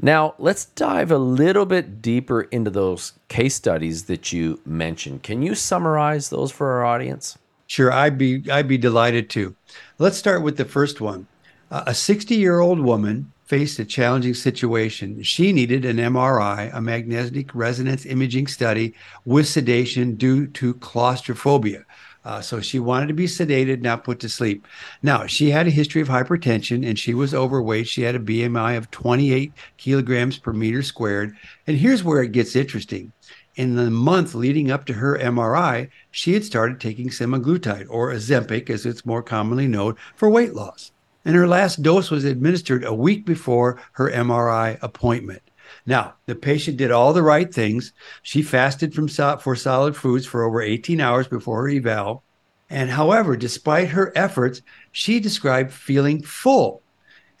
Now, 0.00 0.34
let's 0.38 0.64
dive 0.64 1.10
a 1.10 1.18
little 1.18 1.66
bit 1.66 2.02
deeper 2.02 2.42
into 2.42 2.70
those 2.70 3.12
case 3.28 3.54
studies 3.54 4.04
that 4.04 4.32
you 4.32 4.60
mentioned. 4.66 5.22
Can 5.22 5.42
you 5.42 5.54
summarize 5.54 6.30
those 6.30 6.50
for 6.50 6.72
our 6.72 6.84
audience? 6.84 7.38
Sure, 7.66 7.92
I'd 7.92 8.18
be 8.18 8.50
I'd 8.50 8.68
be 8.68 8.78
delighted 8.78 9.30
to. 9.30 9.54
Let's 9.98 10.18
start 10.18 10.42
with 10.42 10.56
the 10.56 10.64
first 10.64 11.00
one. 11.00 11.26
Uh, 11.70 11.84
a 11.86 11.92
60-year-old 11.92 12.80
woman 12.80 13.32
faced 13.46 13.78
a 13.78 13.84
challenging 13.84 14.34
situation. 14.34 15.22
She 15.22 15.52
needed 15.52 15.84
an 15.84 15.96
MRI, 15.96 16.74
a 16.74 16.80
magnetic 16.80 17.54
resonance 17.54 18.04
imaging 18.04 18.48
study 18.48 18.94
with 19.24 19.48
sedation 19.48 20.16
due 20.16 20.46
to 20.48 20.74
claustrophobia. 20.74 21.84
Uh, 22.24 22.40
so 22.40 22.60
she 22.60 22.78
wanted 22.78 23.06
to 23.06 23.14
be 23.14 23.26
sedated, 23.26 23.82
not 23.82 24.04
put 24.04 24.18
to 24.20 24.28
sleep. 24.28 24.66
Now, 25.02 25.26
she 25.26 25.50
had 25.50 25.66
a 25.66 25.70
history 25.70 26.00
of 26.00 26.08
hypertension 26.08 26.86
and 26.86 26.98
she 26.98 27.12
was 27.12 27.34
overweight. 27.34 27.86
She 27.86 28.02
had 28.02 28.14
a 28.14 28.20
BMI 28.20 28.76
of 28.76 28.90
28 28.90 29.52
kilograms 29.76 30.38
per 30.38 30.52
meter 30.52 30.82
squared. 30.82 31.36
And 31.66 31.76
here's 31.76 32.02
where 32.02 32.22
it 32.22 32.32
gets 32.32 32.56
interesting. 32.56 33.12
In 33.56 33.76
the 33.76 33.90
month 33.90 34.34
leading 34.34 34.70
up 34.70 34.84
to 34.86 34.94
her 34.94 35.18
MRI, 35.18 35.90
she 36.10 36.32
had 36.32 36.44
started 36.44 36.80
taking 36.80 37.08
semaglutide, 37.08 37.86
or 37.88 38.12
Ozempic, 38.12 38.68
as 38.68 38.84
it's 38.84 39.06
more 39.06 39.22
commonly 39.22 39.68
known, 39.68 39.94
for 40.16 40.28
weight 40.28 40.54
loss. 40.54 40.90
And 41.24 41.36
her 41.36 41.46
last 41.46 41.82
dose 41.82 42.10
was 42.10 42.24
administered 42.24 42.84
a 42.84 42.92
week 42.92 43.24
before 43.24 43.80
her 43.92 44.10
MRI 44.10 44.78
appointment. 44.82 45.42
Now, 45.86 46.14
the 46.26 46.34
patient 46.34 46.78
did 46.78 46.90
all 46.90 47.12
the 47.12 47.22
right 47.22 47.52
things. 47.52 47.92
She 48.22 48.42
fasted 48.42 48.94
from 48.94 49.08
for 49.08 49.54
solid 49.54 49.96
foods 49.96 50.26
for 50.26 50.42
over 50.42 50.62
18 50.62 51.00
hours 51.00 51.28
before 51.28 51.62
her 51.62 51.68
eval. 51.68 52.22
And 52.70 52.90
however, 52.90 53.36
despite 53.36 53.90
her 53.90 54.12
efforts, 54.16 54.62
she 54.92 55.20
described 55.20 55.72
feeling 55.72 56.22
full. 56.22 56.82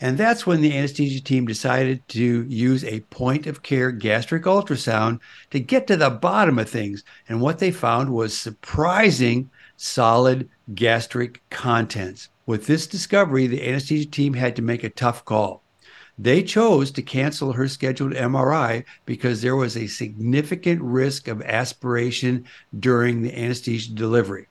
And 0.00 0.18
that's 0.18 0.46
when 0.46 0.60
the 0.60 0.76
anesthesia 0.76 1.22
team 1.22 1.46
decided 1.46 2.06
to 2.08 2.44
use 2.46 2.84
a 2.84 3.00
point 3.00 3.46
of 3.46 3.62
care 3.62 3.90
gastric 3.90 4.42
ultrasound 4.42 5.20
to 5.50 5.60
get 5.60 5.86
to 5.86 5.96
the 5.96 6.10
bottom 6.10 6.58
of 6.58 6.68
things. 6.68 7.04
And 7.28 7.40
what 7.40 7.58
they 7.58 7.70
found 7.70 8.10
was 8.10 8.36
surprising 8.36 9.50
solid 9.76 10.50
gastric 10.74 11.42
contents. 11.48 12.28
With 12.44 12.66
this 12.66 12.86
discovery, 12.86 13.46
the 13.46 13.66
anesthesia 13.66 14.10
team 14.10 14.34
had 14.34 14.56
to 14.56 14.62
make 14.62 14.84
a 14.84 14.90
tough 14.90 15.24
call. 15.24 15.63
They 16.18 16.42
chose 16.42 16.92
to 16.92 17.02
cancel 17.02 17.52
her 17.52 17.66
scheduled 17.66 18.12
MRI 18.12 18.84
because 19.04 19.42
there 19.42 19.56
was 19.56 19.76
a 19.76 19.88
significant 19.88 20.80
risk 20.80 21.26
of 21.26 21.42
aspiration 21.42 22.44
during 22.78 23.22
the 23.22 23.36
anesthesia 23.36 23.92
delivery. 23.92 24.46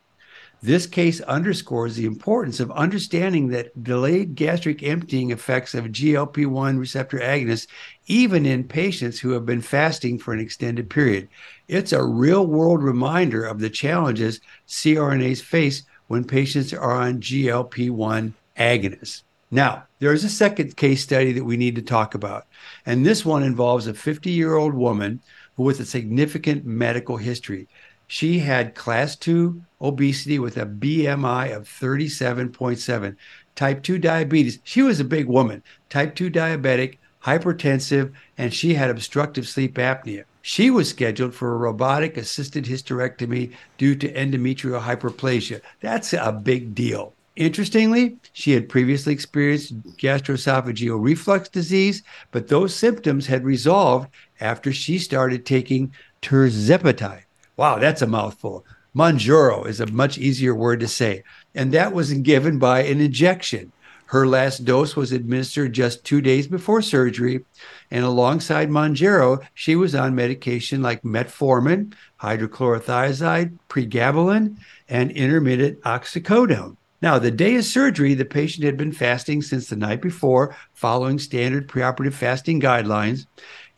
This 0.61 0.87
case 0.87 1.19
underscores 1.19 1.95
the 1.95 2.05
importance 2.05 2.61
of 2.61 2.71
understanding 2.71 3.49
that 3.49 3.83
delayed 3.83 4.35
gastric 4.35 4.81
emptying 4.81 5.31
effects 5.31 5.73
of 5.73 5.87
GLP 5.87 6.45
1 6.45 6.77
receptor 6.77 7.19
agonists, 7.19 7.67
even 8.07 8.45
in 8.45 8.63
patients 8.63 9.19
who 9.19 9.31
have 9.31 9.45
been 9.45 9.61
fasting 9.61 10.17
for 10.17 10.33
an 10.33 10.39
extended 10.39 10.89
period. 10.89 11.27
It's 11.67 11.91
a 11.91 12.03
real 12.03 12.47
world 12.47 12.81
reminder 12.81 13.45
of 13.45 13.59
the 13.59 13.69
challenges 13.69 14.39
CRNAs 14.67 15.41
face 15.41 15.83
when 16.07 16.23
patients 16.23 16.71
are 16.71 16.93
on 16.93 17.19
GLP 17.19 17.89
1 17.89 18.33
agonists. 18.57 19.23
Now, 19.53 19.85
there's 19.99 20.23
a 20.23 20.29
second 20.29 20.75
case 20.77 21.03
study 21.03 21.31
that 21.33 21.43
we 21.43 21.57
need 21.57 21.75
to 21.75 21.83
talk 21.83 22.15
about. 22.15 22.47
And 22.87 23.05
this 23.05 23.23
one 23.23 23.43
involves 23.43 23.85
a 23.85 23.93
50 23.93 24.31
year 24.31 24.55
old 24.55 24.73
woman 24.73 25.21
with 25.57 25.79
a 25.79 25.85
significant 25.85 26.65
medical 26.65 27.17
history. 27.17 27.67
She 28.07 28.39
had 28.39 28.73
class 28.73 29.15
2 29.15 29.61
obesity 29.79 30.39
with 30.39 30.57
a 30.57 30.65
BMI 30.65 31.55
of 31.55 31.69
37.7, 31.69 33.15
type 33.53 33.83
2 33.83 33.99
diabetes. 33.99 34.57
She 34.63 34.81
was 34.81 34.99
a 34.99 35.03
big 35.03 35.27
woman, 35.27 35.61
type 35.87 36.15
2 36.15 36.31
diabetic, 36.31 36.97
hypertensive, 37.23 38.11
and 38.39 38.51
she 38.51 38.73
had 38.73 38.89
obstructive 38.89 39.47
sleep 39.47 39.75
apnea. 39.75 40.23
She 40.41 40.71
was 40.71 40.89
scheduled 40.89 41.35
for 41.35 41.53
a 41.53 41.57
robotic 41.57 42.17
assisted 42.17 42.65
hysterectomy 42.65 43.53
due 43.77 43.93
to 43.97 44.11
endometrial 44.13 44.81
hyperplasia. 44.81 45.61
That's 45.79 46.11
a 46.13 46.31
big 46.31 46.73
deal. 46.73 47.13
Interestingly, 47.35 48.17
she 48.31 48.51
had 48.51 48.69
previously 48.69 49.11
experienced 49.11 49.81
gastroesophageal 49.97 51.03
reflux 51.03 51.49
disease, 51.49 52.03
but 52.31 52.47
those 52.47 52.75
symptoms 52.75 53.25
had 53.25 53.43
resolved 53.43 54.07
after 54.39 54.71
she 54.71 54.99
started 54.99 55.43
taking 55.43 55.91
tirzepatide. 56.21 57.23
Wow, 57.57 57.79
that's 57.79 58.03
a 58.03 58.07
mouthful. 58.07 58.65
Mounjaro 58.95 59.65
is 59.65 59.79
a 59.79 59.87
much 59.87 60.19
easier 60.19 60.53
word 60.53 60.79
to 60.81 60.87
say, 60.87 61.23
and 61.55 61.71
that 61.71 61.93
was 61.93 62.13
given 62.13 62.59
by 62.59 62.83
an 62.83 63.01
injection. 63.01 63.71
Her 64.05 64.27
last 64.27 64.63
dose 64.63 64.95
was 64.95 65.11
administered 65.11 65.73
just 65.73 66.03
two 66.03 66.21
days 66.21 66.45
before 66.45 66.83
surgery, 66.83 67.43
and 67.89 68.05
alongside 68.05 68.69
Mounjaro, 68.69 69.43
she 69.55 69.75
was 69.75 69.95
on 69.95 70.13
medication 70.13 70.83
like 70.83 71.01
metformin, 71.01 71.93
hydrochlorothiazide, 72.21 73.57
pregabalin, 73.69 74.57
and 74.87 75.09
intermittent 75.09 75.81
oxycodone. 75.81 76.77
Now, 77.03 77.19
the 77.19 77.31
day 77.31 77.57
of 77.57 77.65
surgery, 77.65 78.13
the 78.13 78.23
patient 78.23 78.63
had 78.63 78.77
been 78.77 78.93
fasting 78.93 79.41
since 79.41 79.67
the 79.67 79.75
night 79.75 80.01
before, 80.01 80.55
following 80.73 81.19
standard 81.19 81.67
preoperative 81.67 82.13
fasting 82.13 82.61
guidelines. 82.61 83.25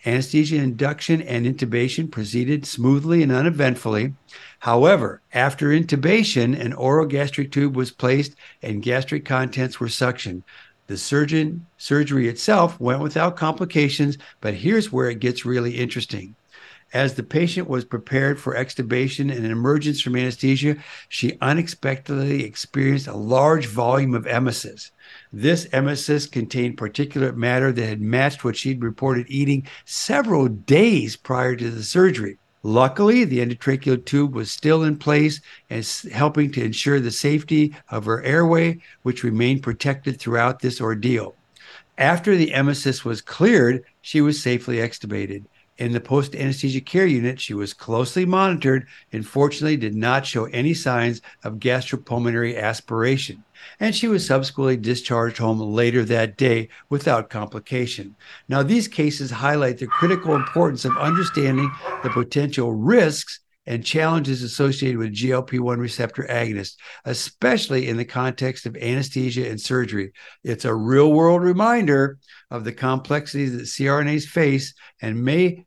Anesthesia 0.06 0.58
induction 0.58 1.24
and 1.24 1.48
intubation 1.48 2.12
proceeded 2.12 2.68
smoothly 2.68 3.24
and 3.24 3.32
uneventfully. 3.32 4.14
However, 4.60 5.24
after 5.34 5.70
intubation, 5.70 6.56
an 6.56 6.74
oral 6.74 7.08
gastric 7.08 7.52
tube 7.52 7.76
was 7.76 7.90
placed 7.90 8.36
and 8.62 8.84
gastric 8.84 9.26
contents 9.26 9.80
were 9.80 9.88
suctioned. 9.88 10.44
The 10.86 10.96
surgeon 10.96 11.66
surgery 11.80 12.28
itself 12.28 12.80
went 12.80 13.02
without 13.02 13.38
complications, 13.38 14.20
but 14.40 14.54
here's 14.54 14.92
where 14.92 15.10
it 15.10 15.20
gets 15.20 15.46
really 15.46 15.80
interesting. 15.80 16.36
As 16.96 17.16
the 17.16 17.24
patient 17.24 17.68
was 17.68 17.84
prepared 17.84 18.40
for 18.40 18.56
extubation 18.56 19.30
and 19.30 19.44
an 19.44 19.52
emergence 19.52 20.00
from 20.00 20.16
anesthesia, 20.16 20.78
she 21.10 21.38
unexpectedly 21.42 22.46
experienced 22.46 23.08
a 23.08 23.18
large 23.18 23.66
volume 23.66 24.16
of 24.16 24.24
emesis. 24.24 24.92
This 25.34 25.66
emesis 25.74 26.32
contained 26.32 26.78
particulate 26.78 27.36
matter 27.36 27.74
that 27.74 27.86
had 27.86 28.00
matched 28.00 28.46
what 28.46 28.56
she'd 28.56 28.82
reported 28.82 29.26
eating 29.28 29.68
several 29.84 30.48
days 30.48 31.18
prior 31.18 31.58
to 31.58 31.70
the 31.70 31.84
surgery. 31.84 32.38
Luckily, 32.64 33.26
the 33.26 33.40
endotracheal 33.40 34.06
tube 34.06 34.34
was 34.34 34.50
still 34.50 34.82
in 34.82 34.96
place 34.96 35.42
and 35.70 35.86
helping 36.14 36.50
to 36.54 36.64
ensure 36.64 37.02
the 37.02 37.12
safety 37.12 37.76
of 37.90 38.06
her 38.06 38.24
airway, 38.24 38.80
which 39.02 39.22
remained 39.22 39.64
protected 39.64 40.18
throughout 40.18 40.62
this 40.62 40.80
ordeal. 40.80 41.36
After 41.98 42.38
the 42.38 42.52
emesis 42.52 43.04
was 43.04 43.22
cleared, 43.22 43.84
she 44.02 44.22
was 44.22 44.42
safely 44.42 44.78
extubated. 44.78 45.44
In 45.78 45.92
the 45.92 46.00
post 46.00 46.36
anesthesia 46.36 46.80
care 46.80 47.06
unit, 47.06 47.42
she 47.42 47.54
was 47.54 47.74
closely 47.74 48.26
monitored 48.26 48.88
and 49.12 49.28
fortunately 49.28 49.76
did 49.76 49.94
not 49.94 50.26
show 50.26 50.46
any 50.46 50.74
signs 50.74 51.22
of 51.44 51.60
gastropulmonary 51.60 52.58
aspiration. 52.58 53.44
And 53.80 53.94
she 53.94 54.08
was 54.08 54.26
subsequently 54.26 54.78
discharged 54.78 55.38
home 55.38 55.60
later 55.60 56.06
that 56.06 56.38
day 56.38 56.70
without 56.90 57.30
complication. 57.30 58.16
Now, 58.48 58.64
these 58.64 58.88
cases 58.88 59.32
highlight 59.32 59.80
the 59.80 59.88
critical 59.88 60.34
importance 60.36 60.86
of 60.86 60.96
understanding 60.98 61.70
the 62.04 62.10
potential 62.10 62.72
risks 62.72 63.42
and 63.66 63.86
challenges 63.86 64.44
associated 64.44 64.98
with 64.98 65.16
GLP 65.16 65.60
1 65.60 65.80
receptor 65.80 66.24
agonists, 66.30 66.76
especially 67.06 67.88
in 67.88 67.98
the 67.98 68.06
context 68.06 68.66
of 68.66 68.76
anesthesia 68.76 69.50
and 69.50 69.60
surgery. 69.60 70.12
It's 70.44 70.66
a 70.66 70.76
real 70.76 71.12
world 71.12 71.42
reminder 71.42 72.20
of 72.52 72.64
the 72.64 72.74
complexities 72.74 73.54
that 73.54 73.64
CRNAs 73.64 74.26
face 74.26 74.74
and 75.02 75.24
may 75.24 75.66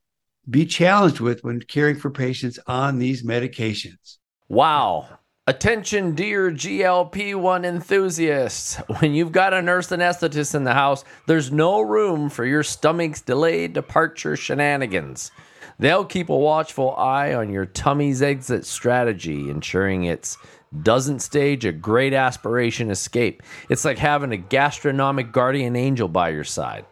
be 0.49 0.65
challenged 0.65 1.21
with 1.21 1.45
when 1.45 1.61
caring 1.61 1.97
for 1.97 2.11
patients 2.11 2.59
on 2.67 2.99
these 2.99 3.23
medications. 3.23 4.17
Wow. 4.49 5.19
Attention, 5.47 6.15
dear 6.15 6.51
GLP 6.51 7.35
1 7.35 7.65
enthusiasts. 7.65 8.77
When 8.99 9.15
you've 9.15 9.33
got 9.33 9.55
a 9.55 9.63
nurse 9.63 9.89
anesthetist 9.89 10.55
in 10.55 10.65
the 10.65 10.75
house, 10.75 11.05
there's 11.27 11.51
no 11.51 11.81
room 11.81 12.29
for 12.29 12.45
your 12.45 12.63
stomach's 12.63 13.23
delayed 13.23 13.73
departure 13.73 14.37
shenanigans. 14.37 15.31
They'll 15.79 16.05
keep 16.05 16.29
a 16.29 16.37
watchful 16.37 16.95
eye 16.97 17.35
on 17.35 17.51
your 17.51 17.67
tummy's 17.67 18.21
exit 18.21 18.67
strategy, 18.67 19.49
ensuring 19.49 20.05
it 20.05 20.37
doesn't 20.83 21.21
stage 21.21 21.65
a 21.65 21.73
great 21.73 22.13
aspiration 22.13 22.91
escape. 22.91 23.43
It's 23.69 23.85
like 23.85 23.99
having 23.99 24.33
a 24.33 24.37
gastronomic 24.37 25.33
guardian 25.33 25.77
angel 25.77 26.09
by 26.09 26.31
your 26.31 26.45
side. 26.45 26.85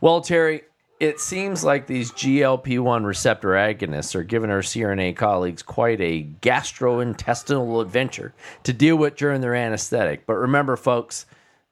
Well, 0.00 0.22
Terry, 0.22 0.62
it 1.00 1.20
seems 1.20 1.64
like 1.64 1.86
these 1.86 2.12
GLP 2.12 2.78
1 2.78 3.04
receptor 3.04 3.50
agonists 3.50 4.14
are 4.14 4.24
giving 4.24 4.50
our 4.50 4.60
CRNA 4.60 5.16
colleagues 5.16 5.62
quite 5.62 6.00
a 6.00 6.26
gastrointestinal 6.40 7.82
adventure 7.82 8.34
to 8.64 8.72
deal 8.72 8.96
with 8.96 9.16
during 9.16 9.40
their 9.40 9.54
anesthetic. 9.54 10.26
But 10.26 10.34
remember, 10.34 10.76
folks, 10.76 11.26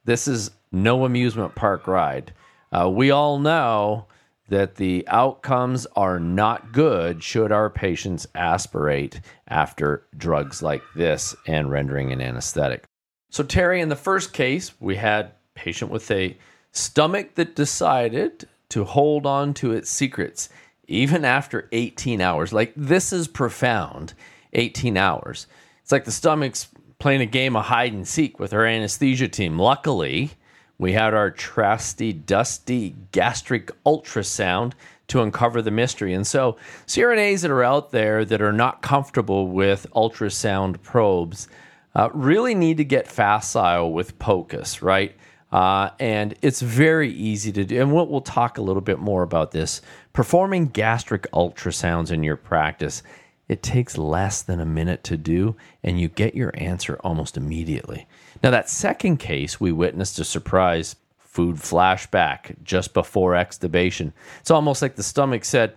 this 0.05 0.29
is 0.29 0.51
no 0.73 1.05
amusement 1.05 1.55
park 1.55 1.87
ride. 1.87 2.33
Uh, 2.73 2.89
we 2.91 3.11
all 3.11 3.39
know 3.39 4.07
that 4.49 4.77
the 4.77 5.07
outcomes 5.09 5.87
are 5.95 6.19
not 6.19 6.73
good 6.73 7.23
should 7.23 7.53
our 7.53 7.71
patients 7.71 8.27
aspirate 8.35 9.21
after 9.47 10.07
drugs 10.17 10.63
like 10.63 10.83
this 10.95 11.37
and 11.47 11.71
rendering 11.71 12.13
an 12.13 12.21
anesthetic. 12.21 12.85
So, 13.31 13.43
Terry, 13.45 13.81
in 13.81 13.91
the 13.91 13.97
first 13.97 14.33
case, 14.33 14.73
we 14.81 14.97
had 14.97 15.33
patient 15.55 15.91
with 15.91 16.11
a 16.11 16.37
stomach 16.73 17.35
that 17.35 17.55
decided 17.55 18.49
to 18.71 18.85
hold 18.85 19.27
on 19.27 19.55
to 19.55 19.73
its 19.73 19.91
secrets 19.91 20.49
even 20.87 21.25
after 21.25 21.69
18 21.73 22.21
hours. 22.21 22.53
Like, 22.53 22.73
this 22.75 23.13
is 23.13 23.29
profound 23.29 24.15
18 24.55 24.97
hours. 24.97 25.47
It's 25.83 25.93
like 25.93 26.05
the 26.05 26.13
stomach's 26.13 26.69
playing 26.99 27.21
a 27.21 27.27
game 27.27 27.55
of 27.57 27.67
hide 27.67 27.93
and 27.93 28.09
seek 28.09 28.39
with 28.39 28.53
our 28.53 28.65
anesthesia 28.65 29.29
team. 29.29 29.59
Luckily, 29.59 30.31
we 30.79 30.93
had 30.93 31.13
our 31.13 31.31
trusty, 31.31 32.13
dusty 32.13 32.95
gastric 33.13 33.71
ultrasound 33.85 34.73
to 35.09 35.23
uncover 35.23 35.61
the 35.61 35.71
mystery. 35.71 36.13
And 36.13 36.27
so, 36.27 36.57
CRNAs 36.87 37.43
that 37.43 37.51
are 37.51 37.65
out 37.65 37.91
there 37.91 38.25
that 38.25 38.41
are 38.41 38.53
not 38.53 38.83
comfortable 38.83 39.49
with 39.49 39.87
ultrasound 39.95 40.81
probes 40.83 41.49
uh, 41.95 42.11
really 42.13 42.55
need 42.55 42.77
to 42.77 42.85
get 42.85 43.09
facile 43.09 43.93
with 43.93 44.19
POCUS, 44.19 44.83
right? 44.83 45.17
Uh, 45.51 45.91
and 45.99 46.35
it's 46.43 46.61
very 46.61 47.11
easy 47.11 47.51
to 47.53 47.65
do. 47.65 47.81
And 47.81 47.93
we'll, 47.93 48.07
we'll 48.07 48.21
talk 48.21 48.59
a 48.59 48.63
little 48.63 48.83
bit 48.83 48.99
more 48.99 49.23
about 49.23 49.51
this. 49.51 49.81
Performing 50.13 50.67
gastric 50.67 51.31
ultrasounds 51.33 52.13
in 52.13 52.23
your 52.23 52.37
practice, 52.37 53.03
it 53.49 53.63
takes 53.63 53.97
less 53.97 54.43
than 54.43 54.61
a 54.61 54.67
minute 54.67 55.03
to 55.05 55.17
do, 55.17 55.57
and 55.83 55.99
you 55.99 56.09
get 56.09 56.35
your 56.35 56.53
answer 56.55 57.01
almost 57.03 57.37
immediately. 57.37 58.07
Now, 58.43 58.51
that 58.51 58.71
second 58.71 59.19
case, 59.19 59.61
we 59.61 59.73
witnessed 59.73 60.19
a 60.19 60.25
surprise 60.25 60.97
food 61.19 61.57
flashback 61.57 62.63
just 62.63 62.95
before 62.95 63.33
extubation. 63.33 64.13
It's 64.41 64.51
almost 64.51 64.83
like 64.83 64.97
the 64.97 65.03
stomach 65.03 65.45
said, 65.45 65.75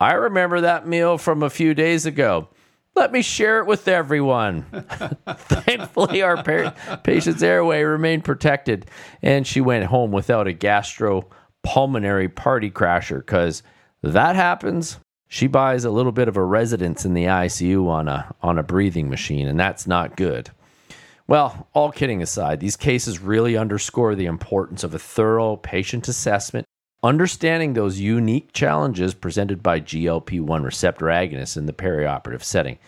I 0.00 0.12
remember 0.12 0.60
that 0.60 0.86
meal 0.86 1.16
from 1.16 1.42
a 1.42 1.50
few 1.50 1.74
days 1.74 2.06
ago. 2.06 2.48
Let 2.94 3.12
me 3.12 3.22
share 3.22 3.60
it 3.60 3.66
with 3.66 3.88
everyone. 3.88 4.62
Thankfully, 5.28 6.22
our 6.22 6.42
pa- 6.42 7.00
patient's 7.02 7.42
airway 7.42 7.82
remained 7.82 8.24
protected, 8.24 8.86
and 9.22 9.46
she 9.46 9.60
went 9.60 9.84
home 9.84 10.12
without 10.12 10.48
a 10.48 10.52
gastropulmonary 10.52 12.34
party 12.34 12.70
crasher 12.70 13.18
because 13.18 13.62
that 14.02 14.34
happens. 14.34 14.98
She 15.28 15.46
buys 15.46 15.84
a 15.84 15.90
little 15.90 16.12
bit 16.12 16.28
of 16.28 16.36
a 16.36 16.44
residence 16.44 17.04
in 17.04 17.12
the 17.12 17.24
ICU 17.24 17.86
on 17.86 18.08
a 18.08 18.34
on 18.42 18.58
a 18.58 18.62
breathing 18.62 19.10
machine, 19.10 19.46
and 19.46 19.60
that's 19.60 19.86
not 19.86 20.16
good. 20.16 20.50
Well, 21.28 21.66
all 21.72 21.90
kidding 21.90 22.22
aside, 22.22 22.60
these 22.60 22.76
cases 22.76 23.20
really 23.20 23.56
underscore 23.56 24.14
the 24.14 24.26
importance 24.26 24.84
of 24.84 24.94
a 24.94 24.98
thorough 24.98 25.56
patient 25.56 26.06
assessment 26.08 26.66
understanding 27.02 27.72
those 27.72 28.00
unique 28.00 28.52
challenges 28.52 29.14
presented 29.14 29.62
by 29.62 29.80
GLP 29.80 30.40
1 30.40 30.62
receptor 30.62 31.06
agonists 31.06 31.56
in 31.56 31.66
the 31.66 31.72
perioperative 31.72 32.42
setting. 32.42 32.78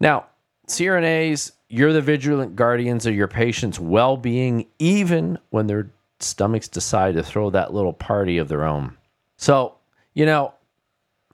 Now, 0.00 0.26
CRNAs, 0.68 1.52
you're 1.68 1.92
the 1.92 2.02
vigilant 2.02 2.56
guardians 2.56 3.06
of 3.06 3.14
your 3.14 3.28
patient's 3.28 3.78
well 3.78 4.16
being, 4.16 4.66
even 4.78 5.38
when 5.50 5.66
their 5.66 5.90
stomachs 6.20 6.68
decide 6.68 7.14
to 7.14 7.22
throw 7.22 7.50
that 7.50 7.72
little 7.72 7.92
party 7.92 8.38
of 8.38 8.48
their 8.48 8.64
own. 8.64 8.96
So, 9.36 9.74
you 10.14 10.26
know, 10.26 10.54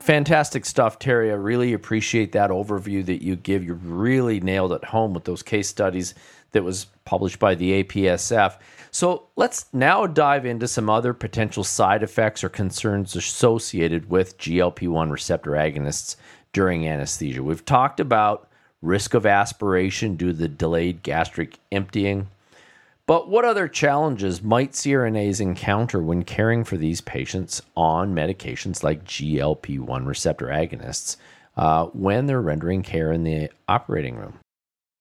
fantastic 0.03 0.64
stuff, 0.64 0.98
Terry. 0.98 1.30
I 1.30 1.34
really 1.34 1.72
appreciate 1.72 2.32
that 2.32 2.50
overview 2.50 3.05
that 3.07 3.22
you 3.22 3.36
give. 3.36 3.64
You 3.64 3.74
really 3.74 4.40
nailed 4.40 4.72
it 4.72 4.84
home 4.84 5.14
with 5.14 5.24
those 5.24 5.42
case 5.42 5.68
studies 5.68 6.14
that 6.53 6.64
was 6.64 6.86
published 7.05 7.38
by 7.38 7.55
the 7.55 7.82
APSF. 7.82 8.59
So 8.90 9.28
let's 9.36 9.66
now 9.72 10.07
dive 10.07 10.44
into 10.44 10.68
some 10.68 10.90
other 10.90 11.14
potential 11.14 11.64
side 11.64 12.03
effects 12.03 12.44
or 12.44 12.50
concerns 12.50 13.16
associated 13.16 14.11
with 14.11 14.36
GLP 14.36 14.88
1 14.88 15.11
receptor 15.11 15.53
agonists 15.53 16.16
during 16.53 16.86
anesthesia. 16.86 17.42
We've 17.42 17.64
talked 17.64 18.00
about 18.00 18.48
risk 18.82 19.14
of 19.14 19.24
aspiration 19.24 20.16
due 20.16 20.32
to 20.32 20.38
the 20.38 20.48
delayed 20.48 21.03
gastric 21.03 21.59
emptying. 21.70 22.28
But 23.07 23.28
what 23.28 23.44
other 23.44 23.66
challenges 23.66 24.42
might 24.42 24.72
CRNAs 24.72 25.40
encounter 25.40 26.00
when 26.00 26.22
caring 26.22 26.62
for 26.62 26.76
these 26.76 27.00
patients 27.00 27.61
on 27.76 28.14
medications 28.14 28.84
like 28.84 29.05
GLP 29.05 29.80
1 29.80 30.07
receptor 30.07 30.46
agonists 30.46 31.16
uh, 31.57 31.86
when 31.86 32.26
they're 32.26 32.40
rendering 32.40 32.82
care 32.82 33.11
in 33.12 33.24
the 33.24 33.50
operating 33.68 34.16
room? 34.16 34.38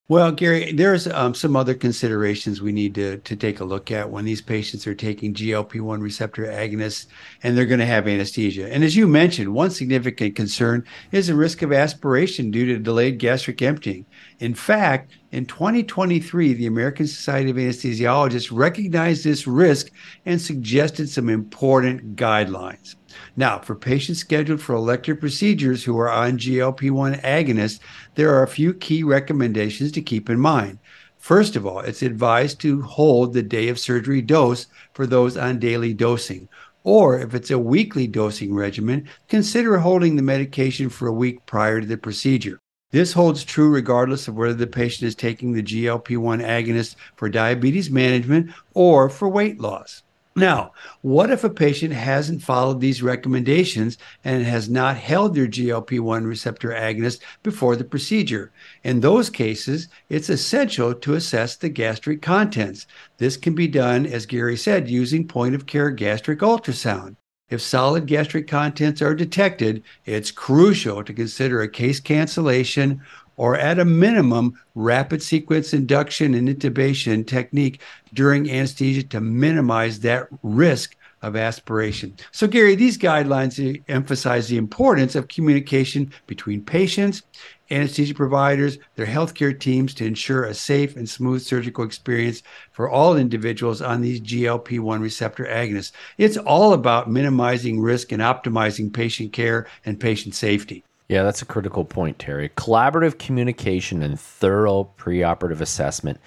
Well, 0.08 0.32
Garry, 0.32 0.72
there's 0.72 1.06
um, 1.06 1.32
some 1.32 1.54
other 1.54 1.74
considerations 1.74 2.60
we 2.60 2.72
need 2.72 2.96
to, 2.96 3.18
to 3.18 3.36
take 3.36 3.60
a 3.60 3.64
look 3.64 3.92
at 3.92 4.10
when 4.10 4.24
these 4.24 4.42
patients 4.42 4.84
are 4.88 4.96
taking 4.96 5.32
GLP 5.32 5.80
1 5.80 6.00
receptor 6.00 6.44
agonists 6.44 7.06
and 7.44 7.56
they're 7.56 7.66
going 7.66 7.78
to 7.78 7.86
have 7.86 8.08
anesthesia. 8.08 8.70
And 8.72 8.82
as 8.82 8.96
you 8.96 9.06
mentioned, 9.06 9.54
one 9.54 9.70
significant 9.70 10.34
concern 10.34 10.84
is 11.12 11.28
the 11.28 11.36
risk 11.36 11.62
of 11.62 11.72
aspiration 11.72 12.50
due 12.50 12.66
to 12.66 12.80
delayed 12.80 13.20
gastric 13.20 13.62
emptying. 13.62 14.04
In 14.40 14.54
fact, 14.54 15.12
in 15.30 15.46
2023, 15.46 16.54
the 16.54 16.66
American 16.66 17.06
Society 17.06 17.50
of 17.50 17.56
Anesthesiologists 17.56 18.50
recognized 18.52 19.22
this 19.22 19.46
risk 19.46 19.92
and 20.26 20.40
suggested 20.40 21.08
some 21.08 21.28
important 21.28 22.16
guidelines. 22.16 22.96
Now, 23.36 23.58
for 23.58 23.74
patients 23.74 24.20
scheduled 24.20 24.60
for 24.60 24.74
elective 24.74 25.20
procedures 25.20 25.84
who 25.84 25.98
are 25.98 26.10
on 26.10 26.38
GLP 26.38 26.90
1 26.90 27.14
agonists, 27.16 27.80
there 28.14 28.34
are 28.34 28.42
a 28.42 28.48
few 28.48 28.74
key 28.74 29.02
recommendations 29.02 29.92
to 29.92 30.02
keep 30.02 30.28
in 30.30 30.40
mind. 30.40 30.78
First 31.18 31.54
of 31.54 31.64
all, 31.64 31.80
it's 31.80 32.02
advised 32.02 32.60
to 32.62 32.82
hold 32.82 33.32
the 33.32 33.42
day 33.42 33.68
of 33.68 33.78
surgery 33.78 34.22
dose 34.22 34.66
for 34.92 35.06
those 35.06 35.36
on 35.36 35.58
daily 35.58 35.94
dosing. 35.94 36.48
Or 36.84 37.18
if 37.18 37.32
it's 37.34 37.52
a 37.52 37.58
weekly 37.58 38.08
dosing 38.08 38.54
regimen, 38.54 39.08
consider 39.28 39.78
holding 39.78 40.16
the 40.16 40.22
medication 40.22 40.88
for 40.88 41.06
a 41.06 41.12
week 41.12 41.46
prior 41.46 41.80
to 41.80 41.86
the 41.86 41.96
procedure. 41.96 42.58
This 42.90 43.12
holds 43.12 43.44
true 43.44 43.70
regardless 43.70 44.28
of 44.28 44.34
whether 44.34 44.52
the 44.52 44.66
patient 44.66 45.08
is 45.08 45.14
taking 45.14 45.52
the 45.52 45.62
GLP 45.62 46.18
1 46.18 46.40
agonist 46.40 46.96
for 47.16 47.28
diabetes 47.28 47.88
management 47.88 48.50
or 48.74 49.08
for 49.08 49.28
weight 49.28 49.60
loss. 49.60 50.02
Now, 50.34 50.72
what 51.02 51.30
if 51.30 51.44
a 51.44 51.50
patient 51.50 51.92
hasn't 51.92 52.42
followed 52.42 52.80
these 52.80 53.02
recommendations 53.02 53.98
and 54.24 54.44
has 54.44 54.66
not 54.66 54.96
held 54.96 55.34
their 55.34 55.46
GLP 55.46 56.00
1 56.00 56.24
receptor 56.24 56.70
agonist 56.70 57.20
before 57.42 57.76
the 57.76 57.84
procedure? 57.84 58.50
In 58.82 59.00
those 59.00 59.28
cases, 59.28 59.88
it's 60.08 60.30
essential 60.30 60.94
to 60.94 61.14
assess 61.14 61.56
the 61.56 61.68
gastric 61.68 62.22
contents. 62.22 62.86
This 63.18 63.36
can 63.36 63.54
be 63.54 63.68
done, 63.68 64.06
as 64.06 64.24
Garry 64.24 64.56
said, 64.56 64.88
using 64.88 65.28
point 65.28 65.54
of 65.54 65.66
care 65.66 65.90
gastric 65.90 66.38
ultrasound. 66.38 67.16
If 67.50 67.60
solid 67.60 68.06
gastric 68.06 68.48
contents 68.48 69.02
are 69.02 69.14
detected, 69.14 69.82
it's 70.06 70.30
crucial 70.30 71.04
to 71.04 71.12
consider 71.12 71.60
a 71.60 71.68
case 71.68 72.00
cancellation 72.00 73.02
or 73.42 73.56
at 73.56 73.80
a 73.80 73.84
minimum, 73.84 74.52
rapid 74.76 75.20
sequence 75.20 75.74
induction 75.74 76.32
and 76.32 76.48
intubation 76.48 77.26
technique 77.26 77.80
during 78.14 78.48
anesthesia 78.48 79.02
to 79.02 79.20
minimize 79.20 79.98
that 79.98 80.28
risk 80.44 80.94
of 81.22 81.34
aspiration. 81.34 82.14
So, 82.30 82.46
Garry, 82.46 82.76
these 82.76 82.96
guidelines 82.96 83.58
eh, 83.58 83.80
emphasize 83.88 84.46
the 84.46 84.58
importance 84.58 85.16
of 85.16 85.26
communication 85.26 86.12
between 86.28 86.62
patients, 86.62 87.24
anesthesia 87.68 88.14
providers, 88.14 88.78
their 88.94 89.06
healthcare 89.06 89.58
teams 89.58 89.92
to 89.94 90.06
ensure 90.06 90.44
a 90.44 90.54
safe 90.54 90.94
and 90.94 91.08
smooth 91.08 91.42
surgical 91.42 91.82
experience 91.82 92.44
for 92.70 92.88
all 92.88 93.16
individuals 93.16 93.82
on 93.82 94.02
these 94.02 94.20
GLP 94.20 94.78
1 94.78 95.00
receptor 95.00 95.46
agonists. 95.46 95.90
It's 96.16 96.36
all 96.36 96.74
about 96.74 97.10
minimizing 97.10 97.80
risk 97.80 98.12
and 98.12 98.22
optimizing 98.22 98.92
patient 98.92 99.32
care 99.32 99.66
and 99.84 99.98
patient 99.98 100.36
safety. 100.36 100.84
Yeah, 101.12 101.24
that's 101.24 101.42
a 101.42 101.44
critical 101.44 101.84
point, 101.84 102.18
Terry. 102.18 102.48
Collaborative 102.48 103.18
communication 103.18 104.02
and 104.02 104.18
thorough 104.18 104.90
preoperative 104.96 105.60
assessment 105.60 106.18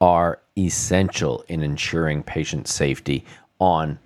are 0.00 0.40
essential 0.58 1.44
in 1.46 1.62
ensuring 1.62 2.24
patient 2.24 2.66
safety 2.66 3.24
on 3.60 4.00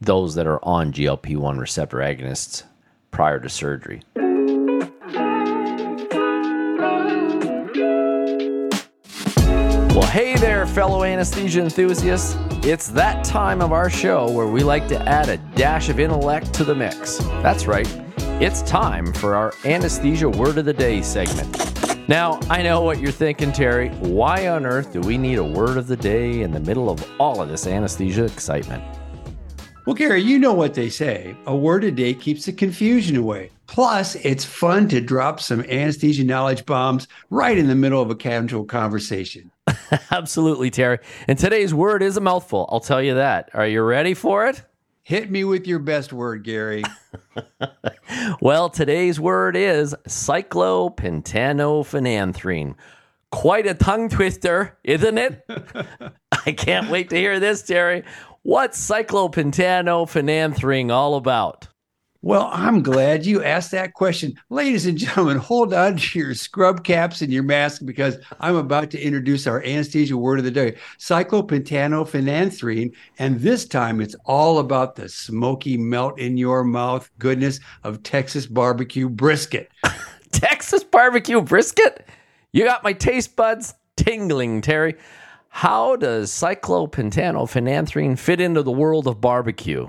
those 0.00 0.34
that 0.36 0.46
are 0.46 0.64
on 0.64 0.94
GLP 0.94 1.36
1 1.36 1.58
receptor 1.58 1.98
agonists 1.98 2.62
prior 3.10 3.38
to 3.38 3.50
surgery. 3.50 4.00
Well, 9.94 10.08
hey 10.08 10.36
there, 10.38 10.66
fellow 10.68 11.04
anesthesia 11.04 11.60
enthusiasts. 11.60 12.38
It's 12.64 12.88
that 12.88 13.24
time 13.24 13.60
of 13.60 13.72
our 13.72 13.90
show 13.90 14.30
where 14.30 14.46
we 14.46 14.62
like 14.62 14.88
to 14.88 14.98
add 15.06 15.28
a 15.28 15.36
dash 15.54 15.90
of 15.90 16.00
intellect 16.00 16.54
to 16.54 16.64
the 16.64 16.74
mix. 16.74 17.18
That's 17.42 17.66
right, 17.66 17.86
it's 18.40 18.62
time 18.62 19.12
for 19.12 19.34
our 19.34 19.52
anesthesia 19.64 20.28
word 20.28 20.58
of 20.58 20.64
the 20.64 20.72
day 20.72 21.02
segment. 21.02 22.08
Now, 22.08 22.40
I 22.50 22.62
know 22.62 22.80
what 22.80 22.98
you're 22.98 23.12
thinking, 23.12 23.52
Terry. 23.52 23.90
Why 24.00 24.48
on 24.48 24.66
earth 24.66 24.92
do 24.92 25.00
we 25.00 25.16
need 25.18 25.38
a 25.38 25.44
word 25.44 25.76
of 25.76 25.86
the 25.86 25.96
day 25.96 26.42
in 26.42 26.50
the 26.50 26.60
middle 26.60 26.90
of 26.90 27.04
all 27.20 27.40
of 27.40 27.48
this 27.48 27.66
anesthesia 27.66 28.24
excitement? 28.24 28.82
Well, 29.86 29.94
Garry, 29.94 30.20
you 30.20 30.38
know 30.38 30.52
what 30.52 30.74
they 30.74 30.88
say. 30.88 31.36
A 31.46 31.56
word 31.56 31.84
a 31.84 31.90
day 31.90 32.14
keeps 32.14 32.46
the 32.46 32.52
confusion 32.52 33.16
away. 33.16 33.50
Plus, 33.66 34.14
it's 34.16 34.44
fun 34.44 34.88
to 34.88 35.00
drop 35.00 35.40
some 35.40 35.62
anesthesia 35.62 36.24
knowledge 36.24 36.66
bombs 36.66 37.08
right 37.30 37.56
in 37.56 37.66
the 37.68 37.74
middle 37.74 38.02
of 38.02 38.10
a 38.10 38.14
casual 38.14 38.64
conversation. 38.64 39.50
Absolutely, 40.10 40.70
Terry. 40.70 40.98
And 41.26 41.38
today's 41.38 41.72
word 41.72 42.02
is 42.02 42.16
a 42.16 42.20
mouthful. 42.20 42.68
I'll 42.70 42.80
tell 42.80 43.02
you 43.02 43.14
that. 43.14 43.50
Are 43.54 43.66
you 43.66 43.82
ready 43.82 44.14
for 44.14 44.46
it? 44.46 44.62
Hit 45.04 45.32
me 45.32 45.42
with 45.42 45.66
your 45.66 45.80
best 45.80 46.12
word, 46.12 46.44
Garry. 46.44 46.84
well, 48.40 48.70
today's 48.70 49.18
word 49.18 49.56
is 49.56 49.96
cyclopentenophenanthrene. 50.06 52.76
Quite 53.32 53.66
a 53.66 53.74
tongue 53.74 54.08
twister, 54.08 54.78
isn't 54.84 55.18
it? 55.18 55.44
I 56.46 56.52
can't 56.52 56.88
wait 56.88 57.10
to 57.10 57.16
hear 57.16 57.40
this, 57.40 57.62
Terry. 57.62 58.04
What's 58.42 58.78
cyclopentenophenanthrene 58.88 60.92
all 60.92 61.16
about? 61.16 61.66
Well, 62.24 62.50
I'm 62.52 62.84
glad 62.84 63.26
you 63.26 63.42
asked 63.42 63.72
that 63.72 63.94
question. 63.94 64.38
Ladies 64.48 64.86
and 64.86 64.96
gentlemen, 64.96 65.38
hold 65.38 65.74
on 65.74 65.96
to 65.96 66.18
your 66.20 66.34
scrub 66.34 66.84
caps 66.84 67.20
and 67.20 67.32
your 67.32 67.42
mask 67.42 67.82
because 67.84 68.16
I'm 68.38 68.54
about 68.54 68.92
to 68.92 69.00
introduce 69.00 69.48
our 69.48 69.60
anesthesia 69.64 70.16
word 70.16 70.38
of 70.38 70.44
the 70.44 70.52
day, 70.52 70.76
cyclopentenophenanthrene. 70.98 72.94
And 73.18 73.40
this 73.40 73.66
time 73.66 74.00
it's 74.00 74.14
all 74.24 74.60
about 74.60 74.94
the 74.94 75.08
smoky 75.08 75.76
melt 75.76 76.16
in 76.20 76.36
your 76.36 76.62
mouth 76.62 77.10
goodness 77.18 77.58
of 77.82 78.04
Texas 78.04 78.46
barbecue 78.46 79.08
brisket. 79.08 79.72
Texas 80.30 80.84
barbecue 80.84 81.40
brisket? 81.40 82.06
You 82.52 82.62
got 82.62 82.84
my 82.84 82.92
taste 82.92 83.34
buds 83.34 83.74
tingling, 83.96 84.60
Terry. 84.60 84.94
How 85.48 85.96
does 85.96 86.30
cyclopentenophenanthrene 86.30 88.16
fit 88.16 88.40
into 88.40 88.62
the 88.62 88.70
world 88.70 89.08
of 89.08 89.20
barbecue? 89.20 89.88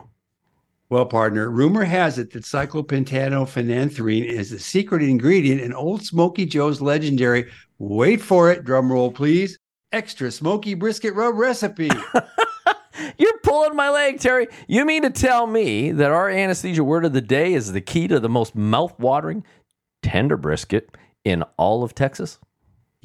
Well, 0.93 1.07
partner, 1.07 1.49
rumor 1.49 1.85
has 1.85 2.19
it 2.19 2.33
that 2.33 2.43
cyclopentenophenanthrene 2.43 4.25
is 4.25 4.51
the 4.51 4.59
secret 4.59 5.01
ingredient 5.01 5.59
in 5.59 5.73
Old 5.73 6.05
Smoky 6.05 6.45
Joe's 6.45 6.81
legendary, 6.81 7.49
wait 7.79 8.21
for 8.21 8.51
it, 8.51 8.63
drum 8.63 8.91
roll 8.91 9.11
please, 9.11 9.57
extra 9.91 10.29
smoky 10.29 10.75
brisket 10.75 11.15
rub 11.15 11.33
recipe. 11.33 11.89
You're 13.17 13.39
pulling 13.39 13.75
my 13.75 13.89
leg, 13.89 14.19
Terry. 14.19 14.49
You 14.67 14.85
mean 14.85 15.01
to 15.01 15.09
tell 15.09 15.47
me 15.47 15.91
that 15.91 16.11
our 16.11 16.29
anesthesia 16.29 16.83
word 16.83 17.05
of 17.05 17.13
the 17.13 17.21
day 17.21 17.55
is 17.55 17.71
the 17.71 17.81
key 17.81 18.07
to 18.07 18.19
the 18.19 18.29
most 18.29 18.53
mouth-watering, 18.53 19.43
tender 20.03 20.37
brisket 20.37 20.95
in 21.25 21.41
all 21.57 21.83
of 21.83 21.95
Texas? 21.95 22.37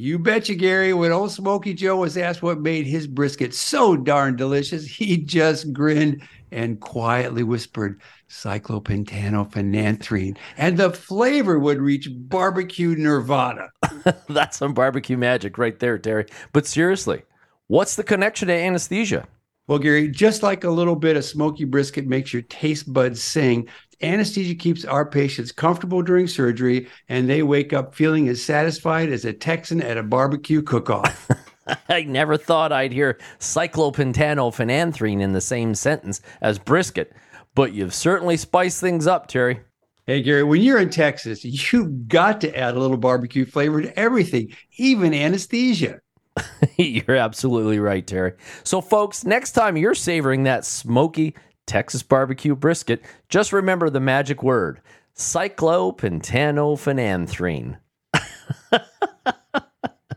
You 0.00 0.20
betcha, 0.20 0.54
Garry. 0.54 0.92
When 0.92 1.10
old 1.10 1.32
Smoky 1.32 1.74
Joe 1.74 1.96
was 1.96 2.16
asked 2.16 2.40
what 2.40 2.60
made 2.60 2.86
his 2.86 3.08
brisket 3.08 3.52
so 3.52 3.96
darn 3.96 4.36
delicious, 4.36 4.86
he 4.86 5.16
just 5.16 5.72
grinned 5.72 6.22
and 6.52 6.78
quietly 6.78 7.42
whispered 7.42 8.00
cyclopentenophenanthrene, 8.30 10.36
and 10.56 10.78
the 10.78 10.92
flavor 10.92 11.58
would 11.58 11.80
reach 11.80 12.08
barbecue 12.12 12.94
nirvana. 12.94 13.70
That's 14.28 14.58
some 14.58 14.72
barbecue 14.72 15.16
magic 15.16 15.58
right 15.58 15.76
there, 15.80 15.98
Terry. 15.98 16.26
But 16.52 16.64
seriously, 16.64 17.24
what's 17.66 17.96
the 17.96 18.04
connection 18.04 18.46
to 18.48 18.54
anesthesia? 18.54 19.26
Well, 19.66 19.80
Garry, 19.80 20.08
just 20.08 20.44
like 20.44 20.62
a 20.62 20.70
little 20.70 20.96
bit 20.96 21.16
of 21.16 21.24
smoky 21.24 21.64
brisket 21.64 22.06
makes 22.06 22.32
your 22.32 22.42
taste 22.42 22.92
buds 22.92 23.22
sing, 23.22 23.68
anesthesia 24.02 24.54
keeps 24.54 24.84
our 24.84 25.04
patients 25.04 25.52
comfortable 25.52 26.02
during 26.02 26.26
surgery 26.26 26.88
and 27.08 27.28
they 27.28 27.42
wake 27.42 27.72
up 27.72 27.94
feeling 27.94 28.28
as 28.28 28.42
satisfied 28.42 29.10
as 29.10 29.24
a 29.24 29.32
Texan 29.32 29.82
at 29.82 29.96
a 29.96 30.02
barbecue 30.02 30.62
cook 30.62 30.90
off. 30.90 31.30
I 31.88 32.02
never 32.02 32.36
thought 32.36 32.72
I'd 32.72 32.92
hear 32.92 33.18
cyclopentenophenanthrene 33.40 35.20
in 35.20 35.32
the 35.32 35.40
same 35.40 35.74
sentence 35.74 36.20
as 36.40 36.58
brisket, 36.58 37.12
but 37.54 37.72
you've 37.72 37.94
certainly 37.94 38.36
spiced 38.36 38.80
things 38.80 39.06
up, 39.06 39.26
Terry. 39.26 39.60
Hey, 40.06 40.22
Garry, 40.22 40.42
when 40.42 40.62
you're 40.62 40.78
in 40.78 40.88
Texas, 40.88 41.44
you've 41.44 42.08
got 42.08 42.40
to 42.40 42.56
add 42.56 42.74
a 42.74 42.80
little 42.80 42.96
barbecue 42.96 43.44
flavor 43.44 43.82
to 43.82 43.98
everything, 43.98 44.56
even 44.78 45.12
anesthesia. 45.12 46.00
you're 46.76 47.16
absolutely 47.16 47.78
right, 47.78 48.06
Terry. 48.06 48.32
So, 48.64 48.80
folks, 48.80 49.24
next 49.24 49.52
time 49.52 49.76
you're 49.76 49.94
savoring 49.94 50.44
that 50.44 50.64
smoky 50.64 51.34
Texas 51.68 52.02
barbecue 52.02 52.56
brisket, 52.56 53.02
just 53.28 53.52
remember 53.52 53.90
the 53.90 54.00
magic 54.00 54.42
word 54.42 54.80
cyclopentenophenanthrene. 55.14 57.78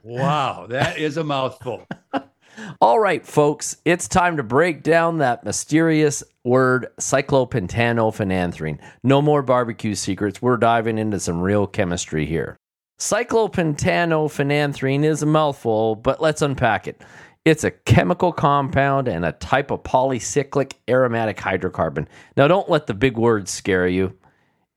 wow, 0.04 0.66
that 0.70 0.98
is 0.98 1.18
a 1.18 1.24
mouthful. 1.24 1.86
All 2.82 3.00
right, 3.00 3.26
folks, 3.26 3.78
it's 3.86 4.08
time 4.08 4.38
to 4.38 4.44
break 4.44 4.84
down 4.84 5.18
that 5.18 5.44
mysterious 5.44 6.24
word 6.44 6.88
cyclopentenophenanthrene. 7.00 8.78
No 9.04 9.20
more 9.22 9.42
barbecue 9.42 9.96
secrets. 9.96 10.42
We're 10.42 10.58
diving 10.58 10.98
into 10.98 11.20
some 11.20 11.42
real 11.42 11.68
chemistry 11.68 12.26
here. 12.26 12.58
Cyclopentenophenanthrene 13.00 15.04
is 15.04 15.24
a 15.24 15.26
mouthful, 15.26 15.96
but 15.96 16.22
let's 16.22 16.44
unpack 16.44 16.88
it. 16.88 17.02
It's 17.44 17.64
a 17.64 17.72
chemical 17.72 18.32
compound 18.32 19.08
and 19.08 19.26
a 19.26 19.32
type 19.32 19.72
of 19.72 19.82
polycyclic 19.82 20.74
aromatic 20.88 21.38
hydrocarbon. 21.38 22.06
Now, 22.38 22.48
don't 22.48 22.70
let 22.70 22.86
the 22.86 22.94
big 22.94 23.18
words 23.18 23.50
scare 23.50 23.88
you. 23.88 24.16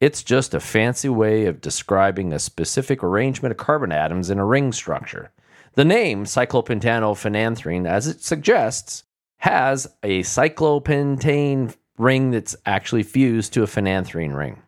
It's 0.00 0.22
just 0.22 0.54
a 0.54 0.60
fancy 0.60 1.10
way 1.10 1.44
of 1.44 1.60
describing 1.60 2.32
a 2.32 2.38
specific 2.38 3.02
arrangement 3.02 3.52
of 3.52 3.58
carbon 3.58 3.92
atoms 3.92 4.30
in 4.30 4.38
a 4.38 4.44
ring 4.44 4.72
structure. 4.72 5.30
The 5.74 5.84
name 5.84 6.24
cyclopentenophenanthrene, 6.24 7.86
as 7.86 8.06
it 8.06 8.22
suggests, 8.22 9.04
has 9.38 9.86
a 10.02 10.22
cyclopentane 10.22 11.74
ring 11.98 12.30
that's 12.30 12.56
actually 12.64 13.02
fused 13.02 13.52
to 13.52 13.62
a 13.62 13.66
phenanthrene 13.66 14.34
ring. 14.34 14.62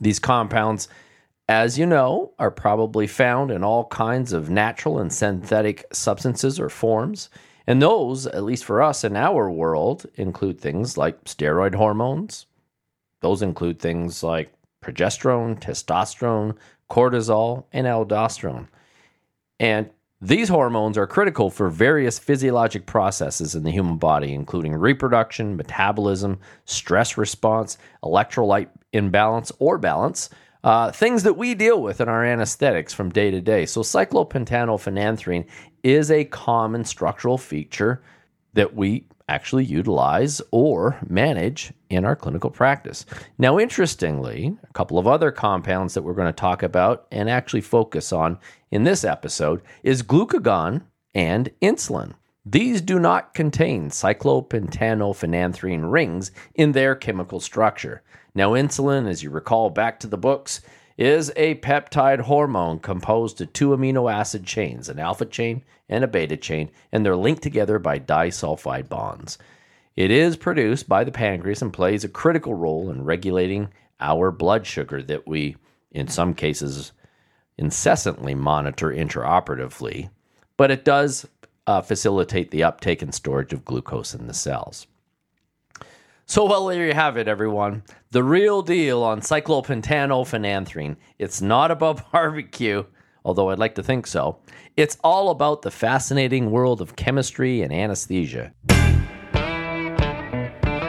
These 0.00 0.20
compounds 0.20 0.88
as 1.48 1.78
you 1.78 1.86
know, 1.86 2.32
are 2.38 2.50
probably 2.50 3.06
found 3.06 3.50
in 3.50 3.64
all 3.64 3.86
kinds 3.86 4.32
of 4.32 4.50
natural 4.50 4.98
and 4.98 5.12
synthetic 5.12 5.86
substances 5.92 6.60
or 6.60 6.68
forms. 6.68 7.30
And 7.66 7.80
those, 7.80 8.26
at 8.26 8.44
least 8.44 8.64
for 8.64 8.82
us 8.82 9.02
in 9.02 9.16
our 9.16 9.50
world, 9.50 10.06
include 10.14 10.60
things 10.60 10.98
like 10.98 11.24
steroid 11.24 11.74
hormones. 11.74 12.46
Those 13.20 13.42
include 13.42 13.78
things 13.78 14.22
like 14.22 14.52
progesterone, 14.84 15.58
testosterone, 15.58 16.56
cortisol, 16.90 17.64
and 17.72 17.86
aldosterone. 17.86 18.68
And 19.58 19.90
these 20.20 20.48
hormones 20.48 20.98
are 20.98 21.06
critical 21.06 21.50
for 21.50 21.68
various 21.68 22.18
physiologic 22.18 22.86
processes 22.86 23.54
in 23.54 23.62
the 23.62 23.70
human 23.70 23.98
body, 23.98 24.34
including 24.34 24.74
reproduction, 24.74 25.56
metabolism, 25.56 26.40
stress 26.64 27.16
response, 27.16 27.78
electrolyte 28.02 28.68
imbalance 28.92 29.52
or 29.58 29.78
balance, 29.78 30.30
uh, 30.64 30.90
things 30.90 31.22
that 31.22 31.36
we 31.36 31.54
deal 31.54 31.80
with 31.80 32.00
in 32.00 32.08
our 32.08 32.24
anesthetics 32.24 32.92
from 32.92 33.10
day 33.10 33.30
to 33.30 33.40
day. 33.40 33.66
So, 33.66 33.82
cyclopentenophenanthrene 33.82 35.46
is 35.82 36.10
a 36.10 36.24
common 36.24 36.84
structural 36.84 37.38
feature 37.38 38.02
that 38.54 38.74
we 38.74 39.04
actually 39.28 39.64
utilize 39.64 40.40
or 40.50 40.98
manage 41.06 41.72
in 41.90 42.04
our 42.04 42.16
clinical 42.16 42.50
practice. 42.50 43.04
Now, 43.36 43.58
interestingly, 43.58 44.56
a 44.64 44.72
couple 44.72 44.98
of 44.98 45.06
other 45.06 45.30
compounds 45.30 45.94
that 45.94 46.02
we're 46.02 46.14
going 46.14 46.26
to 46.26 46.32
talk 46.32 46.62
about 46.62 47.06
and 47.12 47.28
actually 47.28 47.60
focus 47.60 48.12
on 48.12 48.38
in 48.70 48.84
this 48.84 49.04
episode 49.04 49.60
is 49.82 50.02
glucagon 50.02 50.82
and 51.14 51.50
insulin. 51.60 52.14
These 52.46 52.80
do 52.80 52.98
not 52.98 53.34
contain 53.34 53.90
cyclopentenophenanthrene 53.90 55.92
rings 55.92 56.30
in 56.54 56.72
their 56.72 56.94
chemical 56.94 57.40
structure. 57.40 58.02
Now, 58.38 58.52
insulin, 58.52 59.08
as 59.08 59.24
you 59.24 59.30
recall 59.30 59.68
back 59.68 59.98
to 59.98 60.06
the 60.06 60.16
books, 60.16 60.60
is 60.96 61.32
a 61.34 61.56
peptide 61.56 62.20
hormone 62.20 62.78
composed 62.78 63.40
of 63.40 63.52
two 63.52 63.70
amino 63.70 64.08
acid 64.08 64.46
chains, 64.46 64.88
an 64.88 65.00
alpha 65.00 65.26
chain 65.26 65.64
and 65.88 66.04
a 66.04 66.06
beta 66.06 66.36
chain, 66.36 66.70
and 66.92 67.04
they're 67.04 67.16
linked 67.16 67.42
together 67.42 67.80
by 67.80 67.98
disulfide 67.98 68.88
bonds. 68.88 69.38
It 69.96 70.12
is 70.12 70.36
produced 70.36 70.88
by 70.88 71.02
the 71.02 71.10
pancreas 71.10 71.62
and 71.62 71.72
plays 71.72 72.04
a 72.04 72.08
critical 72.08 72.54
role 72.54 72.90
in 72.90 73.02
regulating 73.02 73.70
our 73.98 74.30
blood 74.30 74.68
sugar 74.68 75.02
that 75.02 75.26
we 75.26 75.56
in 75.90 76.06
some 76.06 76.32
cases, 76.32 76.92
incessantly 77.56 78.36
monitor 78.36 78.92
intraoperatively, 78.92 80.10
but 80.56 80.70
it 80.70 80.84
does 80.84 81.26
uh, 81.66 81.82
facilitate 81.82 82.52
the 82.52 82.62
uptake 82.62 83.02
and 83.02 83.12
storage 83.12 83.52
of 83.52 83.64
glucose 83.64 84.14
in 84.14 84.28
the 84.28 84.32
cells. 84.32 84.86
So, 86.30 86.44
well, 86.44 86.66
there 86.66 86.86
you 86.86 86.92
have 86.92 87.16
it, 87.16 87.26
everyone. 87.26 87.82
The 88.10 88.22
real 88.22 88.60
deal 88.60 89.02
on 89.02 89.22
cyclopentano 89.22 90.26
It's 91.18 91.40
not 91.40 91.70
about 91.70 92.12
barbecue, 92.12 92.84
although 93.24 93.48
I'd 93.48 93.58
like 93.58 93.76
to 93.76 93.82
think 93.82 94.06
so. 94.06 94.38
It's 94.76 94.98
all 95.02 95.30
about 95.30 95.62
the 95.62 95.70
fascinating 95.70 96.50
world 96.50 96.82
of 96.82 96.96
chemistry 96.96 97.62
and 97.62 97.72
anesthesia. 97.72 98.52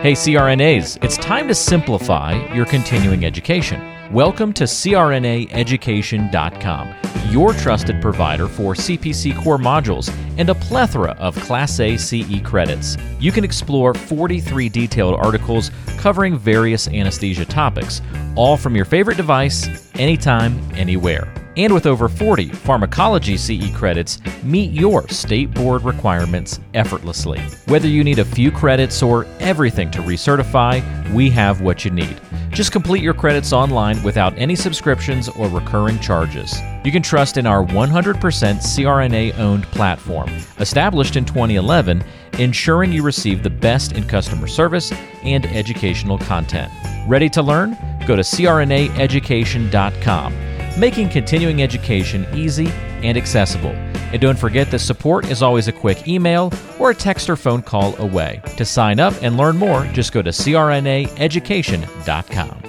Hey, 0.02 0.12
CRNAs, 0.12 1.02
it's 1.02 1.16
time 1.16 1.48
to 1.48 1.56
simplify 1.56 2.34
your 2.54 2.66
continuing 2.66 3.24
education. 3.24 3.80
Welcome 4.12 4.52
to 4.54 4.66
CRNAeducation.com, 4.66 6.88
your 7.32 7.54
trusted 7.54 8.02
provider 8.02 8.48
for 8.48 8.74
CPC 8.74 9.42
core 9.44 9.58
modules 9.58 10.14
and 10.38 10.50
a 10.50 10.56
plethora 10.56 11.12
of 11.12 11.36
Class 11.38 11.80
A 11.80 11.98
CE 11.98 12.42
credits. 12.44 12.98
You 13.20 13.32
can 13.32 13.44
explore 13.44 13.94
43 13.94 14.70
detailed 14.70 15.20
articles 15.20 15.72
covering 15.98 16.38
various 16.38 16.88
anesthesia 16.88 17.46
topics, 17.46 18.02
all 18.36 18.58
from 18.58 18.76
your 18.76 18.86
favorite 18.86 19.18
device, 19.18 19.68
anytime, 19.96 20.60
anywhere 20.74 21.34
and 21.60 21.72
with 21.74 21.86
over 21.86 22.08
40 22.08 22.50
pharmacology 22.50 23.36
CE 23.36 23.76
credits, 23.76 24.20
meet 24.44 24.72
your 24.72 25.06
state 25.10 25.54
board 25.54 25.84
requirements 25.84 26.62
effortlessly. 26.74 27.42
Whether 27.66 27.90
you 27.90 28.02
need 28.02 28.20
a 28.20 28.26
few 28.26 28.50
credits 28.50 29.04
or 29.04 29.26
everything 29.42 29.92
to 29.92 30.00
recertify, 30.00 30.82
we 31.14 31.30
have 31.32 31.60
what 31.60 31.84
you 31.84 31.92
need. 31.92 32.22
Just 32.52 32.72
complete 32.72 33.04
your 33.04 33.14
credits 33.14 33.52
online 33.52 34.02
without 34.04 34.34
any 34.38 34.56
subscriptions 34.56 35.28
or 35.28 35.50
recurring 35.50 36.00
charges. 36.00 36.58
You 36.86 36.94
can 36.94 37.04
trust 37.04 37.36
in 37.36 37.46
our 37.46 37.66
100% 37.66 38.16
CRNA 38.16 39.38
owned 39.38 39.66
platform, 39.66 40.30
established 40.60 41.18
in 41.18 41.26
2011, 41.26 42.02
ensuring 42.38 42.94
you 42.94 43.04
receive 43.04 43.44
the 43.44 43.50
best 43.50 43.92
in 43.92 44.06
customer 44.06 44.48
service 44.48 44.94
and 45.24 45.46
educational 45.48 46.20
content. 46.20 46.72
Ready 47.06 47.28
to 47.30 47.42
learn? 47.42 47.78
Go 48.08 48.16
to 48.16 48.22
crnaeducation.com 48.22 50.49
making 50.80 51.10
continuing 51.10 51.62
education 51.62 52.26
easy 52.34 52.70
and 53.04 53.18
accessible. 53.18 53.76
And 54.12 54.20
don't 54.22 54.40
forget 54.40 54.72
that 54.72 54.80
support 54.80 55.30
is 55.30 55.44
always 55.44 55.68
a 55.68 55.72
quick 55.72 56.08
email 56.08 56.52
or 56.80 56.90
a 56.92 56.96
text 56.96 57.30
or 57.30 57.36
phone 57.36 57.62
call 57.62 57.96
away. 57.98 58.42
To 58.58 58.66
sign 58.66 59.00
up 59.00 59.14
and 59.22 59.38
learn 59.38 59.58
more, 59.58 59.86
just 59.88 60.14
go 60.14 60.22
to 60.22 60.32
crnaeducation.com. 60.32 62.64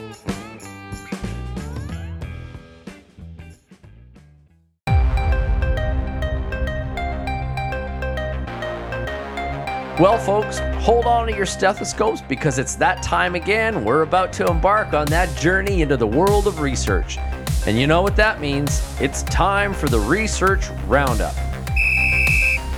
Well, 10.00 10.18
folks, 10.18 10.60
hold 10.82 11.04
on 11.04 11.26
to 11.26 11.36
your 11.36 11.44
stethoscopes 11.44 12.22
because 12.22 12.58
it's 12.58 12.74
that 12.76 13.02
time 13.02 13.34
again. 13.34 13.84
We're 13.84 14.00
about 14.00 14.32
to 14.34 14.46
embark 14.46 14.94
on 14.94 15.06
that 15.08 15.38
journey 15.38 15.82
into 15.82 15.98
the 15.98 16.06
world 16.06 16.46
of 16.46 16.60
research. 16.60 17.18
And 17.66 17.78
you 17.78 17.86
know 17.86 18.00
what 18.00 18.16
that 18.16 18.40
means? 18.40 18.82
It's 19.00 19.22
time 19.24 19.74
for 19.74 19.86
the 19.88 20.00
Research 20.00 20.70
Roundup. 20.86 21.34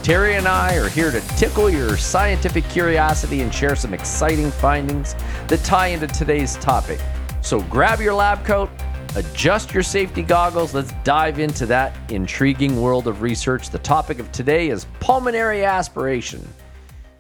Terry 0.03 0.35
and 0.35 0.49
I 0.49 0.75
are 0.75 0.89
here 0.89 1.13
to 1.13 1.21
tickle 1.37 1.71
your 1.71 1.97
scientific 1.97 2.69
curiosity 2.69 3.43
and 3.43 3.55
share 3.55 3.77
some 3.77 3.95
exciting 3.95 4.51
findings 4.51 5.15
that 5.47 5.61
tie 5.63 5.89
into 5.89 6.09
today's 6.09 6.57
topic. 6.57 6.99
So 7.43 7.61
grab 7.63 8.01
your 8.01 8.15
lab 8.15 8.45
coat, 8.45 8.71
adjust 9.15 9.73
your 9.73 9.85
safety 9.85 10.23
goggles. 10.23 10.75
Let's 10.75 10.93
dive 11.05 11.39
into 11.39 11.65
that 11.67 11.97
intriguing 12.11 12.83
world 12.83 13.07
of 13.07 13.23
research. 13.23 13.71
The 13.71 13.79
topic 13.79 14.19
of 14.19 14.33
today 14.33 14.71
is 14.71 14.87
pulmonary 14.99 15.65
aspiration. 15.65 16.47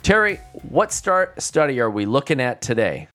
Terry, 0.02 0.40
what 0.68 0.90
start 0.90 1.40
study 1.40 1.78
are 1.78 1.90
we 1.90 2.06
looking 2.06 2.40
at 2.40 2.60
today? 2.60 3.06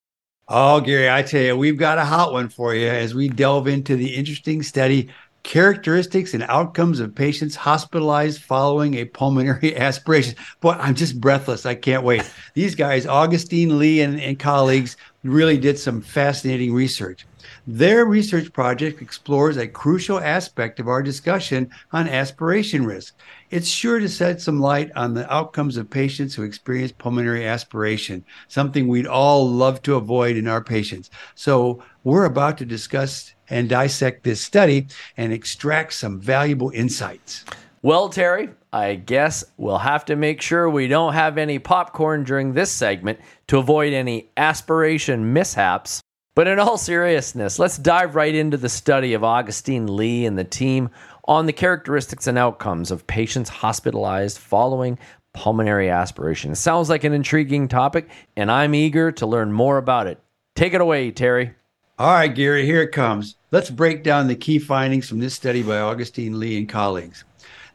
Oh, 0.49 0.79
Garry, 0.79 1.09
I 1.09 1.23
tell 1.23 1.41
you, 1.41 1.57
we've 1.57 1.77
got 1.77 1.97
a 1.97 2.05
hot 2.05 2.31
one 2.31 2.47
for 2.47 2.73
you 2.73 2.87
as 2.87 3.13
we 3.13 3.27
delve 3.27 3.67
into 3.67 3.97
the 3.97 4.15
interesting 4.15 4.63
study 4.63 5.09
characteristics 5.43 6.33
and 6.33 6.43
outcomes 6.43 7.01
of 7.01 7.13
patients 7.13 7.53
hospitalized 7.53 8.41
following 8.41 8.93
a 8.95 9.03
pulmonary 9.03 9.75
aspiration. 9.77 10.35
Boy, 10.61 10.71
I'm 10.79 10.95
just 10.95 11.19
breathless. 11.19 11.65
I 11.65 11.75
can't 11.75 12.03
wait. 12.03 12.23
These 12.53 12.75
guys, 12.75 13.05
Augustine 13.05 13.77
Lee 13.77 13.99
and, 13.99 14.21
and 14.21 14.39
colleagues, 14.39 14.95
really 15.23 15.57
did 15.57 15.77
some 15.77 15.99
fascinating 15.99 16.73
research. 16.73 17.25
Their 17.65 18.05
research 18.05 18.53
project 18.53 19.01
explores 19.01 19.57
a 19.57 19.67
crucial 19.67 20.21
aspect 20.21 20.79
of 20.79 20.87
our 20.87 21.03
discussion 21.03 21.69
on 21.91 22.07
aspiration 22.07 22.85
risk. 22.85 23.17
It's 23.49 23.69
sure 23.69 23.99
to 23.99 24.09
shed 24.09 24.41
some 24.41 24.59
light 24.59 24.91
on 24.93 25.13
the 25.13 25.31
outcomes 25.33 25.77
of 25.77 25.89
patients 25.89 26.35
who 26.35 26.43
experience 26.43 26.91
pulmonary 26.91 27.47
aspiration, 27.47 28.25
something 28.49 28.89
we'd 28.89 29.07
all 29.07 29.49
love 29.49 29.81
to 29.83 29.95
avoid 29.95 30.35
in 30.35 30.49
our 30.49 30.61
patients. 30.61 31.09
So, 31.35 31.81
we're 32.03 32.25
about 32.25 32.57
to 32.57 32.65
discuss 32.65 33.33
and 33.49 33.69
dissect 33.69 34.25
this 34.25 34.41
study 34.41 34.87
and 35.15 35.31
extract 35.31 35.93
some 35.93 36.19
valuable 36.19 36.71
insights. 36.71 37.45
Well, 37.81 38.09
Terry, 38.09 38.49
I 38.73 38.95
guess 38.95 39.45
we'll 39.55 39.77
have 39.77 40.03
to 40.05 40.17
make 40.17 40.41
sure 40.41 40.69
we 40.69 40.89
don't 40.89 41.13
have 41.13 41.37
any 41.37 41.57
popcorn 41.57 42.25
during 42.25 42.51
this 42.51 42.69
segment 42.69 43.17
to 43.47 43.59
avoid 43.59 43.93
any 43.93 44.29
aspiration 44.35 45.31
mishaps. 45.31 46.01
But 46.35 46.47
in 46.47 46.59
all 46.59 46.77
seriousness, 46.77 47.57
let's 47.57 47.77
dive 47.77 48.13
right 48.13 48.35
into 48.35 48.57
the 48.57 48.69
study 48.69 49.13
of 49.13 49.23
Augustine 49.23 49.95
Lee 49.95 50.25
and 50.25 50.37
the 50.37 50.43
team 50.43 50.89
on 51.27 51.45
the 51.45 51.53
characteristics 51.53 52.27
and 52.27 52.37
outcomes 52.37 52.91
of 52.91 53.07
patients 53.07 53.49
hospitalized 53.49 54.37
following 54.37 54.97
pulmonary 55.33 55.89
aspiration. 55.89 56.51
It 56.51 56.55
sounds 56.55 56.89
like 56.89 57.03
an 57.03 57.13
intriguing 57.13 57.67
topic, 57.67 58.09
and 58.35 58.51
I'm 58.51 58.73
eager 58.73 59.11
to 59.13 59.27
learn 59.27 59.51
more 59.51 59.77
about 59.77 60.07
it. 60.07 60.19
Take 60.55 60.73
it 60.73 60.81
away, 60.81 61.11
Terry. 61.11 61.53
All 61.99 62.13
right, 62.13 62.33
Garry, 62.33 62.65
here 62.65 62.81
it 62.81 62.91
comes. 62.91 63.35
Let's 63.51 63.69
break 63.69 64.03
down 64.03 64.27
the 64.27 64.35
key 64.35 64.59
findings 64.59 65.09
from 65.09 65.19
this 65.19 65.33
study 65.33 65.63
by 65.63 65.79
Augustine 65.79 66.39
Lee 66.39 66.57
and 66.57 66.69
colleagues. 66.69 67.23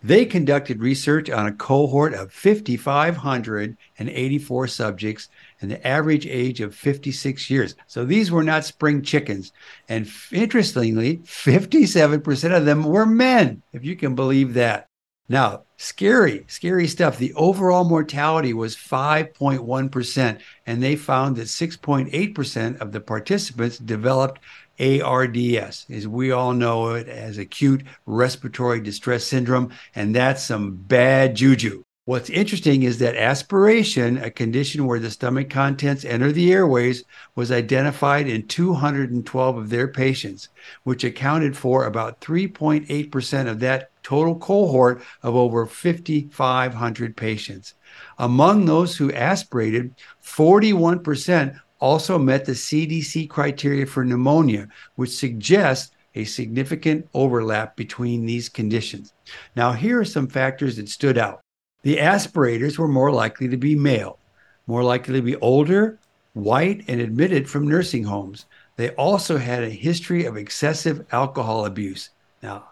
They 0.03 0.27
conducted 0.27 0.81
research 0.81 1.31
on 1.31 1.47
a 1.47 1.53
cohort 1.53 2.15
of 2.15 2.33
5,584 2.33 4.67
subjects 4.67 5.29
the 5.71 5.87
average 5.87 6.27
age 6.27 6.61
of 6.61 6.75
56 6.75 7.51
years. 7.51 7.75
So 7.87 8.05
these 8.05 8.31
were 8.31 8.43
not 8.43 8.65
spring 8.65 9.03
chickens. 9.03 9.53
And 9.89 10.09
interestingly, 10.31 11.19
57% 11.19 12.57
of 12.57 12.65
them 12.65 12.85
were 12.85 13.07
men, 13.07 13.63
if 13.73 13.85
you 13.85 13.97
can 13.97 14.15
believe 14.15 14.55
that. 14.55 14.87
Now, 15.29 15.63
scary, 15.77 16.45
scary 16.49 16.87
stuff. 16.87 17.17
The 17.17 17.33
overall 17.35 17.85
mortality 17.85 18.53
was 18.53 18.77
5.1%, 18.77 20.41
and 20.67 20.83
they 20.83 20.97
found 20.97 21.37
that 21.37 21.47
6.8% 21.47 22.81
of 22.81 22.93
the 22.93 23.01
participants 23.01 23.79
developed 23.79 24.41
ARDS, 24.81 25.87
as 25.89 26.09
we 26.09 26.33
all 26.33 26.53
know 26.53 26.95
it 26.95 27.09
as 27.09 27.39
acute 27.39 27.85
respiratory 28.05 28.81
distress 28.81 29.25
syndrome, 29.25 29.73
and 29.95 30.15
that's 30.15 30.43
some 30.43 30.75
bad 30.75 31.37
juju. 31.37 31.85
What's 32.05 32.31
interesting 32.31 32.83
is 32.83 32.99
that 32.99 33.15
aspiration, 33.15 34.19
a 34.19 34.29
condition 34.29 34.87
where 34.87 34.99
the 34.99 35.09
stomach 35.09 35.49
contents 35.49 36.05
enter 36.05 36.33
the 36.33 36.53
airways, 36.53 37.05
was 37.37 37.53
identified 37.53 38.27
in 38.27 38.49
212 38.49 39.57
of 39.57 39.71
their 39.71 39.87
patients, 39.87 40.49
which 40.83 41.05
accounted 41.05 41.57
for 41.57 41.85
about 41.85 42.21
3.8% 42.21 43.47
of 43.49 43.61
that 43.61 43.91
total 44.03 44.35
cohort 44.35 45.01
of 45.23 45.37
over 45.37 45.65
5,500 45.65 47.17
patients. 47.17 47.75
Among 48.19 48.65
those 48.65 48.97
who 48.97 49.13
aspirated, 49.13 49.95
41% 50.25 51.57
also 51.79 52.19
met 52.19 52.45
the 52.45 52.53
CDC 52.53 53.31
criteria 53.31 53.87
for 53.87 54.05
pneumonia, 54.05 54.67
which 54.97 55.11
suggests 55.11 55.95
a 56.17 56.25
significant 56.25 57.09
overlap 57.15 57.77
between 57.77 58.27
these 58.27 58.49
conditions. 58.49 59.15
Now, 59.55 59.71
here 59.71 60.01
are 60.01 60.05
some 60.05 60.27
factors 60.27 60.79
that 60.79 60.89
stood 60.89 61.17
out. 61.17 61.42
The 61.83 62.01
aspirators 62.01 62.79
were 62.79 62.89
more 62.89 63.11
likely 63.11 63.49
to 63.49 63.57
be 63.57 63.75
male, 63.75 64.19
more 64.67 64.85
likely 64.85 65.15
to 65.15 65.23
be 65.23 65.37
older, 65.37 65.99
white, 66.33 66.85
and 66.89 67.01
admitted 67.01 67.49
from 67.49 67.69
nursing 67.69 68.05
homes. 68.05 68.47
They 68.77 68.91
also 68.91 69.37
had 69.37 69.63
a 69.63 69.71
history 69.71 70.25
of 70.25 70.37
excessive 70.37 71.05
alcohol 71.13 71.67
abuse. 71.67 72.11
Now, 72.43 72.65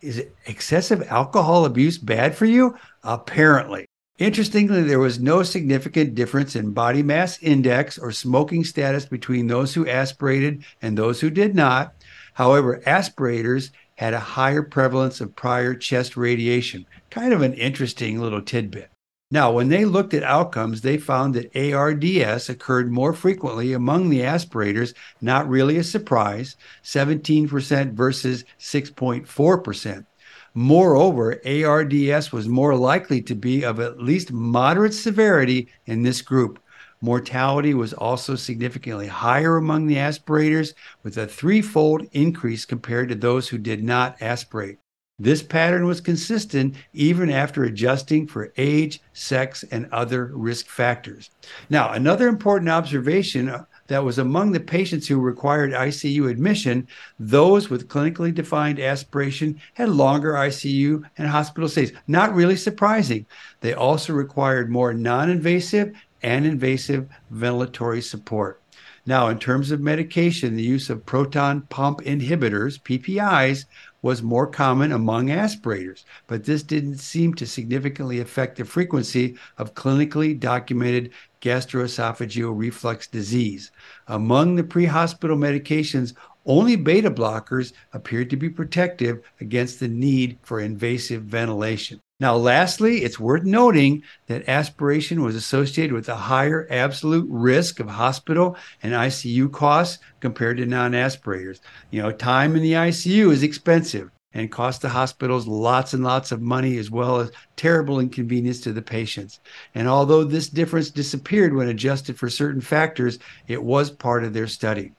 is 0.00 0.24
excessive 0.46 1.06
alcohol 1.10 1.64
abuse 1.64 1.98
bad 1.98 2.34
for 2.34 2.46
you? 2.46 2.76
Apparently. 3.04 3.86
Interestingly, 4.18 4.82
there 4.82 4.98
was 4.98 5.18
no 5.18 5.42
significant 5.42 6.14
difference 6.14 6.54
in 6.54 6.72
body 6.72 7.02
mass 7.02 7.42
index 7.42 7.98
or 7.98 8.12
smoking 8.12 8.62
status 8.62 9.04
between 9.04 9.46
those 9.46 9.74
who 9.74 9.88
aspirated 9.88 10.64
and 10.80 10.96
those 10.96 11.20
who 11.20 11.30
did 11.30 11.54
not. 11.54 11.94
However, 12.34 12.82
aspirators 12.86 13.72
had 14.02 14.14
a 14.14 14.18
higher 14.18 14.62
prevalence 14.62 15.20
of 15.20 15.36
prior 15.36 15.76
chest 15.76 16.16
radiation. 16.16 16.84
Kind 17.10 17.32
of 17.32 17.40
an 17.40 17.54
interesting 17.54 18.20
little 18.20 18.42
tidbit. 18.42 18.90
Now, 19.30 19.52
when 19.52 19.68
they 19.68 19.84
looked 19.84 20.12
at 20.12 20.24
outcomes, 20.24 20.80
they 20.80 20.98
found 20.98 21.34
that 21.34 21.54
ARDS 21.56 22.48
occurred 22.48 22.90
more 22.90 23.12
frequently 23.12 23.72
among 23.72 24.10
the 24.10 24.24
aspirators, 24.24 24.92
not 25.20 25.48
really 25.48 25.76
a 25.76 25.84
surprise 25.84 26.56
17% 26.82 27.92
versus 27.92 28.44
6.4%. 28.58 30.06
Moreover, 30.54 31.40
ARDS 31.46 32.32
was 32.32 32.48
more 32.48 32.74
likely 32.74 33.22
to 33.22 33.36
be 33.36 33.64
of 33.64 33.78
at 33.78 34.02
least 34.02 34.32
moderate 34.32 34.94
severity 34.94 35.68
in 35.86 36.02
this 36.02 36.22
group. 36.22 36.58
Mortality 37.04 37.74
was 37.74 37.92
also 37.92 38.36
significantly 38.36 39.08
higher 39.08 39.56
among 39.56 39.88
the 39.88 39.98
aspirators, 39.98 40.72
with 41.02 41.18
a 41.18 41.26
threefold 41.26 42.06
increase 42.12 42.64
compared 42.64 43.08
to 43.08 43.16
those 43.16 43.48
who 43.48 43.58
did 43.58 43.82
not 43.82 44.16
aspirate. 44.22 44.78
This 45.18 45.42
pattern 45.42 45.84
was 45.86 46.00
consistent 46.00 46.74
even 46.92 47.28
after 47.28 47.64
adjusting 47.64 48.26
for 48.26 48.52
age, 48.56 49.00
sex, 49.12 49.64
and 49.70 49.88
other 49.92 50.26
risk 50.34 50.66
factors. 50.66 51.30
Now, 51.68 51.90
another 51.92 52.28
important 52.28 52.70
observation 52.70 53.48
uh, 53.48 53.64
that 53.88 54.04
was 54.04 54.18
among 54.18 54.52
the 54.52 54.60
patients 54.60 55.06
who 55.06 55.20
required 55.20 55.72
ICU 55.72 56.30
admission, 56.30 56.88
those 57.18 57.68
with 57.68 57.88
clinically 57.88 58.34
defined 58.34 58.80
aspiration 58.80 59.60
had 59.74 59.90
longer 59.90 60.32
ICU 60.32 61.02
and 61.18 61.28
hospital 61.28 61.68
stays. 61.68 61.92
Not 62.06 62.34
really 62.34 62.56
surprising. 62.56 63.26
They 63.60 63.74
also 63.74 64.12
required 64.12 64.70
more 64.70 64.94
non 64.94 65.30
invasive 65.30 65.92
and 66.22 66.46
invasive 66.46 67.08
ventilatory 67.32 68.02
support. 68.02 68.60
Now, 69.04 69.28
in 69.28 69.40
terms 69.40 69.72
of 69.72 69.80
medication, 69.80 70.54
the 70.54 70.62
use 70.62 70.88
of 70.88 71.04
proton 71.04 71.62
pump 71.62 72.02
inhibitors, 72.02 72.80
PPIs, 72.80 73.64
was 74.00 74.22
more 74.22 74.46
common 74.46 74.92
among 74.92 75.30
aspirators, 75.30 76.04
but 76.28 76.44
this 76.44 76.62
didn't 76.62 76.98
seem 76.98 77.34
to 77.34 77.46
significantly 77.46 78.20
affect 78.20 78.56
the 78.56 78.64
frequency 78.64 79.36
of 79.58 79.74
clinically 79.74 80.38
documented 80.38 81.10
gastroesophageal 81.40 82.56
reflux 82.56 83.08
disease. 83.08 83.72
Among 84.06 84.54
the 84.54 84.64
pre 84.64 84.86
hospital 84.86 85.36
medications, 85.36 86.14
only 86.46 86.76
beta 86.76 87.10
blockers 87.10 87.72
appeared 87.92 88.30
to 88.30 88.36
be 88.36 88.48
protective 88.48 89.22
against 89.40 89.80
the 89.80 89.88
need 89.88 90.38
for 90.42 90.60
invasive 90.60 91.22
ventilation. 91.22 92.00
Now, 92.22 92.36
lastly, 92.36 93.02
it's 93.02 93.18
worth 93.18 93.42
noting 93.42 94.04
that 94.28 94.48
aspiration 94.48 95.24
was 95.24 95.34
associated 95.34 95.92
with 95.92 96.08
a 96.08 96.14
higher 96.14 96.68
absolute 96.70 97.26
risk 97.28 97.80
of 97.80 97.88
hospital 97.88 98.56
and 98.80 98.92
ICU 98.92 99.50
costs 99.50 99.98
compared 100.20 100.58
to 100.58 100.66
non 100.66 100.94
aspirators. 100.94 101.60
You 101.90 102.00
know, 102.00 102.12
time 102.12 102.54
in 102.54 102.62
the 102.62 102.74
ICU 102.74 103.32
is 103.32 103.42
expensive 103.42 104.08
and 104.34 104.52
costs 104.52 104.80
the 104.80 104.90
hospitals 104.90 105.48
lots 105.48 105.94
and 105.94 106.04
lots 106.04 106.30
of 106.30 106.40
money 106.40 106.78
as 106.78 106.92
well 106.92 107.18
as 107.18 107.32
terrible 107.56 107.98
inconvenience 107.98 108.60
to 108.60 108.72
the 108.72 108.82
patients. 108.82 109.40
And 109.74 109.88
although 109.88 110.22
this 110.22 110.48
difference 110.48 110.90
disappeared 110.90 111.52
when 111.52 111.66
adjusted 111.66 112.16
for 112.16 112.30
certain 112.30 112.60
factors, 112.60 113.18
it 113.48 113.60
was 113.60 113.90
part 113.90 114.22
of 114.22 114.32
their 114.32 114.46
study. 114.46 114.92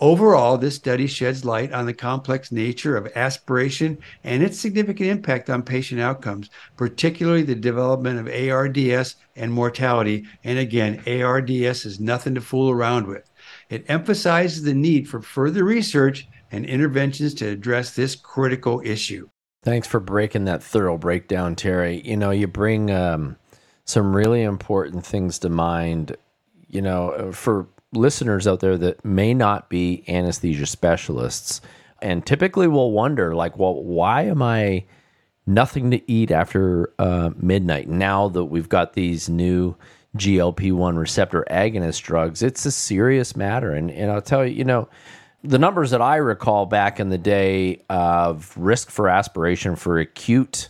Overall, 0.00 0.56
this 0.56 0.76
study 0.76 1.06
sheds 1.06 1.44
light 1.44 1.72
on 1.72 1.84
the 1.84 1.92
complex 1.92 2.50
nature 2.50 2.96
of 2.96 3.12
aspiration 3.16 3.98
and 4.24 4.42
its 4.42 4.58
significant 4.58 5.10
impact 5.10 5.50
on 5.50 5.62
patient 5.62 6.00
outcomes, 6.00 6.48
particularly 6.78 7.42
the 7.42 7.54
development 7.54 8.18
of 8.18 8.26
ARDS 8.26 9.16
and 9.36 9.52
mortality. 9.52 10.26
And 10.42 10.58
again, 10.58 11.02
ARDS 11.06 11.84
is 11.84 12.00
nothing 12.00 12.34
to 12.34 12.40
fool 12.40 12.70
around 12.70 13.08
with. 13.08 13.30
It 13.68 13.84
emphasizes 13.88 14.62
the 14.62 14.72
need 14.72 15.06
for 15.06 15.20
further 15.20 15.64
research 15.64 16.26
and 16.50 16.64
interventions 16.64 17.34
to 17.34 17.48
address 17.48 17.94
this 17.94 18.16
critical 18.16 18.80
issue. 18.82 19.28
Thanks 19.62 19.86
for 19.86 20.00
breaking 20.00 20.46
that 20.46 20.62
thorough 20.62 20.96
breakdown, 20.96 21.54
Terry. 21.56 22.00
You 22.06 22.16
know, 22.16 22.30
you 22.30 22.46
bring 22.46 22.90
um, 22.90 23.36
some 23.84 24.16
really 24.16 24.42
important 24.42 25.04
things 25.04 25.38
to 25.40 25.50
mind. 25.50 26.16
You 26.68 26.80
know, 26.80 27.32
for 27.32 27.66
listeners 27.92 28.46
out 28.46 28.60
there 28.60 28.78
that 28.78 29.04
may 29.04 29.34
not 29.34 29.68
be 29.68 30.04
anesthesia 30.06 30.66
specialists 30.66 31.60
and 32.00 32.24
typically 32.24 32.68
will 32.68 32.92
wonder 32.92 33.34
like 33.34 33.58
well 33.58 33.82
why 33.82 34.22
am 34.22 34.42
i 34.42 34.84
nothing 35.46 35.90
to 35.90 36.10
eat 36.10 36.30
after 36.30 36.92
uh, 36.98 37.30
midnight? 37.36 37.88
Now 37.88 38.28
that 38.28 38.44
we've 38.44 38.68
got 38.68 38.92
these 38.92 39.28
new 39.28 39.74
glp-1 40.16 40.98
receptor 40.98 41.44
agonist 41.50 42.02
drugs 42.02 42.42
it's 42.42 42.66
a 42.66 42.70
serious 42.70 43.36
matter. 43.36 43.72
And, 43.72 43.90
and 43.90 44.10
i'll 44.10 44.22
tell 44.22 44.44
you 44.44 44.54
you 44.54 44.64
know 44.64 44.88
the 45.42 45.58
numbers 45.58 45.90
that 45.90 46.02
i 46.02 46.16
recall 46.16 46.66
back 46.66 46.98
in 46.98 47.10
the 47.10 47.18
day 47.18 47.82
of 47.88 48.52
risk 48.56 48.90
for 48.90 49.08
aspiration 49.08 49.76
for 49.76 49.98
acute 49.98 50.68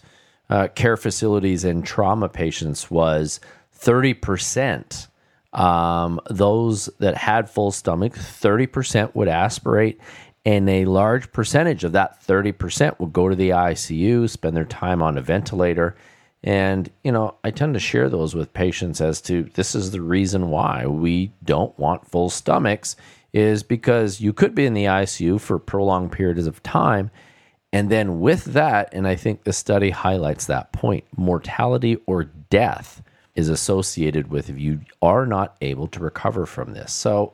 uh, 0.51 0.68
care 0.68 0.97
facilities 0.97 1.64
and 1.64 1.85
trauma 1.87 2.29
patients 2.29 2.91
was 2.91 3.41
30% 3.79 5.07
um, 5.53 6.20
those 6.30 6.86
that 6.98 7.16
had 7.16 7.51
full 7.51 7.72
stomach, 7.72 8.14
30% 8.14 9.14
would 9.14 9.28
aspirate, 9.28 10.01
and 10.44 10.68
a 10.70 10.84
large 10.84 11.32
percentage 11.32 11.84
of 11.84 11.92
that 11.92 12.22
30% 12.24 12.98
would 12.98 13.12
go 13.12 13.28
to 13.28 13.36
the 13.36 13.51
ICU, 13.51 14.28
spend 14.28 14.57
their 14.57 14.64
time 14.64 15.03
on 15.03 15.18
a 15.18 15.22
ventilator. 15.22 15.96
And, 16.42 16.90
you 17.05 17.12
know, 17.12 17.34
I 17.44 17.51
tend 17.51 17.74
to 17.74 17.80
share 17.80 18.09
those 18.09 18.34
with 18.34 18.55
patients 18.55 19.01
as 19.01 19.20
to 19.22 19.42
this 19.55 19.74
is 19.74 19.90
the 19.90 20.01
reason 20.01 20.48
why 20.48 20.86
we 20.86 21.32
don't 21.44 21.78
want 21.78 22.07
full 22.07 22.30
stomachs, 22.30 22.96
is 23.32 23.62
because 23.62 24.20
you 24.20 24.32
could 24.32 24.55
be 24.55 24.66
in 24.66 24.74
the 24.74 24.86
ICU 24.86 25.40
for 25.40 25.59
prolonged 25.59 26.12
periods 26.12 26.46
of 26.46 26.62
time. 26.62 27.11
And 27.72 27.90
then 27.90 28.20
with 28.20 28.44
that, 28.46 28.88
and 28.92 29.07
I 29.07 29.14
think 29.14 29.44
the 29.44 29.53
study 29.53 29.90
highlights 29.90 30.46
that 30.46 30.72
point 30.72 31.05
mortality 31.16 31.98
or 32.07 32.24
death 32.24 33.03
is 33.41 33.49
associated 33.49 34.30
with 34.30 34.49
if 34.49 34.59
you 34.59 34.80
are 35.03 35.26
not 35.26 35.57
able 35.61 35.88
to 35.88 36.01
recover 36.01 36.47
from 36.47 36.72
this. 36.72 36.93
So, 36.93 37.32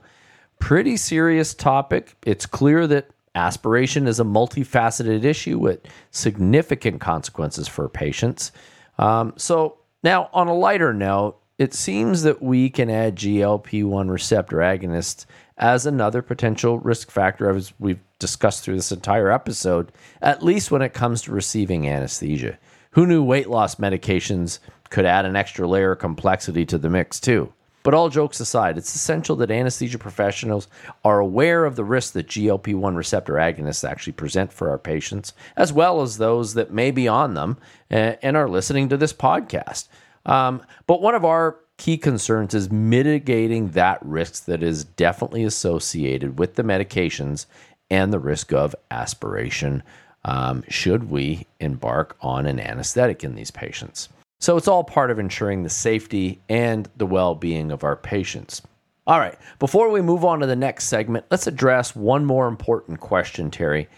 pretty 0.59 0.97
serious 0.97 1.53
topic. 1.53 2.17
It's 2.25 2.47
clear 2.47 2.87
that 2.87 3.11
aspiration 3.35 4.07
is 4.07 4.19
a 4.19 4.25
multifaceted 4.25 5.25
issue 5.25 5.59
with 5.59 5.81
significant 6.13 7.01
consequences 7.01 7.69
for 7.69 7.89
patients. 7.89 8.53
Um, 8.99 9.35
so, 9.37 9.79
now 10.03 10.31
on 10.33 10.49
a 10.49 10.55
lighter 10.55 10.95
note, 10.95 11.39
it 11.59 11.75
seems 11.75 12.23
that 12.23 12.43
we 12.43 12.71
can 12.71 12.91
add 12.91 13.17
GLP 13.17 13.85
1 13.85 14.09
receptor 14.09 14.59
agonists 14.59 15.27
as 15.59 15.87
another 15.87 16.23
potential 16.23 16.79
risk 16.79 17.11
factor, 17.11 17.49
as 17.51 17.73
we've 17.79 18.01
discussed 18.19 18.63
through 18.63 18.77
this 18.77 18.93
entire 18.93 19.31
episode, 19.31 19.91
at 20.21 20.43
least 20.43 20.71
when 20.71 20.83
it 20.83 20.93
comes 20.93 21.23
to 21.23 21.33
receiving 21.33 21.89
anesthesia. 21.89 22.59
Who 22.91 23.07
knew 23.07 23.23
weight 23.23 23.49
loss 23.49 23.77
medications 23.77 24.59
could 24.91 25.05
add 25.05 25.25
an 25.25 25.37
extra 25.37 25.67
layer 25.69 25.93
of 25.93 25.99
complexity 25.99 26.65
to 26.67 26.79
the 26.79 26.91
mix, 26.91 27.21
too. 27.21 27.53
But 27.87 27.95
all 27.95 28.09
jokes 28.09 28.41
aside, 28.41 28.77
it's 28.79 28.97
essential 28.97 29.37
that 29.37 29.51
anesthesia 29.53 29.99
professionals 29.99 30.67
are 31.05 31.21
aware 31.21 31.65
of 31.65 31.77
the 31.77 31.85
risks 31.85 32.11
that 32.15 32.27
GLP 32.27 32.75
1 32.75 32.97
receptor 32.97 33.35
agonists 33.35 33.89
actually 33.89 34.15
present 34.15 34.53
for 34.53 34.71
our 34.71 34.79
patients, 34.79 35.33
as 35.57 35.73
well 35.73 36.03
as 36.03 36.19
those 36.19 36.55
that 36.55 36.73
may 36.73 36.91
be 36.91 37.07
on 37.07 37.35
them 37.35 37.59
and 37.89 38.37
are 38.37 38.49
listening 38.49 38.89
to 38.89 38.97
this 38.97 39.13
podcast. 39.13 39.87
Um, 40.25 40.63
but 40.89 41.01
one 41.01 41.15
of 41.15 41.25
our 41.25 41.59
key 41.77 41.97
concerns 41.97 42.55
is 42.55 42.73
mitigating 42.73 43.69
that 43.71 44.05
risk 44.05 44.47
that 44.47 44.65
is 44.65 44.83
definitely 44.83 45.45
associated 45.45 46.41
with 46.41 46.57
the 46.57 46.65
medications 46.65 47.47
and 47.89 48.13
the 48.13 48.19
risk 48.19 48.53
of 48.53 48.75
aspiration 48.91 49.85
um, 50.25 50.65
should 50.69 51.09
we 51.09 51.47
embark 51.61 52.17
on 52.21 52.47
an 52.47 52.59
anesthetic 52.59 53.23
in 53.23 53.37
these 53.37 53.53
patients. 53.53 54.09
So 54.39 54.57
it's 54.57 54.69
all 54.69 54.85
part 54.85 55.11
of 55.11 55.19
ensuring 55.19 55.63
the 55.63 55.71
safety 55.71 56.41
and 56.49 56.89
the 56.97 57.07
well 57.07 57.35
being 57.35 57.71
of 57.73 57.85
our 57.85 57.97
patients. 57.97 58.63
All 59.07 59.21
right, 59.21 59.39
before 59.61 59.91
we 59.91 60.03
move 60.03 60.25
on 60.25 60.41
to 60.41 60.47
the 60.47 60.57
next 60.57 60.87
segment, 60.87 61.27
let's 61.31 61.47
address 61.47 61.95
one 61.95 62.25
more 62.25 62.49
important 62.49 63.01
question, 63.01 63.51
Terry. 63.51 63.89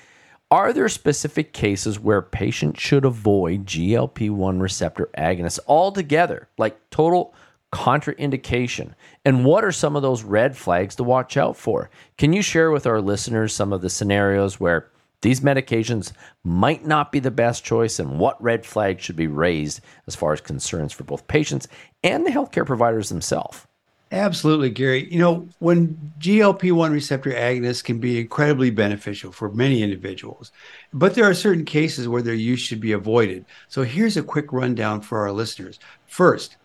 Are 0.51 0.73
there 0.73 0.89
specific 0.89 1.53
cases 1.53 1.99
where 1.99 2.23
patients 2.23 2.81
should 2.81 3.05
avoid 3.05 3.67
GLP 3.67 4.31
1 4.31 4.61
receptor 4.61 5.11
agonists 5.17 5.59
altogether, 5.67 6.49
like 6.57 6.79
total 6.91 7.35
contraindication? 7.73 8.95
And 9.25 9.45
what 9.45 9.65
are 9.65 9.73
some 9.73 9.97
of 9.97 10.03
those 10.03 10.25
red 10.25 10.57
flags 10.57 10.95
to 10.97 11.05
watch 11.05 11.37
out 11.37 11.57
for? 11.57 11.91
Can 12.17 12.33
you 12.33 12.41
share 12.43 12.71
with 12.71 12.87
our 12.87 13.01
listeners 13.01 13.55
some 13.55 13.73
of 13.73 13.83
the 13.83 13.91
scenarios 13.91 14.61
where 14.61 14.91
these 15.23 15.41
medications 15.41 16.13
might 16.45 16.87
not 16.87 17.11
be 17.13 17.19
the 17.19 17.31
best 17.31 17.65
choice, 17.65 17.99
and 17.99 18.19
what 18.19 18.43
red 18.43 18.65
flags 18.65 19.03
should 19.05 19.17
be 19.17 19.27
raised 19.27 19.81
as 20.07 20.15
far 20.15 20.33
as 20.33 20.41
concerns 20.41 20.93
for 20.93 21.05
both 21.05 21.27
patients 21.27 21.69
and 22.05 22.25
the 22.25 22.31
healthcare 22.31 22.67
providers 22.67 23.09
themselves. 23.09 23.67
Absolutely, 24.11 24.71
Garry. 24.71 25.13
You 25.13 25.19
know, 25.19 25.49
when 25.59 26.13
GLP 26.19 26.73
1 26.73 26.93
receptor 26.93 27.31
agonists 27.31 27.85
can 27.85 27.99
be 27.99 28.21
incredibly 28.21 28.71
beneficial 28.71 29.33
for 29.33 29.51
many 29.51 29.83
individuals, 29.83 30.51
but 30.95 31.15
there 31.15 31.29
are 31.29 31.35
certain 31.35 31.67
cases 31.67 32.09
where 32.09 32.23
their 32.23 32.33
use 32.33 32.61
should 32.61 32.81
be 32.81 32.93
avoided. 32.93 33.45
So 33.69 33.83
here's 33.83 34.17
a 34.17 34.23
quick 34.23 34.51
rundown 34.53 35.03
for 35.03 35.19
our 35.19 35.33
listeners. 35.33 35.79
First, 36.07 36.57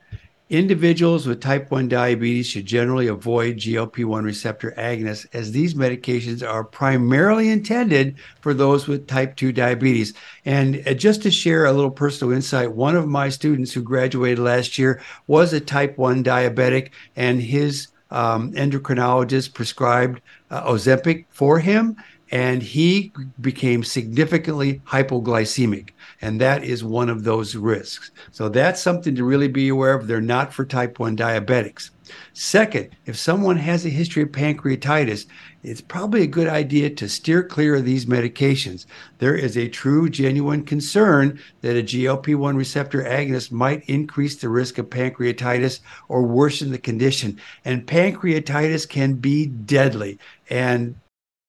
Individuals 0.50 1.26
with 1.26 1.39
type 1.39 1.72
1 1.72 1.88
diabetes 1.88 2.48
should 2.48 2.66
generally 2.66 3.08
avoid 3.08 3.56
GLP 3.56 4.04
1 4.04 4.26
receptor 4.26 4.74
agonists 4.78 5.26
as 5.34 5.52
these 5.52 5.74
medications 5.74 6.48
are 6.48 6.66
primarily 6.66 7.50
intended 7.50 8.16
for 8.41 8.54
those 8.54 8.86
with 8.86 9.08
type 9.08 9.38
2 9.38 9.54
diabetes. 9.54 10.14
And 10.44 10.84
uh, 10.86 10.96
just 10.96 11.24
to 11.24 11.32
share 11.32 11.66
a 11.66 11.72
little 11.72 11.89
personal 11.89 12.34
insight, 12.34 12.74
one 12.74 12.98
of 12.98 13.08
my 13.08 13.30
students 13.30 13.72
who 13.72 13.82
graduated 13.82 14.38
last 14.38 14.78
year 14.78 15.02
was 15.28 15.54
a 15.54 15.62
type 15.62 15.98
1 15.98 16.26
diabetic, 16.26 16.89
and 17.16 17.41
his 17.41 17.88
um, 18.12 18.52
endocrinologist 18.52 19.54
prescribed 19.54 20.22
uh, 20.52 20.70
Ozempic 20.70 21.26
for 21.30 21.60
him 21.60 21.96
and 22.34 22.64
he 22.64 23.14
became 23.42 23.84
significantly 23.84 24.82
hypoglycemic. 24.88 25.92
And 26.20 26.42
that 26.42 26.64
is 26.64 26.84
one 26.84 27.08
of 27.08 27.24
those 27.24 27.56
risks. 27.56 28.10
So 28.32 28.50
that's 28.50 28.82
something 28.82 29.14
to 29.16 29.24
really 29.24 29.48
be 29.48 29.70
aware 29.70 29.94
of. 29.94 30.08
They're 30.08 30.20
not 30.20 30.52
for 30.52 30.66
type 30.66 30.98
1 30.98 31.16
diabetics. 31.16 31.92
Second, 32.34 32.90
if 33.06 33.18
someone 33.18 33.58
has 33.58 33.86
a 33.86 33.90
history 33.90 34.24
of 34.24 34.30
pancreatitis, 34.30 35.28
it's 35.62 35.80
probably 35.80 36.24
a 36.24 36.28
good 36.28 36.48
idea 36.48 36.90
to 36.90 37.08
steer 37.08 37.44
clear 37.44 37.76
of 37.76 37.86
these 37.86 38.08
medications. 38.08 38.88
There 39.20 39.36
is 39.36 39.56
a 39.56 39.70
true, 39.70 40.10
genuine 40.10 40.66
concern 40.66 41.40
that 41.62 41.78
a 41.78 41.84
GLP 41.84 42.36
1 42.36 42.58
receptor 42.58 43.04
agonist 43.04 43.52
might 43.52 43.88
increase 43.88 44.38
the 44.38 44.50
risk 44.50 44.80
of 44.80 44.90
pancreatitis 44.90 45.82
or 46.08 46.24
worsen 46.24 46.72
the 46.72 46.80
condition. 46.80 47.40
And 47.64 47.86
pancreatitis 47.86 48.90
can 48.90 49.14
be 49.14 49.46
deadly. 49.46 50.18
And 50.50 50.96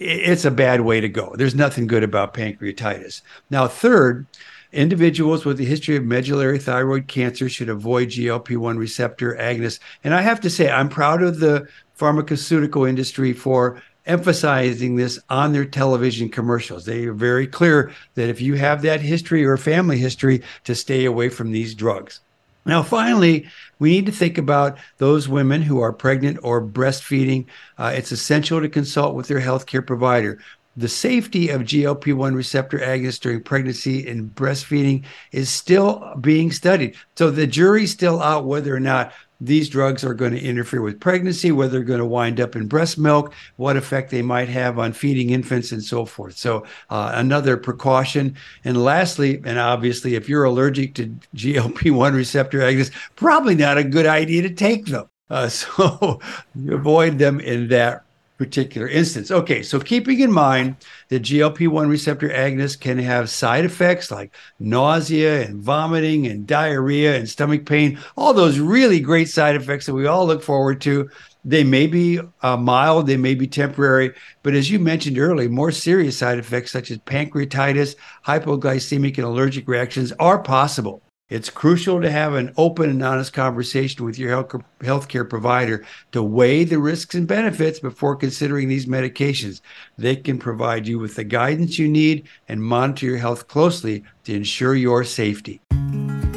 it's 0.05 0.45
a 0.45 0.51
bad 0.51 0.83
way 0.83 1.01
to 1.01 1.09
go. 1.09 1.35
There's 1.37 1.55
nothing 1.55 1.87
good 1.87 2.03
about 2.03 2.35
pancreatitis. 2.35 3.23
Now, 3.51 3.67
third, 3.67 4.27
individuals 4.73 5.45
with 5.45 5.61
a 5.61 5.65
history 5.65 5.97
of 5.97 6.05
medullary 6.05 6.59
thyroid 6.59 7.07
cancer 7.09 7.49
should 7.49 7.69
avoid 7.69 8.09
GLP 8.09 8.57
1 8.57 8.77
receptor 8.77 9.37
agonists. 9.41 9.81
And 10.03 10.15
I 10.15 10.21
have 10.21 10.41
to 10.43 10.51
say, 10.51 10.71
I'm 10.71 10.89
proud 10.89 11.23
of 11.23 11.41
the 11.41 11.67
pharmaceutical 11.95 12.85
industry 12.85 13.33
for 13.33 13.83
emphasizing 14.07 14.97
this 14.97 15.19
on 15.31 15.53
their 15.53 15.65
television 15.65 16.29
commercials. 16.29 16.85
They 16.85 17.07
are 17.07 17.15
very 17.15 17.47
clear 17.47 17.91
that 18.15 18.29
if 18.29 18.41
you 18.41 18.55
have 18.55 18.83
that 18.83 19.01
history 19.01 19.45
or 19.45 19.57
family 19.57 19.99
history, 19.99 20.43
to 20.65 20.75
stay 20.75 21.07
away 21.07 21.31
from 21.31 21.53
these 21.53 21.75
drugs. 21.75 22.21
Now, 22.67 22.83
finally, 22.83 23.47
we 23.79 23.91
need 23.91 24.07
to 24.07 24.13
think 24.13 24.39
about 24.39 24.79
those 24.99 25.29
women 25.29 25.63
who 25.63 25.81
are 25.81 25.93
pregnant 25.93 26.39
or 26.43 26.65
breastfeeding. 26.65 27.47
Uh, 27.77 27.93
it's 27.95 28.13
essential 28.13 28.61
to 28.61 28.69
consult 28.69 29.15
with 29.15 29.29
their 29.29 29.41
healthcare 29.41 29.87
provider. 29.87 30.39
The 30.77 30.89
safety 30.89 31.51
of 31.51 31.63
GLP 31.63 32.15
1 32.15 32.35
receptor 32.35 32.79
agonists 32.79 33.21
during 33.21 33.43
pregnancy 33.43 34.09
and 34.09 34.35
breastfeeding 34.35 35.05
is 35.31 35.49
still 35.49 36.15
being 36.21 36.51
studied. 36.51 36.97
So 37.17 37.31
the 37.31 37.47
jury's 37.47 37.93
still 37.93 38.21
out 38.21 38.47
whether 38.47 38.75
or 38.75 38.81
not 38.81 39.13
these 39.41 39.69
drugs 39.69 40.05
are 40.05 40.15
going 40.15 40.33
to 40.33 40.41
interfere 40.41 40.81
with 40.81 41.01
pregnancy, 41.01 41.53
whether 41.53 41.73
they're 41.73 41.83
going 41.83 41.99
to 41.99 42.07
wind 42.07 42.41
up 42.41 42.57
in 42.57 42.67
breast 42.67 42.99
milk, 42.99 43.35
what 43.57 43.77
effect 43.77 44.11
they 44.11 44.23
might 44.23 44.49
have 44.49 44.79
on 44.79 44.93
feeding 44.93 45.31
infants, 45.31 45.73
and 45.73 45.83
so 45.83 46.05
forth. 46.05 46.37
So, 46.37 46.65
uh, 46.91 47.13
another 47.15 47.57
precaution. 47.57 48.37
And 48.65 48.83
lastly, 48.83 49.41
and 49.45 49.59
obviously, 49.59 50.15
if 50.15 50.29
you're 50.29 50.45
allergic 50.45 50.95
to 50.95 51.15
GLP 51.35 51.91
1 51.91 52.15
receptor 52.15 52.61
agonists, 52.61 52.93
probably 53.17 53.55
not 53.55 53.79
a 53.79 53.85
good 53.85 54.07
idea 54.07 54.43
to 54.43 54.51
take 54.51 54.87
them. 54.87 55.09
Uh, 55.31 55.49
so, 55.49 56.21
you 56.55 56.75
avoid 56.75 57.19
them 57.19 57.41
in 57.41 57.69
that 57.69 58.05
particular 58.45 58.87
instance. 58.87 59.31
Okay, 59.31 59.63
so 59.63 59.81
keeping 59.81 60.21
in 60.21 60.31
mind 60.31 60.77
that 61.09 61.23
GLP 61.23 61.67
1 61.67 61.89
receptor 61.89 62.29
agonists 62.29 62.79
can 62.79 62.99
have 62.99 63.31
side 63.31 63.65
effects 63.65 64.11
like 64.11 64.35
nausea 64.59 65.47
and 65.47 65.63
vomiting 65.63 66.27
and 66.27 66.47
diarrhea 66.47 67.17
and 67.17 67.29
stomach 67.29 67.65
pain, 67.65 67.99
all 68.17 68.35
those 68.35 68.59
really 68.59 69.01
great 69.01 69.31
side 69.31 69.57
effects 69.57 69.87
that 69.87 69.95
we 69.95 70.07
all 70.07 70.27
look 70.27 70.43
forward 70.43 70.83
to. 70.83 71.09
They 71.47 71.65
may 71.65 71.87
be 71.87 72.21
uh, 72.43 72.57
mild, 72.57 73.07
they 73.07 73.17
may 73.17 73.35
be 73.35 73.47
temporary, 73.47 74.13
but 74.43 74.55
as 74.55 74.71
you 74.71 74.79
mentioned 74.79 75.19
earlier, 75.19 75.49
more 75.49 75.73
serious 75.73 76.19
side 76.19 76.39
effects 76.39 76.73
such 76.73 76.91
as 76.91 76.99
pancreatitis, 76.99 77.97
hypoglycemic, 78.27 79.17
and 79.17 79.27
allergic 79.27 79.69
reactions 79.69 80.13
are 80.21 80.39
possible. 80.39 81.04
It's 81.31 81.49
crucial 81.49 82.03
to 82.03 82.11
have 82.11 82.35
an 82.35 82.53
open 82.59 82.91
and 82.91 83.03
honest 83.03 83.33
conversation 83.33 84.05
with 84.05 84.19
your 84.19 84.45
healthcare 84.83 85.27
provider 85.27 85.87
to 86.13 86.23
weigh 86.23 86.65
the 86.65 86.79
risks 86.79 87.15
and 87.15 87.27
benefits 87.27 87.81
before 87.81 88.15
considering 88.15 88.69
these 88.69 88.85
medications. 88.85 89.63
They 89.97 90.17
can 90.17 90.39
provide 90.39 90.87
you 90.87 90.99
with 90.99 91.15
the 91.15 91.25
guidance 91.25 91.79
you 91.79 91.89
need 91.89 92.29
and 92.47 92.63
monitor 92.63 93.07
your 93.07 93.17
health 93.17 93.49
closely 93.49 94.05
to 94.25 94.35
ensure 94.35 94.75
your 94.75 95.03
safety. 95.03 95.63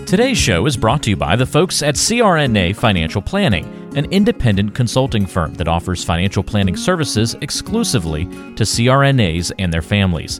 Today's 0.05 0.37
show 0.37 0.65
is 0.65 0.77
brought 0.77 1.03
to 1.03 1.09
you 1.09 1.17
by 1.17 1.35
the 1.35 1.45
folks 1.45 1.83
at 1.83 1.95
CRNA 1.95 2.77
Financial 2.77 3.21
Planning, 3.21 3.65
an 3.97 4.05
independent 4.13 4.73
consulting 4.73 5.25
firm 5.25 5.53
that 5.55 5.67
offers 5.67 6.05
financial 6.05 6.43
planning 6.43 6.77
services 6.77 7.35
exclusively 7.41 8.23
to 8.55 8.63
CRNAs 8.63 9.51
and 9.59 9.73
their 9.73 9.81
families. 9.81 10.39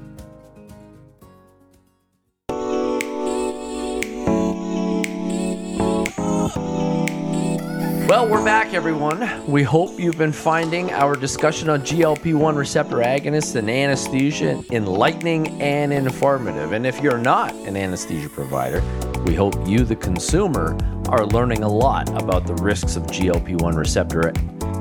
Well, 8.11 8.27
we're 8.27 8.43
back, 8.43 8.73
everyone. 8.73 9.49
We 9.49 9.63
hope 9.63 9.97
you've 9.97 10.17
been 10.17 10.33
finding 10.33 10.91
our 10.91 11.15
discussion 11.15 11.69
on 11.69 11.79
GLP 11.79 12.33
1 12.33 12.57
receptor 12.57 12.97
agonists 12.97 13.55
and 13.55 13.69
anesthesia 13.69 14.61
enlightening 14.69 15.61
and 15.61 15.93
informative. 15.93 16.73
And 16.73 16.85
if 16.85 16.99
you're 16.99 17.17
not 17.17 17.55
an 17.55 17.77
anesthesia 17.77 18.27
provider, 18.27 18.81
we 19.25 19.33
hope 19.33 19.55
you, 19.65 19.85
the 19.85 19.95
consumer, 19.95 20.77
are 21.07 21.25
learning 21.25 21.63
a 21.63 21.69
lot 21.69 22.09
about 22.21 22.45
the 22.45 22.55
risks 22.55 22.97
of 22.97 23.03
GLP 23.03 23.61
1 23.61 23.77
receptor 23.77 24.33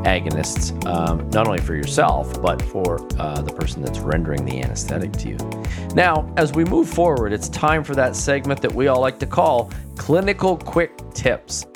agonists, 0.03 0.85
um, 0.87 1.31
not 1.31 1.47
only 1.47 1.61
for 1.61 1.77
yourself, 1.77 2.43
but 2.43 2.61
for 2.61 2.99
uh, 3.21 3.41
the 3.43 3.53
person 3.53 3.81
that's 3.81 4.01
rendering 4.01 4.45
the 4.45 4.61
anesthetic 4.61 5.13
to 5.13 5.29
you. 5.29 5.37
Now, 5.95 6.29
as 6.37 6.53
we 6.53 6.65
move 6.65 6.89
forward, 6.89 7.33
it's 7.33 7.49
time 7.51 7.85
for 7.85 7.95
that 7.95 8.17
segment 8.17 8.61
that 8.61 8.75
we 8.75 8.89
all 8.89 9.01
like 9.01 9.21
to 9.21 9.27
call 9.27 9.71
Clinical 9.95 10.57
Quick 10.57 10.99
Tips. 11.15 11.67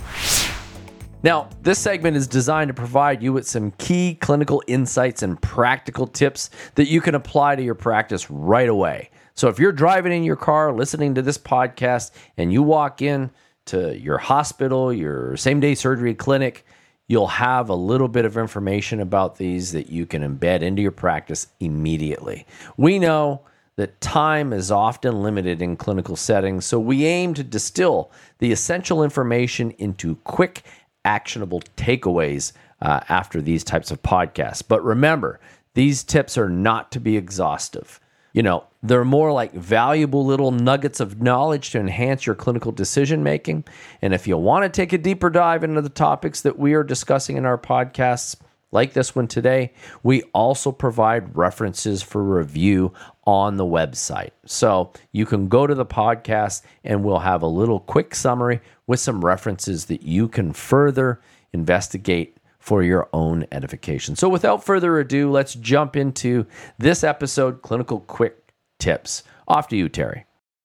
Now, 1.24 1.48
this 1.62 1.78
segment 1.78 2.18
is 2.18 2.26
designed 2.26 2.68
to 2.68 2.74
provide 2.74 3.22
you 3.22 3.32
with 3.32 3.48
some 3.48 3.70
key 3.78 4.18
clinical 4.20 4.62
insights 4.66 5.22
and 5.22 5.40
practical 5.40 6.06
tips 6.06 6.50
that 6.74 6.86
you 6.86 7.00
can 7.00 7.14
apply 7.14 7.56
to 7.56 7.62
your 7.62 7.74
practice 7.74 8.30
right 8.30 8.68
away. 8.68 9.08
So, 9.32 9.48
if 9.48 9.58
you're 9.58 9.72
driving 9.72 10.12
in 10.12 10.22
your 10.22 10.36
car 10.36 10.70
listening 10.70 11.14
to 11.14 11.22
this 11.22 11.38
podcast 11.38 12.10
and 12.36 12.52
you 12.52 12.62
walk 12.62 13.00
in 13.00 13.30
to 13.64 13.98
your 13.98 14.18
hospital, 14.18 14.92
your 14.92 15.34
same 15.38 15.60
day 15.60 15.74
surgery 15.74 16.14
clinic, 16.14 16.66
you'll 17.08 17.26
have 17.26 17.70
a 17.70 17.74
little 17.74 18.08
bit 18.08 18.26
of 18.26 18.36
information 18.36 19.00
about 19.00 19.38
these 19.38 19.72
that 19.72 19.88
you 19.88 20.04
can 20.04 20.20
embed 20.20 20.60
into 20.60 20.82
your 20.82 20.90
practice 20.90 21.46
immediately. 21.58 22.46
We 22.76 22.98
know 22.98 23.40
that 23.76 23.98
time 24.02 24.52
is 24.52 24.70
often 24.70 25.22
limited 25.22 25.62
in 25.62 25.78
clinical 25.78 26.16
settings, 26.16 26.66
so 26.66 26.78
we 26.78 27.06
aim 27.06 27.32
to 27.32 27.42
distill 27.42 28.12
the 28.40 28.52
essential 28.52 29.02
information 29.02 29.70
into 29.78 30.16
quick 30.16 30.62
actionable 31.04 31.62
takeaways 31.76 32.52
uh, 32.80 33.00
after 33.08 33.40
these 33.40 33.64
types 33.64 33.90
of 33.90 34.02
podcasts. 34.02 34.62
But 34.66 34.84
remember, 34.84 35.40
these 35.74 36.02
tips 36.02 36.38
are 36.38 36.48
not 36.48 36.92
to 36.92 37.00
be 37.00 37.16
exhaustive. 37.16 38.00
You 38.32 38.42
know, 38.42 38.64
they're 38.82 39.04
more 39.04 39.32
like 39.32 39.52
valuable 39.52 40.24
little 40.24 40.50
nuggets 40.50 41.00
of 41.00 41.22
knowledge 41.22 41.70
to 41.70 41.78
enhance 41.78 42.26
your 42.26 42.34
clinical 42.34 42.72
decision 42.72 43.22
making. 43.22 43.64
And 44.02 44.12
if 44.12 44.26
you 44.26 44.36
want 44.36 44.64
to 44.64 44.68
take 44.68 44.92
a 44.92 44.98
deeper 44.98 45.30
dive 45.30 45.62
into 45.62 45.80
the 45.80 45.88
topics 45.88 46.40
that 46.42 46.58
we 46.58 46.74
are 46.74 46.82
discussing 46.82 47.36
in 47.36 47.44
our 47.44 47.58
podcasts, 47.58 48.36
like 48.74 48.92
this 48.92 49.14
one 49.14 49.28
today, 49.28 49.72
we 50.02 50.22
also 50.34 50.72
provide 50.72 51.36
references 51.36 52.02
for 52.02 52.22
review 52.22 52.92
on 53.24 53.56
the 53.56 53.64
website. 53.64 54.32
So 54.44 54.92
you 55.12 55.24
can 55.24 55.48
go 55.48 55.66
to 55.66 55.74
the 55.74 55.86
podcast 55.86 56.62
and 56.82 57.04
we'll 57.04 57.20
have 57.20 57.42
a 57.42 57.46
little 57.46 57.80
quick 57.80 58.14
summary 58.14 58.60
with 58.86 59.00
some 59.00 59.24
references 59.24 59.86
that 59.86 60.02
you 60.02 60.28
can 60.28 60.52
further 60.52 61.20
investigate 61.52 62.36
for 62.58 62.82
your 62.82 63.08
own 63.12 63.46
edification. 63.52 64.16
So 64.16 64.28
without 64.28 64.64
further 64.64 64.98
ado, 64.98 65.30
let's 65.30 65.54
jump 65.54 65.96
into 65.96 66.46
this 66.78 67.04
episode 67.04 67.62
Clinical 67.62 68.00
Quick 68.00 68.52
Tips. 68.78 69.22
Off 69.46 69.68
to 69.68 69.76
you, 69.76 69.88
Terry. 69.88 70.24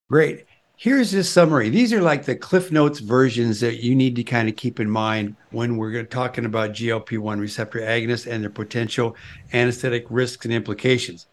Great. 0.09 0.45
Here's 0.81 1.11
this 1.11 1.29
summary. 1.29 1.67
These 1.67 1.91
are 1.91 2.01
like 2.01 2.23
the 2.23 2.37
Cliff 2.37 2.71
Notes 2.71 2.99
versions 2.99 3.59
that 3.59 3.83
you 3.83 3.93
need 3.93 4.15
to 4.15 4.23
kind 4.23 4.47
of 4.47 4.55
keep 4.55 4.79
in 4.79 4.89
mind 4.89 5.35
when 5.51 5.75
we're 5.75 6.05
talking 6.05 6.45
about 6.45 6.71
GLP 6.71 7.17
1 7.17 7.37
receptor 7.37 7.81
agonists 7.81 8.31
and 8.31 8.41
their 8.41 8.49
potential 8.49 9.17
anesthetic 9.51 10.05
risks 10.09 10.45
and 10.45 10.53
implications. 10.53 11.27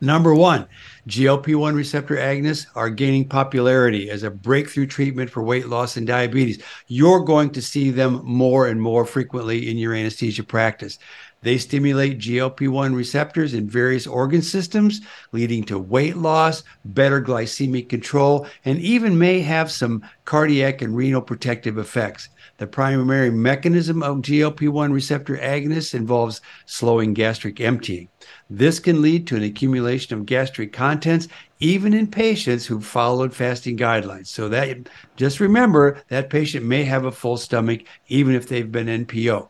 Number 0.00 0.36
one, 0.36 0.68
GLP 1.08 1.56
1 1.56 1.74
receptor 1.74 2.14
agonists 2.14 2.66
are 2.76 2.90
gaining 2.90 3.28
popularity 3.28 4.08
as 4.08 4.22
a 4.22 4.30
breakthrough 4.30 4.86
treatment 4.86 5.30
for 5.30 5.42
weight 5.42 5.66
loss 5.66 5.96
and 5.96 6.06
diabetes. 6.06 6.62
You're 6.86 7.24
going 7.24 7.50
to 7.50 7.60
see 7.60 7.90
them 7.90 8.20
more 8.24 8.68
and 8.68 8.80
more 8.80 9.04
frequently 9.04 9.68
in 9.68 9.78
your 9.78 9.94
anesthesia 9.94 10.44
practice. 10.44 11.00
They 11.42 11.56
stimulate 11.56 12.18
GLP 12.18 12.68
1 12.68 12.94
receptors 12.94 13.54
in 13.54 13.66
various 13.66 14.06
organ 14.06 14.42
systems, 14.42 15.00
leading 15.32 15.64
to 15.64 15.78
weight 15.78 16.16
loss, 16.16 16.62
better 16.84 17.22
glycemic 17.22 17.88
control, 17.88 18.46
and 18.66 18.78
even 18.78 19.18
may 19.18 19.40
have 19.40 19.70
some 19.70 20.02
cardiac 20.26 20.82
and 20.82 20.94
renal 20.94 21.22
protective 21.22 21.78
effects. 21.78 22.28
The 22.58 22.66
primary 22.66 23.30
mechanism 23.30 24.02
of 24.02 24.18
GLP 24.18 24.68
1 24.68 24.92
receptor 24.92 25.38
agonists 25.38 25.94
involves 25.94 26.42
slowing 26.66 27.14
gastric 27.14 27.58
emptying. 27.58 28.08
This 28.50 28.78
can 28.78 29.00
lead 29.00 29.26
to 29.28 29.36
an 29.36 29.42
accumulation 29.42 30.18
of 30.18 30.26
gastric 30.26 30.74
contents 30.74 31.26
even 31.58 31.94
in 31.94 32.06
patients 32.06 32.66
who 32.66 32.82
followed 32.82 33.34
fasting 33.34 33.78
guidelines. 33.78 34.26
So 34.26 34.50
that 34.50 34.90
just 35.16 35.40
remember 35.40 36.02
that 36.08 36.28
patient 36.28 36.66
may 36.66 36.84
have 36.84 37.06
a 37.06 37.12
full 37.12 37.38
stomach 37.38 37.80
even 38.08 38.34
if 38.34 38.46
they've 38.46 38.70
been 38.70 39.06
NPO. 39.06 39.48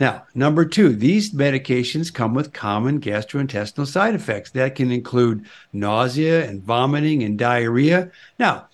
Now, 0.00 0.24
number 0.34 0.64
two, 0.64 0.96
these 0.96 1.34
medications 1.34 2.12
come 2.12 2.32
with 2.32 2.54
common 2.54 3.02
gastrointestinal 3.02 3.86
side 3.86 4.14
effects 4.14 4.50
that 4.52 4.74
can 4.74 4.90
include 4.90 5.44
nausea 5.74 6.48
and 6.48 6.62
vomiting 6.62 7.22
and 7.22 7.38
diarrhea. 7.38 8.10
Now, 8.38 8.68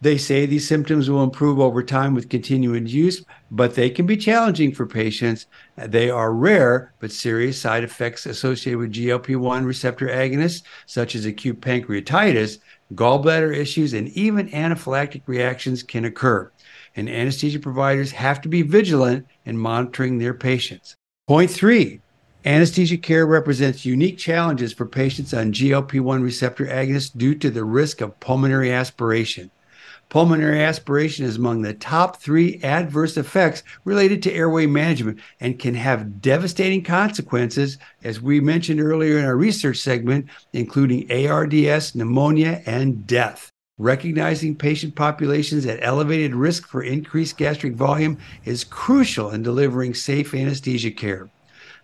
they 0.00 0.16
say 0.16 0.46
these 0.46 0.68
symptoms 0.68 1.10
will 1.10 1.24
improve 1.24 1.58
over 1.58 1.82
time 1.82 2.14
with 2.14 2.28
continued 2.28 2.88
use, 2.88 3.24
but 3.50 3.74
they 3.74 3.90
can 3.90 4.06
be 4.06 4.16
challenging 4.16 4.72
for 4.72 4.86
patients. 4.86 5.46
They 5.76 6.08
are 6.08 6.32
rare, 6.32 6.94
but 7.00 7.10
serious 7.10 7.60
side 7.60 7.82
effects 7.82 8.24
associated 8.24 8.78
with 8.78 8.92
GLP 8.92 9.36
1 9.36 9.64
receptor 9.64 10.06
agonists, 10.06 10.62
such 10.86 11.16
as 11.16 11.24
acute 11.24 11.60
pancreatitis, 11.60 12.58
gallbladder 12.94 13.52
issues, 13.52 13.92
and 13.92 14.06
even 14.10 14.48
anaphylactic 14.50 15.22
reactions, 15.26 15.82
can 15.82 16.04
occur 16.04 16.52
and 16.96 17.08
anesthesia 17.08 17.58
providers 17.58 18.12
have 18.12 18.40
to 18.40 18.48
be 18.48 18.62
vigilant 18.62 19.26
in 19.44 19.58
monitoring 19.58 20.18
their 20.18 20.34
patients. 20.34 20.94
Point 21.26 21.50
three 21.50 22.00
anesthesia 22.44 22.96
care 22.96 23.26
represents 23.26 23.84
unique 23.84 24.16
challenges 24.16 24.72
for 24.72 24.86
patients 24.86 25.34
on 25.34 25.52
GLP 25.52 26.00
1 26.00 26.22
receptor 26.22 26.66
agonists 26.66 27.16
due 27.16 27.34
to 27.34 27.50
the 27.50 27.64
risk 27.64 28.00
of 28.00 28.18
pulmonary 28.20 28.72
aspiration. 28.72 29.50
Pulmonary 30.08 30.62
aspiration 30.64 31.26
is 31.26 31.36
among 31.36 31.60
the 31.60 31.74
top 31.74 32.16
three 32.16 32.58
adverse 32.62 33.18
effects 33.18 33.62
related 33.84 34.22
to 34.22 34.32
airway 34.32 34.64
management 34.64 35.20
and 35.38 35.58
can 35.58 35.74
have 35.74 36.22
devastating 36.22 36.82
consequences, 36.82 37.76
as 38.02 38.22
we 38.22 38.40
mentioned 38.40 38.80
earlier 38.80 39.18
in 39.18 39.26
our 39.26 39.36
research 39.36 39.76
segment, 39.76 40.26
including 40.54 41.10
ARDS, 41.12 41.94
pneumonia, 41.94 42.62
and 42.64 43.06
death. 43.06 43.52
Recognizing 43.78 44.56
patient 44.56 44.96
populations 44.96 45.64
at 45.64 45.78
elevated 45.82 46.34
risk 46.34 46.66
for 46.66 46.82
increased 46.82 47.36
gastric 47.36 47.74
volume 47.74 48.18
is 48.44 48.64
crucial 48.64 49.30
in 49.30 49.44
delivering 49.44 49.94
safe 49.94 50.34
anesthesia 50.34 50.90
care. 50.90 51.28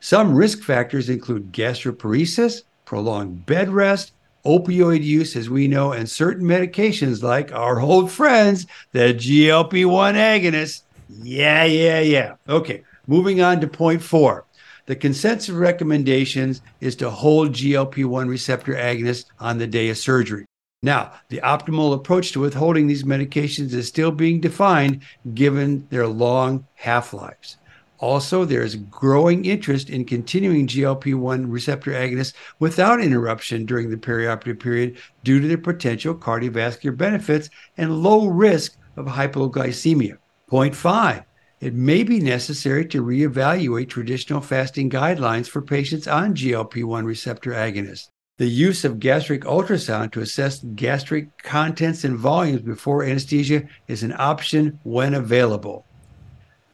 Some 0.01 0.34
risk 0.34 0.62
factors 0.62 1.09
include 1.09 1.53
gastroparesis, 1.53 2.62
prolonged 2.84 3.47
bed 3.47 3.70
rest, 3.70 4.12
opioid 4.45 5.05
use, 5.05 5.36
as 5.36 5.49
we 5.49 5.68
know, 5.68 5.92
and 5.92 6.11
certain 6.11 6.45
medications 6.45 7.22
like 7.22 7.53
our 7.53 7.80
old 7.80 8.11
friends, 8.11 8.66
the 8.90 9.14
GLP 9.14 9.86
1 9.86 10.16
agonists. 10.16 10.82
Yeah, 11.09 11.64
yeah, 11.64 12.01
yeah. 12.01 12.34
Okay, 12.49 12.82
moving 13.07 13.40
on 13.40 13.61
to 13.61 13.68
point 13.68 14.03
four. 14.03 14.45
The 14.86 14.97
consensus 14.97 15.49
recommendations 15.49 16.61
is 16.80 16.97
to 16.97 17.09
hold 17.09 17.53
GLP 17.53 18.05
1 18.05 18.28
receptor 18.28 18.74
agonists 18.74 19.26
on 19.38 19.59
the 19.59 19.66
day 19.68 19.90
of 19.90 19.97
surgery. 19.97 20.45
Now, 20.85 21.12
the 21.30 21.41
optimal 21.43 21.95
approach 21.95 22.32
to 22.32 22.41
withholding 22.41 22.87
these 22.87 23.05
medications 23.05 23.72
is 23.72 23.89
still 23.89 24.11
being 24.11 24.39
defined 24.39 25.01
given 25.32 25.87
their 25.89 26.07
long 26.07 26.66
half 26.74 27.14
lives. 27.14 27.57
Also, 28.01 28.45
there 28.45 28.62
is 28.62 28.76
growing 28.76 29.47
interest 29.47 29.89
in 29.89 30.05
continuing 30.05 30.66
GLP 30.66 31.14
1 31.14 31.49
receptor 31.49 31.93
agonists 31.93 32.35
without 32.59 33.01
interruption 33.01 33.64
during 33.64 33.89
the 33.89 33.97
perioperative 33.97 34.61
period 34.61 34.99
due 35.22 35.41
to 35.41 35.49
their 35.49 35.57
potential 35.57 36.14
cardiovascular 36.14 36.95
benefits 36.95 37.49
and 37.78 38.03
low 38.03 38.26
risk 38.26 38.76
of 38.99 39.07
hypoglycemia. 39.07 40.18
Point 40.49 40.76
five, 40.76 41.22
it 41.61 41.72
may 41.72 42.03
be 42.03 42.20
necessary 42.20 42.85
to 42.89 43.03
reevaluate 43.03 43.89
traditional 43.89 44.43
fasting 44.43 44.91
guidelines 44.91 45.49
for 45.49 45.62
patients 45.62 46.07
on 46.07 46.35
GLP 46.35 46.85
1 46.85 47.07
receptor 47.07 47.53
agonists. 47.53 48.11
The 48.37 48.49
use 48.49 48.85
of 48.85 48.99
gastric 48.99 49.43
ultrasound 49.43 50.11
to 50.12 50.20
assess 50.20 50.59
gastric 50.74 51.41
contents 51.45 52.03
and 52.03 52.16
volumes 52.16 52.62
before 52.62 53.05
anesthesia 53.05 53.68
is 53.87 54.03
an 54.03 54.12
option 54.18 54.80
when 54.82 55.14
available. 55.14 55.87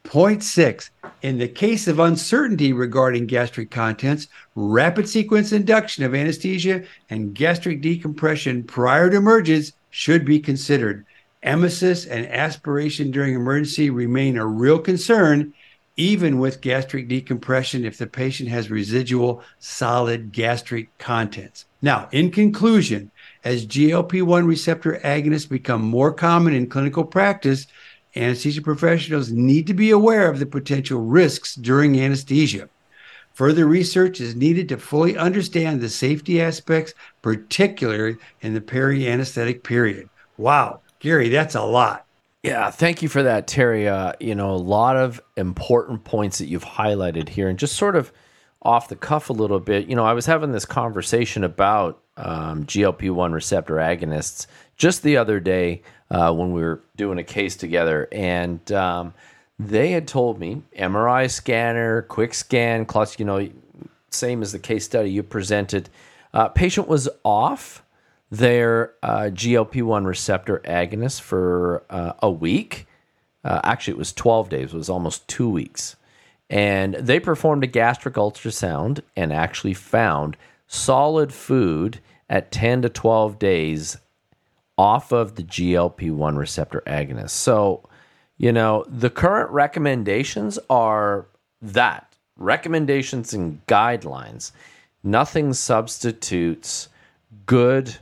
Point 0.02 0.42
six, 0.42 0.90
in 1.20 1.36
the 1.36 1.46
case 1.46 1.86
of 1.86 1.98
uncertainty 1.98 2.72
regarding 2.72 3.26
gastric 3.26 3.70
contents, 3.70 4.28
rapid 4.54 5.06
sequence 5.06 5.52
induction 5.52 6.02
of 6.02 6.14
anesthesia 6.14 6.84
and 7.10 7.34
gastric 7.34 7.82
decompression 7.82 8.62
prior 8.62 9.10
to 9.10 9.18
emergence 9.18 9.72
should 9.90 10.24
be 10.24 10.40
considered. 10.40 11.04
Emesis 11.44 12.10
and 12.10 12.26
aspiration 12.28 13.10
during 13.10 13.34
emergency 13.34 13.90
remain 13.90 14.38
a 14.38 14.46
real 14.46 14.78
concern 14.78 15.52
even 16.00 16.38
with 16.38 16.62
gastric 16.62 17.08
decompression 17.08 17.84
if 17.84 17.98
the 17.98 18.06
patient 18.06 18.48
has 18.48 18.70
residual 18.70 19.42
solid 19.58 20.32
gastric 20.32 20.96
contents. 20.96 21.66
Now, 21.82 22.08
in 22.10 22.30
conclusion, 22.30 23.10
as 23.44 23.66
GLP 23.66 24.22
1 24.22 24.46
receptor 24.46 24.98
agonists 25.04 25.46
become 25.46 25.82
more 25.82 26.10
common 26.10 26.54
in 26.54 26.70
clinical 26.70 27.04
practice, 27.04 27.66
anesthesia 28.16 28.62
professionals 28.62 29.30
need 29.30 29.66
to 29.66 29.74
be 29.74 29.90
aware 29.90 30.30
of 30.30 30.38
the 30.38 30.46
potential 30.46 31.02
risks 31.02 31.54
during 31.54 32.00
anesthesia. 32.00 32.70
Further 33.34 33.66
research 33.66 34.22
is 34.22 34.34
needed 34.34 34.70
to 34.70 34.78
fully 34.78 35.18
understand 35.18 35.82
the 35.82 35.90
safety 35.90 36.40
aspects, 36.40 36.94
particularly 37.20 38.16
in 38.40 38.54
the 38.54 38.62
peri 38.62 39.06
anesthetic 39.06 39.62
period. 39.62 40.08
Wow, 40.38 40.80
Garry, 40.98 41.28
that's 41.28 41.54
a 41.54 41.62
lot. 41.62 42.06
Yeah, 42.42 42.70
thank 42.70 43.02
you 43.02 43.08
for 43.08 43.22
that, 43.24 43.46
Terry. 43.46 43.86
Uh, 43.86 44.14
you 44.18 44.34
know, 44.34 44.50
a 44.52 44.56
lot 44.56 44.96
of 44.96 45.20
important 45.36 46.04
points 46.04 46.38
that 46.38 46.46
you've 46.46 46.64
highlighted 46.64 47.28
here, 47.28 47.48
and 47.48 47.58
just 47.58 47.76
sort 47.76 47.96
of 47.96 48.12
off 48.62 48.88
the 48.88 48.96
cuff 48.96 49.28
a 49.28 49.34
little 49.34 49.60
bit. 49.60 49.88
You 49.88 49.96
know, 49.96 50.04
I 50.04 50.14
was 50.14 50.24
having 50.24 50.52
this 50.52 50.64
conversation 50.64 51.44
about 51.44 52.02
um, 52.16 52.64
GLP 52.64 53.10
one 53.10 53.32
receptor 53.32 53.74
agonists 53.74 54.46
just 54.78 55.02
the 55.02 55.18
other 55.18 55.38
day 55.38 55.82
uh, 56.10 56.32
when 56.32 56.52
we 56.52 56.62
were 56.62 56.82
doing 56.96 57.18
a 57.18 57.24
case 57.24 57.56
together, 57.56 58.08
and 58.10 58.72
um, 58.72 59.12
they 59.58 59.90
had 59.90 60.08
told 60.08 60.40
me 60.40 60.62
MRI 60.78 61.30
scanner, 61.30 62.02
quick 62.02 62.32
scan, 62.32 62.86
clutch. 62.86 63.18
You 63.18 63.26
know, 63.26 63.50
same 64.08 64.40
as 64.40 64.52
the 64.52 64.58
case 64.58 64.86
study 64.86 65.10
you 65.10 65.22
presented. 65.22 65.90
Uh, 66.32 66.48
patient 66.48 66.88
was 66.88 67.06
off 67.22 67.82
their 68.30 68.94
uh, 69.02 69.30
GLP 69.32 69.82
1 69.82 70.04
receptor 70.04 70.60
agonist 70.64 71.20
for 71.20 71.82
uh, 71.90 72.12
a 72.20 72.30
week. 72.30 72.86
Uh, 73.44 73.60
actually, 73.64 73.92
it 73.92 73.98
was 73.98 74.12
12 74.12 74.48
days, 74.48 74.72
it 74.72 74.76
was 74.76 74.90
almost 74.90 75.26
two 75.26 75.48
weeks. 75.48 75.96
And 76.48 76.94
they 76.94 77.20
performed 77.20 77.64
a 77.64 77.68
gastric 77.68 78.14
ultrasound 78.14 79.00
and 79.16 79.32
actually 79.32 79.74
found 79.74 80.36
solid 80.66 81.32
food 81.32 82.00
at 82.28 82.52
10 82.52 82.82
to 82.82 82.88
12 82.88 83.38
days 83.38 83.96
off 84.78 85.12
of 85.12 85.34
the 85.34 85.42
GLP 85.42 86.12
1 86.12 86.36
receptor 86.36 86.82
agonist. 86.86 87.30
So, 87.30 87.88
you 88.38 88.52
know, 88.52 88.84
the 88.88 89.10
current 89.10 89.50
recommendations 89.50 90.58
are 90.68 91.26
that 91.60 92.16
recommendations 92.36 93.34
and 93.34 93.64
guidelines. 93.66 94.52
Nothing 95.02 95.52
substitutes 95.52 96.88
good 97.46 97.96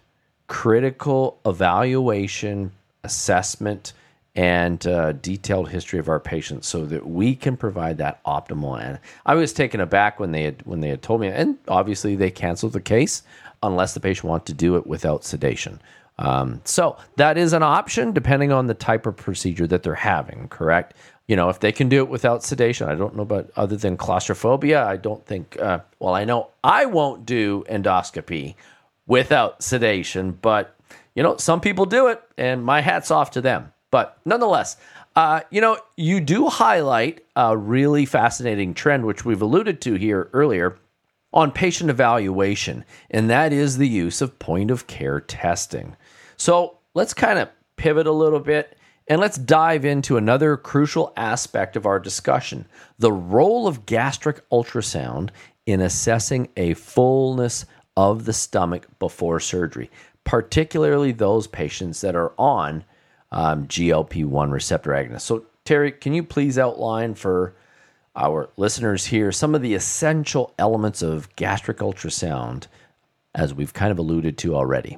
critical 0.48 1.38
evaluation, 1.46 2.72
assessment, 3.04 3.92
and 4.34 4.86
uh, 4.86 5.12
detailed 5.12 5.68
history 5.68 5.98
of 5.98 6.08
our 6.08 6.20
patients 6.20 6.66
so 6.66 6.84
that 6.86 7.06
we 7.06 7.34
can 7.34 7.56
provide 7.56 7.98
that 7.98 8.22
optimal. 8.24 8.80
And 8.80 8.98
I 9.26 9.34
was 9.34 9.52
taken 9.52 9.80
aback 9.80 10.20
when 10.20 10.32
they 10.32 10.42
had 10.42 10.62
when 10.64 10.80
they 10.80 10.88
had 10.88 11.02
told 11.02 11.20
me, 11.20 11.28
and 11.28 11.58
obviously 11.68 12.16
they 12.16 12.30
canceled 12.30 12.72
the 12.72 12.80
case 12.80 13.22
unless 13.62 13.94
the 13.94 14.00
patient 14.00 14.28
wanted 14.28 14.46
to 14.46 14.54
do 14.54 14.76
it 14.76 14.86
without 14.86 15.24
sedation. 15.24 15.80
Um, 16.18 16.60
so 16.64 16.96
that 17.16 17.38
is 17.38 17.52
an 17.52 17.62
option 17.62 18.12
depending 18.12 18.52
on 18.52 18.66
the 18.66 18.74
type 18.74 19.06
of 19.06 19.16
procedure 19.16 19.66
that 19.68 19.82
they're 19.82 19.94
having. 19.94 20.48
Correct. 20.48 20.94
You 21.26 21.36
know, 21.36 21.48
if 21.48 21.60
they 21.60 21.72
can 21.72 21.88
do 21.88 21.98
it 21.98 22.08
without 22.08 22.42
sedation, 22.42 22.88
I 22.88 22.94
don't 22.94 23.14
know 23.14 23.22
about 23.22 23.50
other 23.56 23.76
than 23.76 23.96
claustrophobia. 23.96 24.84
I 24.84 24.96
don't 24.96 25.24
think. 25.26 25.60
Uh, 25.60 25.80
well, 25.98 26.14
I 26.14 26.24
know 26.24 26.50
I 26.64 26.86
won't 26.86 27.26
do 27.26 27.64
endoscopy 27.68 28.54
without 29.08 29.60
sedation. 29.62 30.30
But 30.30 30.76
you 31.16 31.24
know, 31.24 31.36
some 31.36 31.60
people 31.60 31.84
do 31.84 32.06
it, 32.06 32.22
and 32.36 32.64
my 32.64 32.80
hat's 32.80 33.10
off 33.10 33.32
to 33.32 33.40
them. 33.40 33.72
But 33.90 34.18
nonetheless, 34.24 34.76
uh, 35.16 35.40
you 35.50 35.60
know, 35.60 35.78
you 35.96 36.20
do 36.20 36.46
highlight 36.46 37.24
a 37.34 37.56
really 37.56 38.06
fascinating 38.06 38.72
trend, 38.72 39.04
which 39.04 39.24
we've 39.24 39.42
alluded 39.42 39.80
to 39.80 39.94
here 39.94 40.30
earlier 40.32 40.78
on 41.32 41.50
patient 41.50 41.90
evaluation, 41.90 42.84
and 43.10 43.28
that 43.28 43.52
is 43.52 43.78
the 43.78 43.88
use 43.88 44.20
of 44.20 44.38
point 44.38 44.70
of 44.70 44.86
care 44.86 45.20
testing. 45.20 45.96
So 46.36 46.78
let's 46.94 47.14
kind 47.14 47.38
of 47.40 47.48
pivot 47.76 48.06
a 48.06 48.12
little 48.12 48.40
bit 48.40 48.78
and 49.08 49.20
let's 49.20 49.38
dive 49.38 49.84
into 49.84 50.16
another 50.16 50.56
crucial 50.56 51.12
aspect 51.16 51.76
of 51.76 51.86
our 51.86 51.98
discussion 51.98 52.66
the 52.98 53.12
role 53.12 53.66
of 53.66 53.86
gastric 53.86 54.48
ultrasound 54.50 55.30
in 55.66 55.80
assessing 55.80 56.48
a 56.56 56.74
fullness 56.74 57.64
of 57.98 58.26
the 58.26 58.32
stomach 58.32 58.86
before 59.00 59.40
surgery, 59.40 59.90
particularly 60.22 61.10
those 61.10 61.48
patients 61.48 62.00
that 62.00 62.14
are 62.14 62.32
on 62.38 62.84
um, 63.32 63.66
GLP 63.66 64.24
1 64.24 64.52
receptor 64.52 64.92
agonists. 64.92 65.22
So, 65.22 65.46
Terry, 65.64 65.90
can 65.90 66.14
you 66.14 66.22
please 66.22 66.60
outline 66.60 67.16
for 67.16 67.56
our 68.14 68.50
listeners 68.56 69.06
here 69.06 69.32
some 69.32 69.52
of 69.52 69.62
the 69.62 69.74
essential 69.74 70.54
elements 70.60 71.02
of 71.02 71.34
gastric 71.34 71.78
ultrasound, 71.78 72.68
as 73.34 73.52
we've 73.52 73.74
kind 73.74 73.90
of 73.90 73.98
alluded 73.98 74.38
to 74.38 74.54
already? 74.54 74.96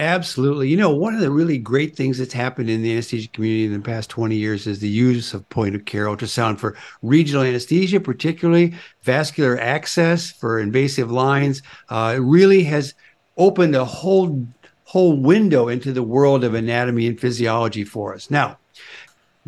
Absolutely. 0.00 0.66
You 0.70 0.78
know, 0.78 0.88
one 0.88 1.14
of 1.14 1.20
the 1.20 1.30
really 1.30 1.58
great 1.58 1.94
things 1.94 2.16
that's 2.16 2.32
happened 2.32 2.70
in 2.70 2.80
the 2.80 2.90
anesthesia 2.90 3.28
community 3.28 3.66
in 3.66 3.74
the 3.74 3.80
past 3.80 4.08
20 4.08 4.34
years 4.34 4.66
is 4.66 4.78
the 4.78 4.88
use 4.88 5.34
of 5.34 5.46
point 5.50 5.74
of 5.74 5.84
care 5.84 6.06
ultrasound 6.06 6.58
for 6.58 6.74
regional 7.02 7.42
anesthesia, 7.42 8.00
particularly 8.00 8.72
vascular 9.02 9.60
access 9.60 10.30
for 10.30 10.58
invasive 10.58 11.10
lines. 11.10 11.60
Uh, 11.90 12.14
it 12.16 12.20
really 12.20 12.64
has 12.64 12.94
opened 13.36 13.74
a 13.74 13.84
whole 13.84 14.46
whole 14.84 15.18
window 15.18 15.68
into 15.68 15.92
the 15.92 16.02
world 16.02 16.44
of 16.44 16.54
anatomy 16.54 17.06
and 17.06 17.20
physiology 17.20 17.84
for 17.84 18.14
us. 18.14 18.30
Now, 18.30 18.56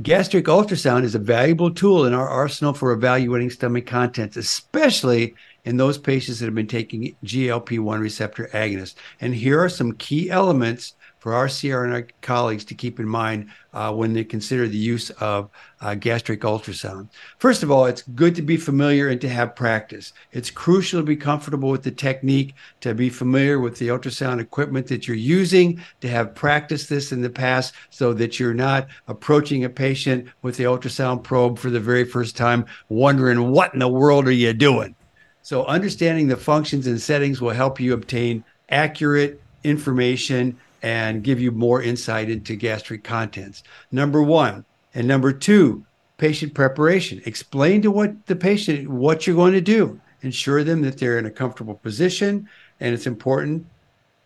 gastric 0.02 0.44
ultrasound 0.44 1.04
is 1.04 1.14
a 1.14 1.18
valuable 1.18 1.72
tool 1.72 2.04
in 2.04 2.12
our 2.12 2.28
arsenal 2.28 2.74
for 2.74 2.92
evaluating 2.92 3.48
stomach 3.48 3.86
contents, 3.86 4.36
especially 4.36 5.34
in 5.64 5.76
those 5.76 5.98
patients 5.98 6.40
that 6.40 6.46
have 6.46 6.54
been 6.54 6.66
taking 6.66 7.16
GLP 7.24 7.78
1 7.78 8.00
receptor 8.00 8.48
agonists. 8.52 8.94
And 9.20 9.34
here 9.34 9.62
are 9.62 9.68
some 9.68 9.92
key 9.92 10.30
elements 10.30 10.94
for 11.22 11.34
our 11.34 11.46
CRNA 11.46 12.10
colleagues 12.20 12.64
to 12.64 12.74
keep 12.74 12.98
in 12.98 13.06
mind 13.06 13.48
uh, 13.72 13.92
when 13.92 14.12
they 14.12 14.24
consider 14.24 14.66
the 14.66 14.76
use 14.76 15.10
of 15.10 15.50
uh, 15.80 15.94
gastric 15.94 16.40
ultrasound. 16.40 17.08
First 17.38 17.62
of 17.62 17.70
all, 17.70 17.86
it's 17.86 18.02
good 18.02 18.34
to 18.34 18.42
be 18.42 18.56
familiar 18.56 19.08
and 19.08 19.20
to 19.20 19.28
have 19.28 19.54
practice. 19.54 20.12
It's 20.32 20.50
crucial 20.50 21.00
to 21.00 21.06
be 21.06 21.14
comfortable 21.14 21.70
with 21.70 21.84
the 21.84 21.92
technique, 21.92 22.56
to 22.80 22.92
be 22.92 23.08
familiar 23.08 23.60
with 23.60 23.78
the 23.78 23.86
ultrasound 23.86 24.40
equipment 24.40 24.88
that 24.88 25.06
you're 25.06 25.16
using, 25.16 25.80
to 26.00 26.08
have 26.08 26.34
practiced 26.34 26.88
this 26.88 27.12
in 27.12 27.22
the 27.22 27.30
past 27.30 27.72
so 27.90 28.12
that 28.14 28.40
you're 28.40 28.52
not 28.52 28.88
approaching 29.06 29.62
a 29.62 29.68
patient 29.68 30.26
with 30.42 30.56
the 30.56 30.64
ultrasound 30.64 31.22
probe 31.22 31.56
for 31.56 31.70
the 31.70 31.78
very 31.78 32.04
first 32.04 32.36
time, 32.36 32.66
wondering 32.88 33.52
what 33.52 33.72
in 33.74 33.78
the 33.78 33.86
world 33.86 34.26
are 34.26 34.32
you 34.32 34.52
doing? 34.52 34.96
So, 35.42 35.64
understanding 35.64 36.28
the 36.28 36.36
functions 36.36 36.86
and 36.86 37.00
settings 37.00 37.40
will 37.40 37.50
help 37.50 37.80
you 37.80 37.92
obtain 37.92 38.44
accurate 38.68 39.40
information 39.64 40.56
and 40.82 41.22
give 41.22 41.40
you 41.40 41.50
more 41.50 41.82
insight 41.82 42.30
into 42.30 42.56
gastric 42.56 43.04
contents. 43.04 43.62
Number 43.90 44.22
one. 44.22 44.64
And 44.94 45.08
number 45.08 45.32
two, 45.32 45.84
patient 46.18 46.54
preparation. 46.54 47.22
Explain 47.24 47.82
to 47.82 47.90
what 47.90 48.26
the 48.26 48.36
patient 48.36 48.88
what 48.88 49.26
you're 49.26 49.36
going 49.36 49.54
to 49.54 49.60
do. 49.60 50.00
Ensure 50.22 50.62
them 50.64 50.82
that 50.82 50.98
they're 50.98 51.18
in 51.18 51.26
a 51.26 51.30
comfortable 51.30 51.74
position. 51.74 52.48
And 52.78 52.94
it's 52.94 53.06
important 53.06 53.66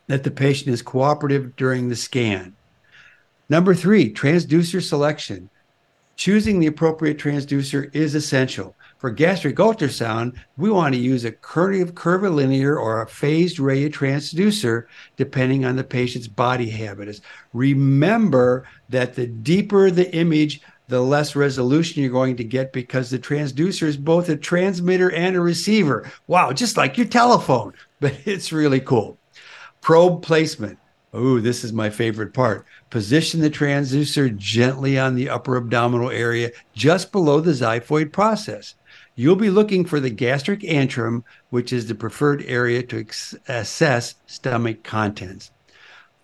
that 0.06 0.24
the 0.24 0.30
patient 0.30 0.72
is 0.72 0.82
cooperative 0.82 1.56
during 1.56 1.88
the 1.88 1.96
scan. 1.96 2.54
Number 3.48 3.74
three, 3.74 4.12
transducer 4.12 4.82
selection. 4.82 5.50
Choosing 6.16 6.58
the 6.58 6.66
appropriate 6.66 7.18
transducer 7.18 7.94
is 7.94 8.14
essential. 8.14 8.74
For 8.98 9.10
gastric 9.10 9.56
ultrasound, 9.56 10.36
we 10.56 10.70
want 10.70 10.94
to 10.94 11.00
use 11.00 11.26
a 11.26 11.32
curvilinear 11.32 12.78
or 12.78 13.02
a 13.02 13.06
phased 13.06 13.60
array 13.60 13.90
transducer, 13.90 14.86
depending 15.16 15.66
on 15.66 15.76
the 15.76 15.84
patient's 15.84 16.28
body 16.28 16.70
habitus. 16.70 17.20
Remember 17.52 18.66
that 18.88 19.14
the 19.14 19.26
deeper 19.26 19.90
the 19.90 20.10
image, 20.14 20.62
the 20.88 21.02
less 21.02 21.36
resolution 21.36 22.00
you're 22.00 22.10
going 22.10 22.36
to 22.36 22.44
get 22.44 22.72
because 22.72 23.10
the 23.10 23.18
transducer 23.18 23.82
is 23.82 23.98
both 23.98 24.30
a 24.30 24.36
transmitter 24.36 25.12
and 25.12 25.36
a 25.36 25.40
receiver. 25.40 26.10
Wow, 26.26 26.52
just 26.52 26.78
like 26.78 26.96
your 26.96 27.06
telephone, 27.06 27.74
but 28.00 28.16
it's 28.24 28.50
really 28.50 28.80
cool. 28.80 29.18
Probe 29.82 30.22
placement. 30.22 30.78
Oh, 31.12 31.40
this 31.40 31.64
is 31.64 31.72
my 31.72 31.90
favorite 31.90 32.34
part. 32.34 32.66
Position 32.90 33.40
the 33.40 33.50
transducer 33.50 34.34
gently 34.36 34.98
on 34.98 35.14
the 35.14 35.30
upper 35.30 35.56
abdominal 35.56 36.10
area, 36.10 36.50
just 36.74 37.12
below 37.12 37.40
the 37.40 37.52
xiphoid 37.52 38.12
process. 38.12 38.74
You'll 39.18 39.36
be 39.36 39.48
looking 39.48 39.86
for 39.86 39.98
the 39.98 40.10
gastric 40.10 40.60
antrum, 40.60 41.24
which 41.48 41.72
is 41.72 41.86
the 41.86 41.94
preferred 41.94 42.44
area 42.46 42.82
to 42.82 43.06
assess 43.48 44.14
stomach 44.26 44.84
contents. 44.84 45.50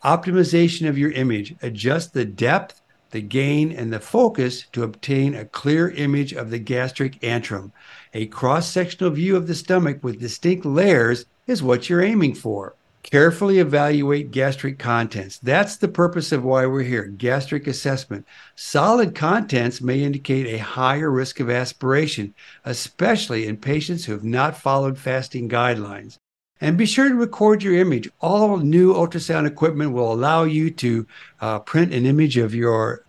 Optimization 0.04 0.86
of 0.86 0.98
your 0.98 1.10
image. 1.12 1.54
Adjust 1.62 2.12
the 2.12 2.26
depth, 2.26 2.82
the 3.10 3.22
gain, 3.22 3.72
and 3.72 3.90
the 3.90 3.98
focus 3.98 4.66
to 4.72 4.82
obtain 4.82 5.34
a 5.34 5.46
clear 5.46 5.88
image 5.88 6.34
of 6.34 6.50
the 6.50 6.58
gastric 6.58 7.18
antrum. 7.22 7.72
A 8.12 8.26
cross 8.26 8.68
sectional 8.68 9.10
view 9.10 9.36
of 9.36 9.46
the 9.46 9.54
stomach 9.54 10.00
with 10.02 10.20
distinct 10.20 10.66
layers 10.66 11.24
is 11.46 11.62
what 11.62 11.88
you're 11.88 12.02
aiming 12.02 12.34
for. 12.34 12.74
Carefully 13.02 13.58
evaluate 13.58 14.30
gastric 14.30 14.78
contents. 14.78 15.38
That's 15.38 15.76
the 15.76 15.88
purpose 15.88 16.30
of 16.30 16.44
why 16.44 16.66
we're 16.66 16.82
here 16.82 17.04
gastric 17.06 17.66
assessment. 17.66 18.26
Solid 18.54 19.14
contents 19.14 19.80
may 19.80 20.02
indicate 20.02 20.46
a 20.46 20.58
higher 20.62 21.10
risk 21.10 21.40
of 21.40 21.50
aspiration, 21.50 22.32
especially 22.64 23.46
in 23.46 23.56
patients 23.56 24.04
who 24.04 24.12
have 24.12 24.24
not 24.24 24.56
followed 24.56 24.96
fasting 24.98 25.48
guidelines. 25.48 26.18
And 26.60 26.78
be 26.78 26.86
sure 26.86 27.08
to 27.08 27.14
record 27.16 27.64
your 27.64 27.74
image. 27.74 28.08
All 28.20 28.56
new 28.58 28.94
ultrasound 28.94 29.48
equipment 29.48 29.92
will 29.92 30.12
allow 30.12 30.44
you 30.44 30.70
to 30.70 31.06
uh, 31.40 31.58
print 31.58 31.92
an 31.92 32.06
image 32.06 32.36
of 32.36 32.54
your 32.54 33.04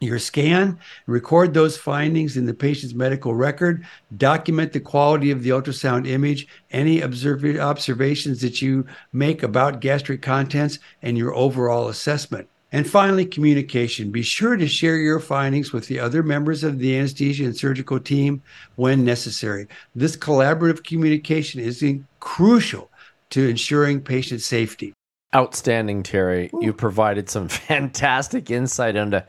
your 0.00 0.18
scan, 0.18 0.78
record 1.06 1.52
those 1.52 1.76
findings 1.76 2.38
in 2.38 2.46
the 2.46 2.54
patient's 2.54 2.94
medical 2.94 3.34
record, 3.34 3.84
document 4.16 4.72
the 4.72 4.80
quality 4.80 5.30
of 5.30 5.42
the 5.42 5.50
ultrasound 5.50 6.08
image, 6.08 6.48
any 6.70 7.02
observ- 7.02 7.58
observations 7.58 8.40
that 8.40 8.62
you 8.62 8.86
make 9.12 9.42
about 9.42 9.80
gastric 9.80 10.22
contents, 10.22 10.78
and 11.02 11.18
your 11.18 11.34
overall 11.34 11.88
assessment. 11.88 12.48
And 12.72 12.88
finally, 12.88 13.26
communication. 13.26 14.10
Be 14.10 14.22
sure 14.22 14.56
to 14.56 14.68
share 14.68 14.96
your 14.96 15.20
findings 15.20 15.72
with 15.72 15.86
the 15.86 15.98
other 15.98 16.22
members 16.22 16.64
of 16.64 16.78
the 16.78 16.96
anesthesia 16.96 17.44
and 17.44 17.56
surgical 17.56 17.98
team 17.98 18.42
when 18.76 19.04
necessary. 19.04 19.66
This 19.94 20.16
collaborative 20.16 20.84
communication 20.84 21.60
is 21.60 21.84
crucial 22.20 22.88
to 23.30 23.48
ensuring 23.48 24.00
patient 24.00 24.40
safety. 24.40 24.94
Outstanding, 25.32 26.02
Terry. 26.02 26.50
Ooh. 26.52 26.58
You 26.60 26.72
provided 26.72 27.30
some 27.30 27.46
fantastic 27.48 28.50
insight 28.50 28.96
into 28.96 29.24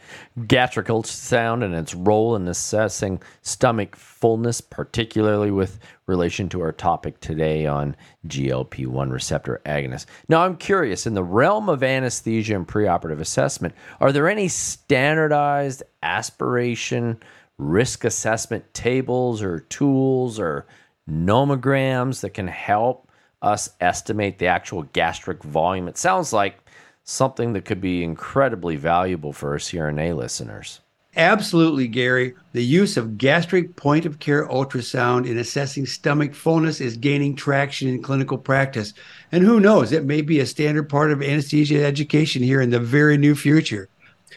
gastric 0.48 0.88
ultrasound 0.88 1.64
and 1.64 1.76
its 1.76 1.94
role 1.94 2.36
in 2.36 2.48
assessing 2.48 3.22
stomach 3.44 3.96
fullness, 3.96 4.62
particularly 4.62 5.52
with 5.52 5.78
relation 6.08 6.50
to 6.50 6.62
our 6.62 6.72
topic 6.72 7.20
today 7.20 7.68
on 7.68 7.96
GLP 8.28 8.88
1 8.88 9.12
receptor 9.12 9.62
agonists. 9.68 10.08
Now, 10.28 10.44
I'm 10.44 10.58
curious 10.58 11.06
in 11.06 11.14
the 11.14 11.24
realm 11.24 11.70
of 11.70 11.84
anesthesia 11.84 12.56
and 12.56 12.68
preoperative 12.68 13.20
assessment, 13.20 13.76
are 14.00 14.12
there 14.12 14.28
any 14.28 14.48
standardized 14.48 15.84
aspiration 16.02 17.20
risk 17.60 18.06
assessment 18.06 18.74
tables 18.74 19.44
or 19.44 19.60
tools 19.60 20.40
or 20.40 20.66
nomograms 21.08 22.22
that 22.22 22.34
can 22.34 22.48
help? 22.48 23.08
Us 23.42 23.72
estimate 23.80 24.38
the 24.38 24.48
actual 24.48 24.84
gastric 24.94 25.44
volume. 25.44 25.88
It 25.88 25.98
sounds 25.98 26.32
like 26.32 26.58
something 27.04 27.54
that 27.54 27.66
could 27.66 27.82
be 27.82 28.04
incredibly 28.04 28.76
valuable 28.76 29.34
for 29.34 29.52
our 29.52 29.58
CRNA 29.58 30.16
listeners. 30.16 30.80
Absolutely, 31.18 31.88
Garry. 31.88 32.36
The 32.54 32.64
use 32.64 32.96
of 32.96 33.18
gastric 33.18 33.76
point 33.76 34.06
of 34.06 34.20
care 34.20 34.48
ultrasound 34.48 35.28
in 35.28 35.38
assessing 35.38 35.86
stomach 35.86 36.34
fullness 36.34 36.80
is 36.80 36.96
gaining 36.96 37.36
traction 37.36 37.90
in 37.90 38.02
clinical 38.02 38.38
practice. 38.38 38.94
And 39.32 39.44
who 39.44 39.60
knows, 39.60 39.92
it 39.92 40.06
may 40.06 40.22
be 40.22 40.40
a 40.40 40.46
standard 40.46 40.88
part 40.88 41.12
of 41.12 41.22
anesthesia 41.22 41.84
education 41.84 42.42
here 42.42 42.62
in 42.62 42.70
the 42.70 42.80
very 42.80 43.18
near 43.18 43.36
future. 43.36 43.90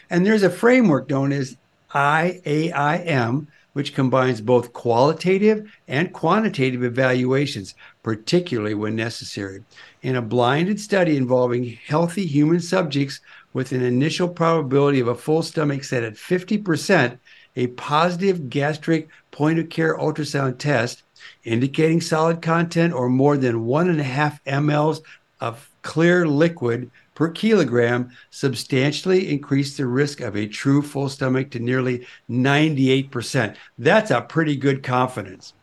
And 0.09 0.25
there's 0.25 0.43
a 0.43 0.49
framework 0.49 1.09
known 1.09 1.31
as 1.31 1.55
I-AIM, 1.93 3.47
which 3.71 3.95
combines 3.95 4.41
both 4.41 4.73
qualitative 4.73 5.71
and 5.87 6.11
quantitative 6.11 6.83
evaluations, 6.83 7.73
particularly 8.05 8.75
when 8.75 8.95
necessary. 8.95 9.63
In 10.03 10.15
a 10.15 10.21
blinded 10.21 10.79
study 10.79 11.17
involving 11.17 11.79
healthy 11.87 12.27
human 12.27 12.59
subjects 12.59 13.19
with 13.51 13.71
an 13.71 13.81
initial 13.81 14.29
probability 14.29 14.99
of 14.99 15.07
a 15.07 15.15
full 15.15 15.41
stomach 15.41 15.83
set 15.83 16.03
at 16.03 16.13
50%, 16.13 17.17
a 17.55 17.65
positive 17.65 18.47
gastric 18.47 19.07
point 19.31 19.57
of 19.57 19.69
care 19.69 19.97
ultrasound 19.97 20.59
test 20.59 21.01
indicating 21.45 21.99
solid 21.99 22.43
content 22.43 22.93
or 22.93 23.09
more 23.09 23.37
than 23.37 23.65
one 23.65 23.89
and 23.89 23.99
a 23.99 24.03
half 24.03 24.43
mLs 24.43 25.01
of 25.41 25.67
clear 25.81 26.27
liquid 26.27 26.91
per 27.15 27.29
kilogram 27.29 28.11
substantially 28.29 29.31
increased 29.31 29.77
the 29.77 29.87
risk 29.87 30.21
of 30.21 30.37
a 30.37 30.47
true 30.47 30.83
full 30.83 31.09
stomach 31.09 31.49
to 31.49 31.57
nearly 31.57 32.05
98%. 32.29 33.55
That's 33.79 34.11
a 34.11 34.21
pretty 34.21 34.55
good 34.55 34.83
confidence. 34.83 35.53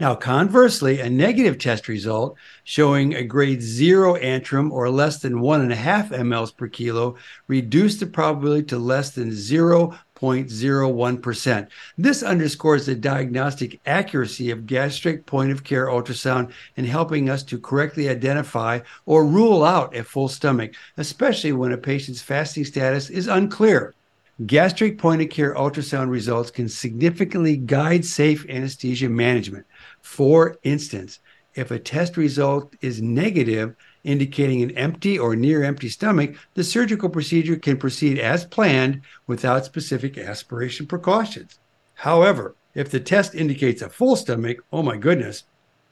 Now, 0.00 0.14
conversely, 0.14 1.00
a 1.00 1.10
negative 1.10 1.58
test 1.58 1.86
result 1.86 2.38
showing 2.64 3.14
a 3.14 3.22
grade 3.22 3.60
zero 3.60 4.16
antrum 4.16 4.72
or 4.72 4.88
less 4.88 5.18
than 5.18 5.42
one 5.42 5.60
and 5.60 5.70
a 5.70 5.76
half 5.76 6.08
mLs 6.08 6.56
per 6.56 6.68
kilo 6.68 7.16
reduced 7.48 8.00
the 8.00 8.06
probability 8.06 8.62
to 8.68 8.78
less 8.78 9.10
than 9.10 9.30
0.01%. 9.30 11.68
This 11.98 12.22
underscores 12.22 12.86
the 12.86 12.94
diagnostic 12.94 13.78
accuracy 13.84 14.50
of 14.50 14.64
gastric 14.64 15.26
point 15.26 15.52
of 15.52 15.64
care 15.64 15.88
ultrasound 15.88 16.50
in 16.76 16.86
helping 16.86 17.28
us 17.28 17.42
to 17.42 17.58
correctly 17.58 18.08
identify 18.08 18.80
or 19.04 19.26
rule 19.26 19.62
out 19.62 19.94
a 19.94 20.02
full 20.02 20.28
stomach, 20.28 20.72
especially 20.96 21.52
when 21.52 21.72
a 21.72 21.76
patient's 21.76 22.22
fasting 22.22 22.64
status 22.64 23.10
is 23.10 23.28
unclear. 23.28 23.94
Gastric 24.46 24.96
point 24.96 25.20
of 25.20 25.28
care 25.28 25.54
ultrasound 25.54 26.08
results 26.08 26.50
can 26.50 26.66
significantly 26.66 27.58
guide 27.58 28.06
safe 28.06 28.46
anesthesia 28.48 29.10
management. 29.10 29.66
For 30.02 30.58
instance, 30.62 31.20
if 31.54 31.70
a 31.70 31.78
test 31.78 32.16
result 32.16 32.74
is 32.80 33.02
negative, 33.02 33.74
indicating 34.04 34.62
an 34.62 34.70
empty 34.72 35.18
or 35.18 35.36
near 35.36 35.62
empty 35.62 35.88
stomach, 35.88 36.36
the 36.54 36.64
surgical 36.64 37.08
procedure 37.08 37.56
can 37.56 37.76
proceed 37.76 38.18
as 38.18 38.44
planned 38.44 39.02
without 39.26 39.64
specific 39.64 40.16
aspiration 40.16 40.86
precautions. 40.86 41.58
However, 41.94 42.54
if 42.74 42.90
the 42.90 43.00
test 43.00 43.34
indicates 43.34 43.82
a 43.82 43.90
full 43.90 44.16
stomach, 44.16 44.64
oh 44.72 44.82
my 44.82 44.96
goodness, 44.96 45.44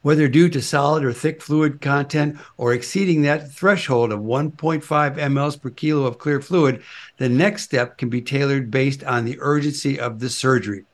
whether 0.02 0.28
due 0.28 0.48
to 0.48 0.62
solid 0.62 1.05
or 1.05 1.12
thick 1.12 1.43
fluid 1.43 1.80
content 1.80 2.39
or 2.56 2.72
exceeding 2.72 3.22
that 3.22 3.51
threshold 3.51 4.12
of 4.12 4.20
1.5 4.20 4.82
mLs 4.82 5.60
per 5.60 5.70
kilo 5.70 6.06
of 6.06 6.18
clear 6.18 6.40
fluid, 6.40 6.82
the 7.16 7.28
next 7.28 7.64
step 7.64 7.98
can 7.98 8.09
be 8.09 8.22
tailored 8.22 8.70
based 8.70 9.02
on 9.02 9.24
the 9.24 9.36
urgency 9.40 9.98
of 9.98 10.20
the 10.20 10.30
surgery. 10.30 10.85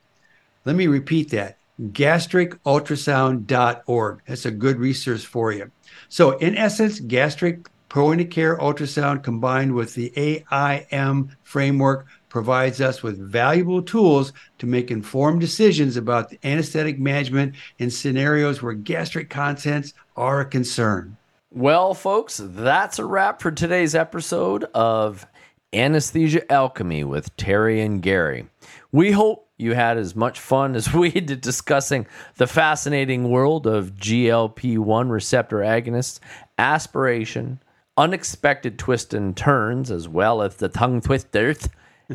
Let 0.65 0.77
me 0.77 0.87
repeat 0.87 1.31
that 1.31 1.57
gastricultrasound.org. 1.81 4.21
That's 4.27 4.47
a 4.47 4.51
good 4.51 4.79
resource 4.79 5.25
for 5.25 5.53
you. 5.53 5.71
So, 6.09 6.39
in 6.39 6.57
essence, 6.57 6.99
gastric 7.01 7.69
point 7.89 8.21
of 8.21 8.31
care 8.31 8.57
ultrasound 8.57 9.23
combined 9.23 9.75
with 9.75 9.95
the 9.95 10.13
AIM 10.17 11.37
framework 11.43 12.07
provides 12.31 12.81
us 12.81 13.03
with 13.03 13.19
valuable 13.19 13.83
tools 13.83 14.33
to 14.59 14.67
make 14.67 14.91
informed 14.91 15.41
decisions 15.41 15.99
about 15.99 16.31
the 16.31 16.39
anesthetic 16.45 16.99
management 16.99 17.55
in 17.79 17.91
scenarios 17.91 18.63
where 18.63 18.73
gastric 18.73 19.29
contents 19.29 19.93
are 20.17 20.41
a 20.41 20.47
concern. 20.47 21.15
Well, 21.51 21.93
folks, 21.93 22.41
that's 22.43 22.99
a 22.99 23.05
wrap 23.05 23.43
for 23.43 23.51
today's 23.51 23.95
episode 23.95 24.65
of 24.73 25.27
Anesthesia 25.75 26.51
Alchemy 26.51 27.05
with 27.05 27.37
Terry 27.37 27.83
and 27.83 28.01
Garry. 28.01 28.47
We 28.91 29.13
hope 29.13 29.51
you 29.63 29.75
had 29.75 29.97
as 29.97 30.15
much 30.15 30.39
fun 30.41 30.77
as 30.77 30.93
we 30.95 31.11
did 31.11 31.41
discussing 31.41 32.07
the 32.37 32.47
fascinating 32.47 33.31
world 33.31 33.67
of 33.67 33.95
GLP 33.95 34.79
1 34.79 35.09
receptor 35.09 35.59
agonists, 35.59 36.21
aspiration, 36.59 37.63
unexpected 37.97 38.79
twists 38.79 39.15
and 39.15 39.37
turns, 39.37 39.91
as 39.91 40.09
well 40.09 40.43
as 40.43 40.57
the 40.57 40.69
tongue 40.69 41.01
twisters 41.01 41.69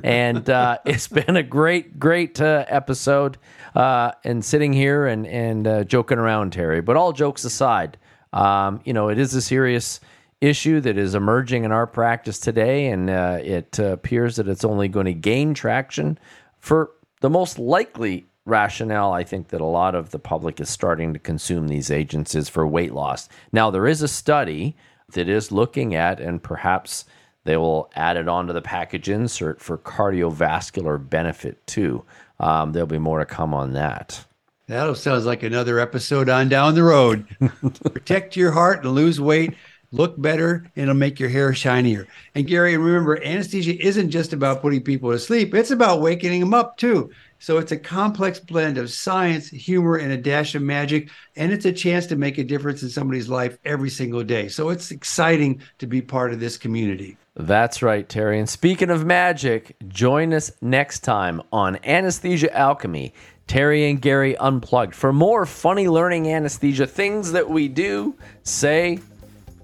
and 0.03 0.49
uh, 0.49 0.77
it's 0.85 1.07
been 1.07 1.35
a 1.35 1.43
great, 1.43 1.99
great 1.99 2.39
uh, 2.41 2.65
episode. 2.67 3.37
Uh, 3.75 4.11
and 4.23 4.43
sitting 4.43 4.73
here 4.73 5.05
and 5.05 5.27
and 5.27 5.67
uh, 5.67 5.83
joking 5.83 6.17
around, 6.17 6.51
Terry. 6.51 6.81
But 6.81 6.97
all 6.97 7.13
jokes 7.13 7.43
aside, 7.43 7.97
um, 8.33 8.81
you 8.85 8.93
know, 8.93 9.09
it 9.09 9.19
is 9.19 9.35
a 9.35 9.41
serious 9.41 9.99
issue 10.41 10.81
that 10.81 10.97
is 10.97 11.13
emerging 11.13 11.63
in 11.63 11.71
our 11.71 11.85
practice 11.85 12.39
today, 12.39 12.87
and 12.87 13.09
uh, 13.09 13.39
it 13.41 13.77
appears 13.77 14.37
that 14.37 14.47
it's 14.47 14.63
only 14.63 14.87
going 14.87 15.05
to 15.05 15.13
gain 15.13 15.53
traction 15.53 16.17
for 16.59 16.91
the 17.21 17.29
most 17.29 17.59
likely 17.59 18.27
rationale 18.45 19.11
I 19.11 19.23
think 19.23 19.49
that 19.49 19.61
a 19.61 19.65
lot 19.65 19.93
of 19.93 20.11
the 20.11 20.19
public 20.19 20.59
is 20.59 20.69
starting 20.69 21.13
to 21.13 21.19
consume 21.19 21.67
these 21.67 21.91
agents 21.91 22.33
is 22.33 22.49
for 22.49 22.65
weight 22.65 22.93
loss. 22.93 23.27
Now, 23.51 23.69
there 23.69 23.87
is 23.87 24.01
a 24.01 24.07
study 24.07 24.75
that 25.13 25.27
is 25.27 25.51
looking 25.51 25.95
at 25.95 26.19
and 26.19 26.41
perhaps 26.41 27.05
they 27.43 27.57
will 27.57 27.89
add 27.95 28.17
it 28.17 28.27
onto 28.27 28.53
the 28.53 28.61
package 28.61 29.09
insert 29.09 29.61
for 29.61 29.77
cardiovascular 29.77 31.09
benefit 31.09 31.65
too. 31.65 32.03
Um, 32.39 32.71
there'll 32.71 32.87
be 32.87 32.97
more 32.97 33.19
to 33.19 33.25
come 33.25 33.53
on 33.53 33.73
that. 33.73 34.25
That 34.67 34.97
sounds 34.97 35.25
like 35.25 35.43
another 35.43 35.79
episode 35.79 36.27
on 36.27 36.49
down 36.49 36.75
the 36.75 36.83
road. 36.83 37.25
Protect 37.93 38.35
your 38.35 38.51
heart 38.51 38.83
and 38.83 38.93
lose 38.93 39.19
weight. 39.19 39.53
Look 39.91 40.21
better, 40.21 40.69
and 40.75 40.83
it'll 40.83 40.95
make 40.95 41.19
your 41.19 41.29
hair 41.29 41.53
shinier. 41.53 42.07
And 42.35 42.45
Garry, 42.45 42.75
remember, 42.75 43.23
anesthesia 43.23 43.81
isn't 43.81 44.09
just 44.09 44.33
about 44.33 44.61
putting 44.61 44.81
people 44.81 45.11
to 45.11 45.19
sleep; 45.19 45.53
it's 45.55 45.71
about 45.71 46.01
waking 46.01 46.39
them 46.39 46.53
up 46.53 46.77
too. 46.77 47.09
So 47.39 47.57
it's 47.57 47.71
a 47.71 47.77
complex 47.77 48.39
blend 48.39 48.77
of 48.77 48.89
science, 48.89 49.47
humor, 49.47 49.95
and 49.95 50.11
a 50.11 50.17
dash 50.17 50.55
of 50.55 50.61
magic. 50.61 51.09
And 51.35 51.53
it's 51.53 51.65
a 51.65 51.71
chance 51.71 52.07
to 52.07 52.15
make 52.15 52.37
a 52.37 52.43
difference 52.43 52.81
in 52.83 52.89
somebody's 52.89 53.29
life 53.29 53.57
every 53.63 53.89
single 53.89 54.23
day. 54.23 54.47
So 54.47 54.69
it's 54.69 54.91
exciting 54.91 55.61
to 55.77 55.87
be 55.87 56.01
part 56.01 56.33
of 56.33 56.39
this 56.39 56.57
community. 56.57 57.15
That's 57.35 57.83
right, 57.83 58.09
Terry. 58.09 58.39
And 58.39 58.49
speaking 58.49 58.89
of 58.89 59.05
magic, 59.05 59.75
join 59.87 60.33
us 60.33 60.51
next 60.61 61.01
time 61.01 61.41
on 61.53 61.77
Anesthesia 61.85 62.55
Alchemy. 62.57 63.13
Terry 63.45 63.89
and 63.89 64.01
Garry 64.01 64.35
Unplugged 64.37 64.95
for 64.95 65.13
more 65.13 65.45
funny 65.45 65.87
learning 65.87 66.27
anesthesia 66.27 66.85
things 66.85 67.31
that 67.31 67.49
we 67.49 67.69
do, 67.69 68.15
say, 68.43 68.99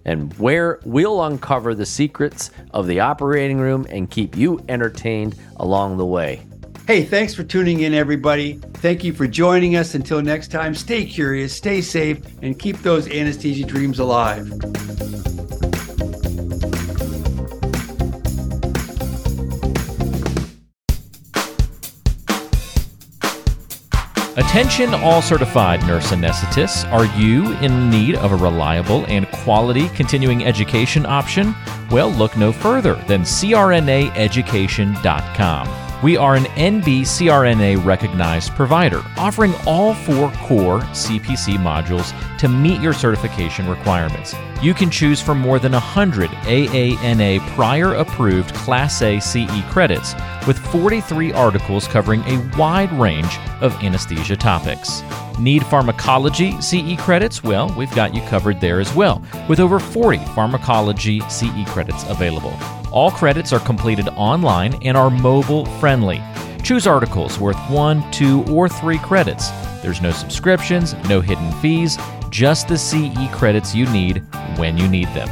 and 0.06 0.34
where 0.36 0.80
we'll 0.84 1.24
uncover 1.24 1.74
the 1.76 1.86
secrets 1.86 2.52
of 2.72 2.88
the 2.88 3.00
operating 3.00 3.60
room 3.60 3.86
and 3.90 4.10
keep 4.10 4.36
you 4.36 4.64
entertained 4.70 5.36
along 5.58 5.98
the 5.98 6.06
way. 6.06 6.46
Hey, 6.86 7.04
thanks 7.04 7.34
for 7.34 7.44
tuning 7.44 7.82
in, 7.82 7.94
everybody. 7.94 8.60
Thank 8.76 9.06
you 9.06 9.14
for 9.14 9.26
joining 9.26 9.78
us. 9.78 9.96
Until 9.96 10.22
next 10.22 10.50
time, 10.52 10.76
stay 10.76 11.06
curious, 11.06 11.56
stay 11.56 11.80
safe, 11.80 12.20
and 12.42 12.60
keep 12.60 12.78
those 12.80 13.08
anesthesia 13.08 13.66
dreams 13.66 14.00
alive. 14.00 14.52
Attention, 24.36 24.96
all 24.96 25.22
certified 25.22 25.86
nurse 25.86 26.12
anesthetists. 26.12 26.92
Are 26.92 27.06
you 27.20 27.54
in 27.60 27.92
need 27.92 28.16
of 28.16 28.32
a 28.32 28.36
reliable 28.36 29.06
and 29.06 29.30
quality 29.30 29.90
continuing 29.90 30.44
education 30.44 31.06
option? 31.06 31.54
Well, 31.92 32.10
look 32.10 32.36
no 32.36 32.52
further 32.52 32.96
than 32.96 33.22
crnaeducation.com. 33.22 35.83
We 36.04 36.18
are 36.18 36.36
an 36.36 36.44
NBCRNA 36.44 37.86
recognized 37.86 38.52
provider, 38.56 39.02
offering 39.18 39.54
all 39.66 39.94
four 39.94 40.32
core 40.32 40.82
CPC 40.92 41.56
modules 41.56 42.12
to 42.40 42.50
meet 42.50 42.82
your 42.82 42.92
certification 42.92 43.70
requirements. 43.70 44.36
You 44.62 44.74
can 44.74 44.90
choose 44.90 45.22
from 45.22 45.40
more 45.40 45.60
than 45.60 45.72
100 45.72 46.30
AANA 46.30 47.40
prior 47.56 47.94
approved 47.94 48.54
Class 48.54 49.02
A 49.02 49.22
CE 49.22 49.64
credits, 49.72 50.14
with 50.46 50.60
43 50.60 51.32
articles 51.32 51.88
covering 51.88 52.20
a 52.24 52.52
wide 52.58 52.92
range 53.00 53.40
of 53.62 53.74
anesthesia 53.82 54.36
topics. 54.36 55.04
Need 55.40 55.66
pharmacology 55.68 56.60
CE 56.60 57.00
credits? 57.00 57.46
Well, 57.46 57.74
we've 57.78 57.96
got 57.96 58.14
you 58.14 58.22
covered 58.24 58.60
there 58.60 58.82
as 58.82 58.94
well, 58.94 59.24
with 59.48 59.62
over 59.62 59.80
40 59.80 60.18
pharmacology 60.36 61.22
CE 61.30 61.66
credits 61.68 62.04
available. 62.10 62.60
All 62.94 63.10
credits 63.10 63.52
are 63.52 63.60
completed 63.60 64.07
online 64.10 64.76
and 64.84 64.95
are 64.95 65.10
mobile 65.10 65.65
friendly. 65.80 66.22
Choose 66.61 66.86
articles 66.86 67.40
worth 67.40 67.57
one, 67.68 68.10
two, 68.11 68.44
or 68.44 68.70
three 68.70 68.99
credits. 68.99 69.49
There's 69.82 69.99
no 69.99 70.11
subscriptions, 70.11 70.94
no 71.10 71.20
hidden 71.20 71.52
fees, 71.53 71.98
just 72.30 72.68
the 72.68 72.78
CE 72.78 73.28
credits 73.32 73.74
you 73.74 73.88
need 73.88 74.24
when 74.57 74.78
you 74.78 74.88
need 74.88 75.07
them. 75.07 75.28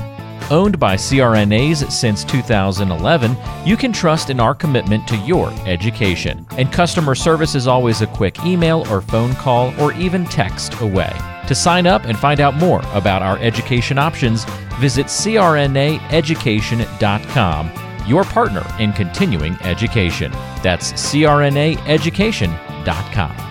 Owned 0.49 0.79
by 0.79 0.95
CRNAs 0.95 1.89
since 1.91 2.23
2011, 2.23 3.38
you 3.63 3.77
can 3.77 3.93
trust 3.93 4.31
in 4.31 4.39
our 4.39 4.55
commitment 4.55 5.07
to 5.07 5.17
your 5.17 5.51
education. 5.67 6.45
And 6.57 6.73
customer 6.73 7.13
service 7.13 7.53
is 7.53 7.67
always 7.67 8.01
a 8.01 8.07
quick 8.07 8.43
email 8.43 8.85
or 8.89 9.01
phone 9.01 9.35
call 9.35 9.71
or 9.79 9.93
even 9.93 10.25
text 10.25 10.81
away. 10.81 11.13
To 11.47 11.53
sign 11.53 11.85
up 11.85 12.05
and 12.05 12.17
find 12.17 12.39
out 12.39 12.55
more 12.55 12.81
about 12.93 13.21
our 13.21 13.38
education 13.38 13.99
options, 13.99 14.45
visit 14.81 15.05
crnaeducation.com, 15.05 17.71
your 18.07 18.23
partner 18.23 18.65
in 18.79 18.91
continuing 18.91 19.55
education. 19.61 20.31
That's 20.63 20.93
crnaeducation.com. 20.93 23.51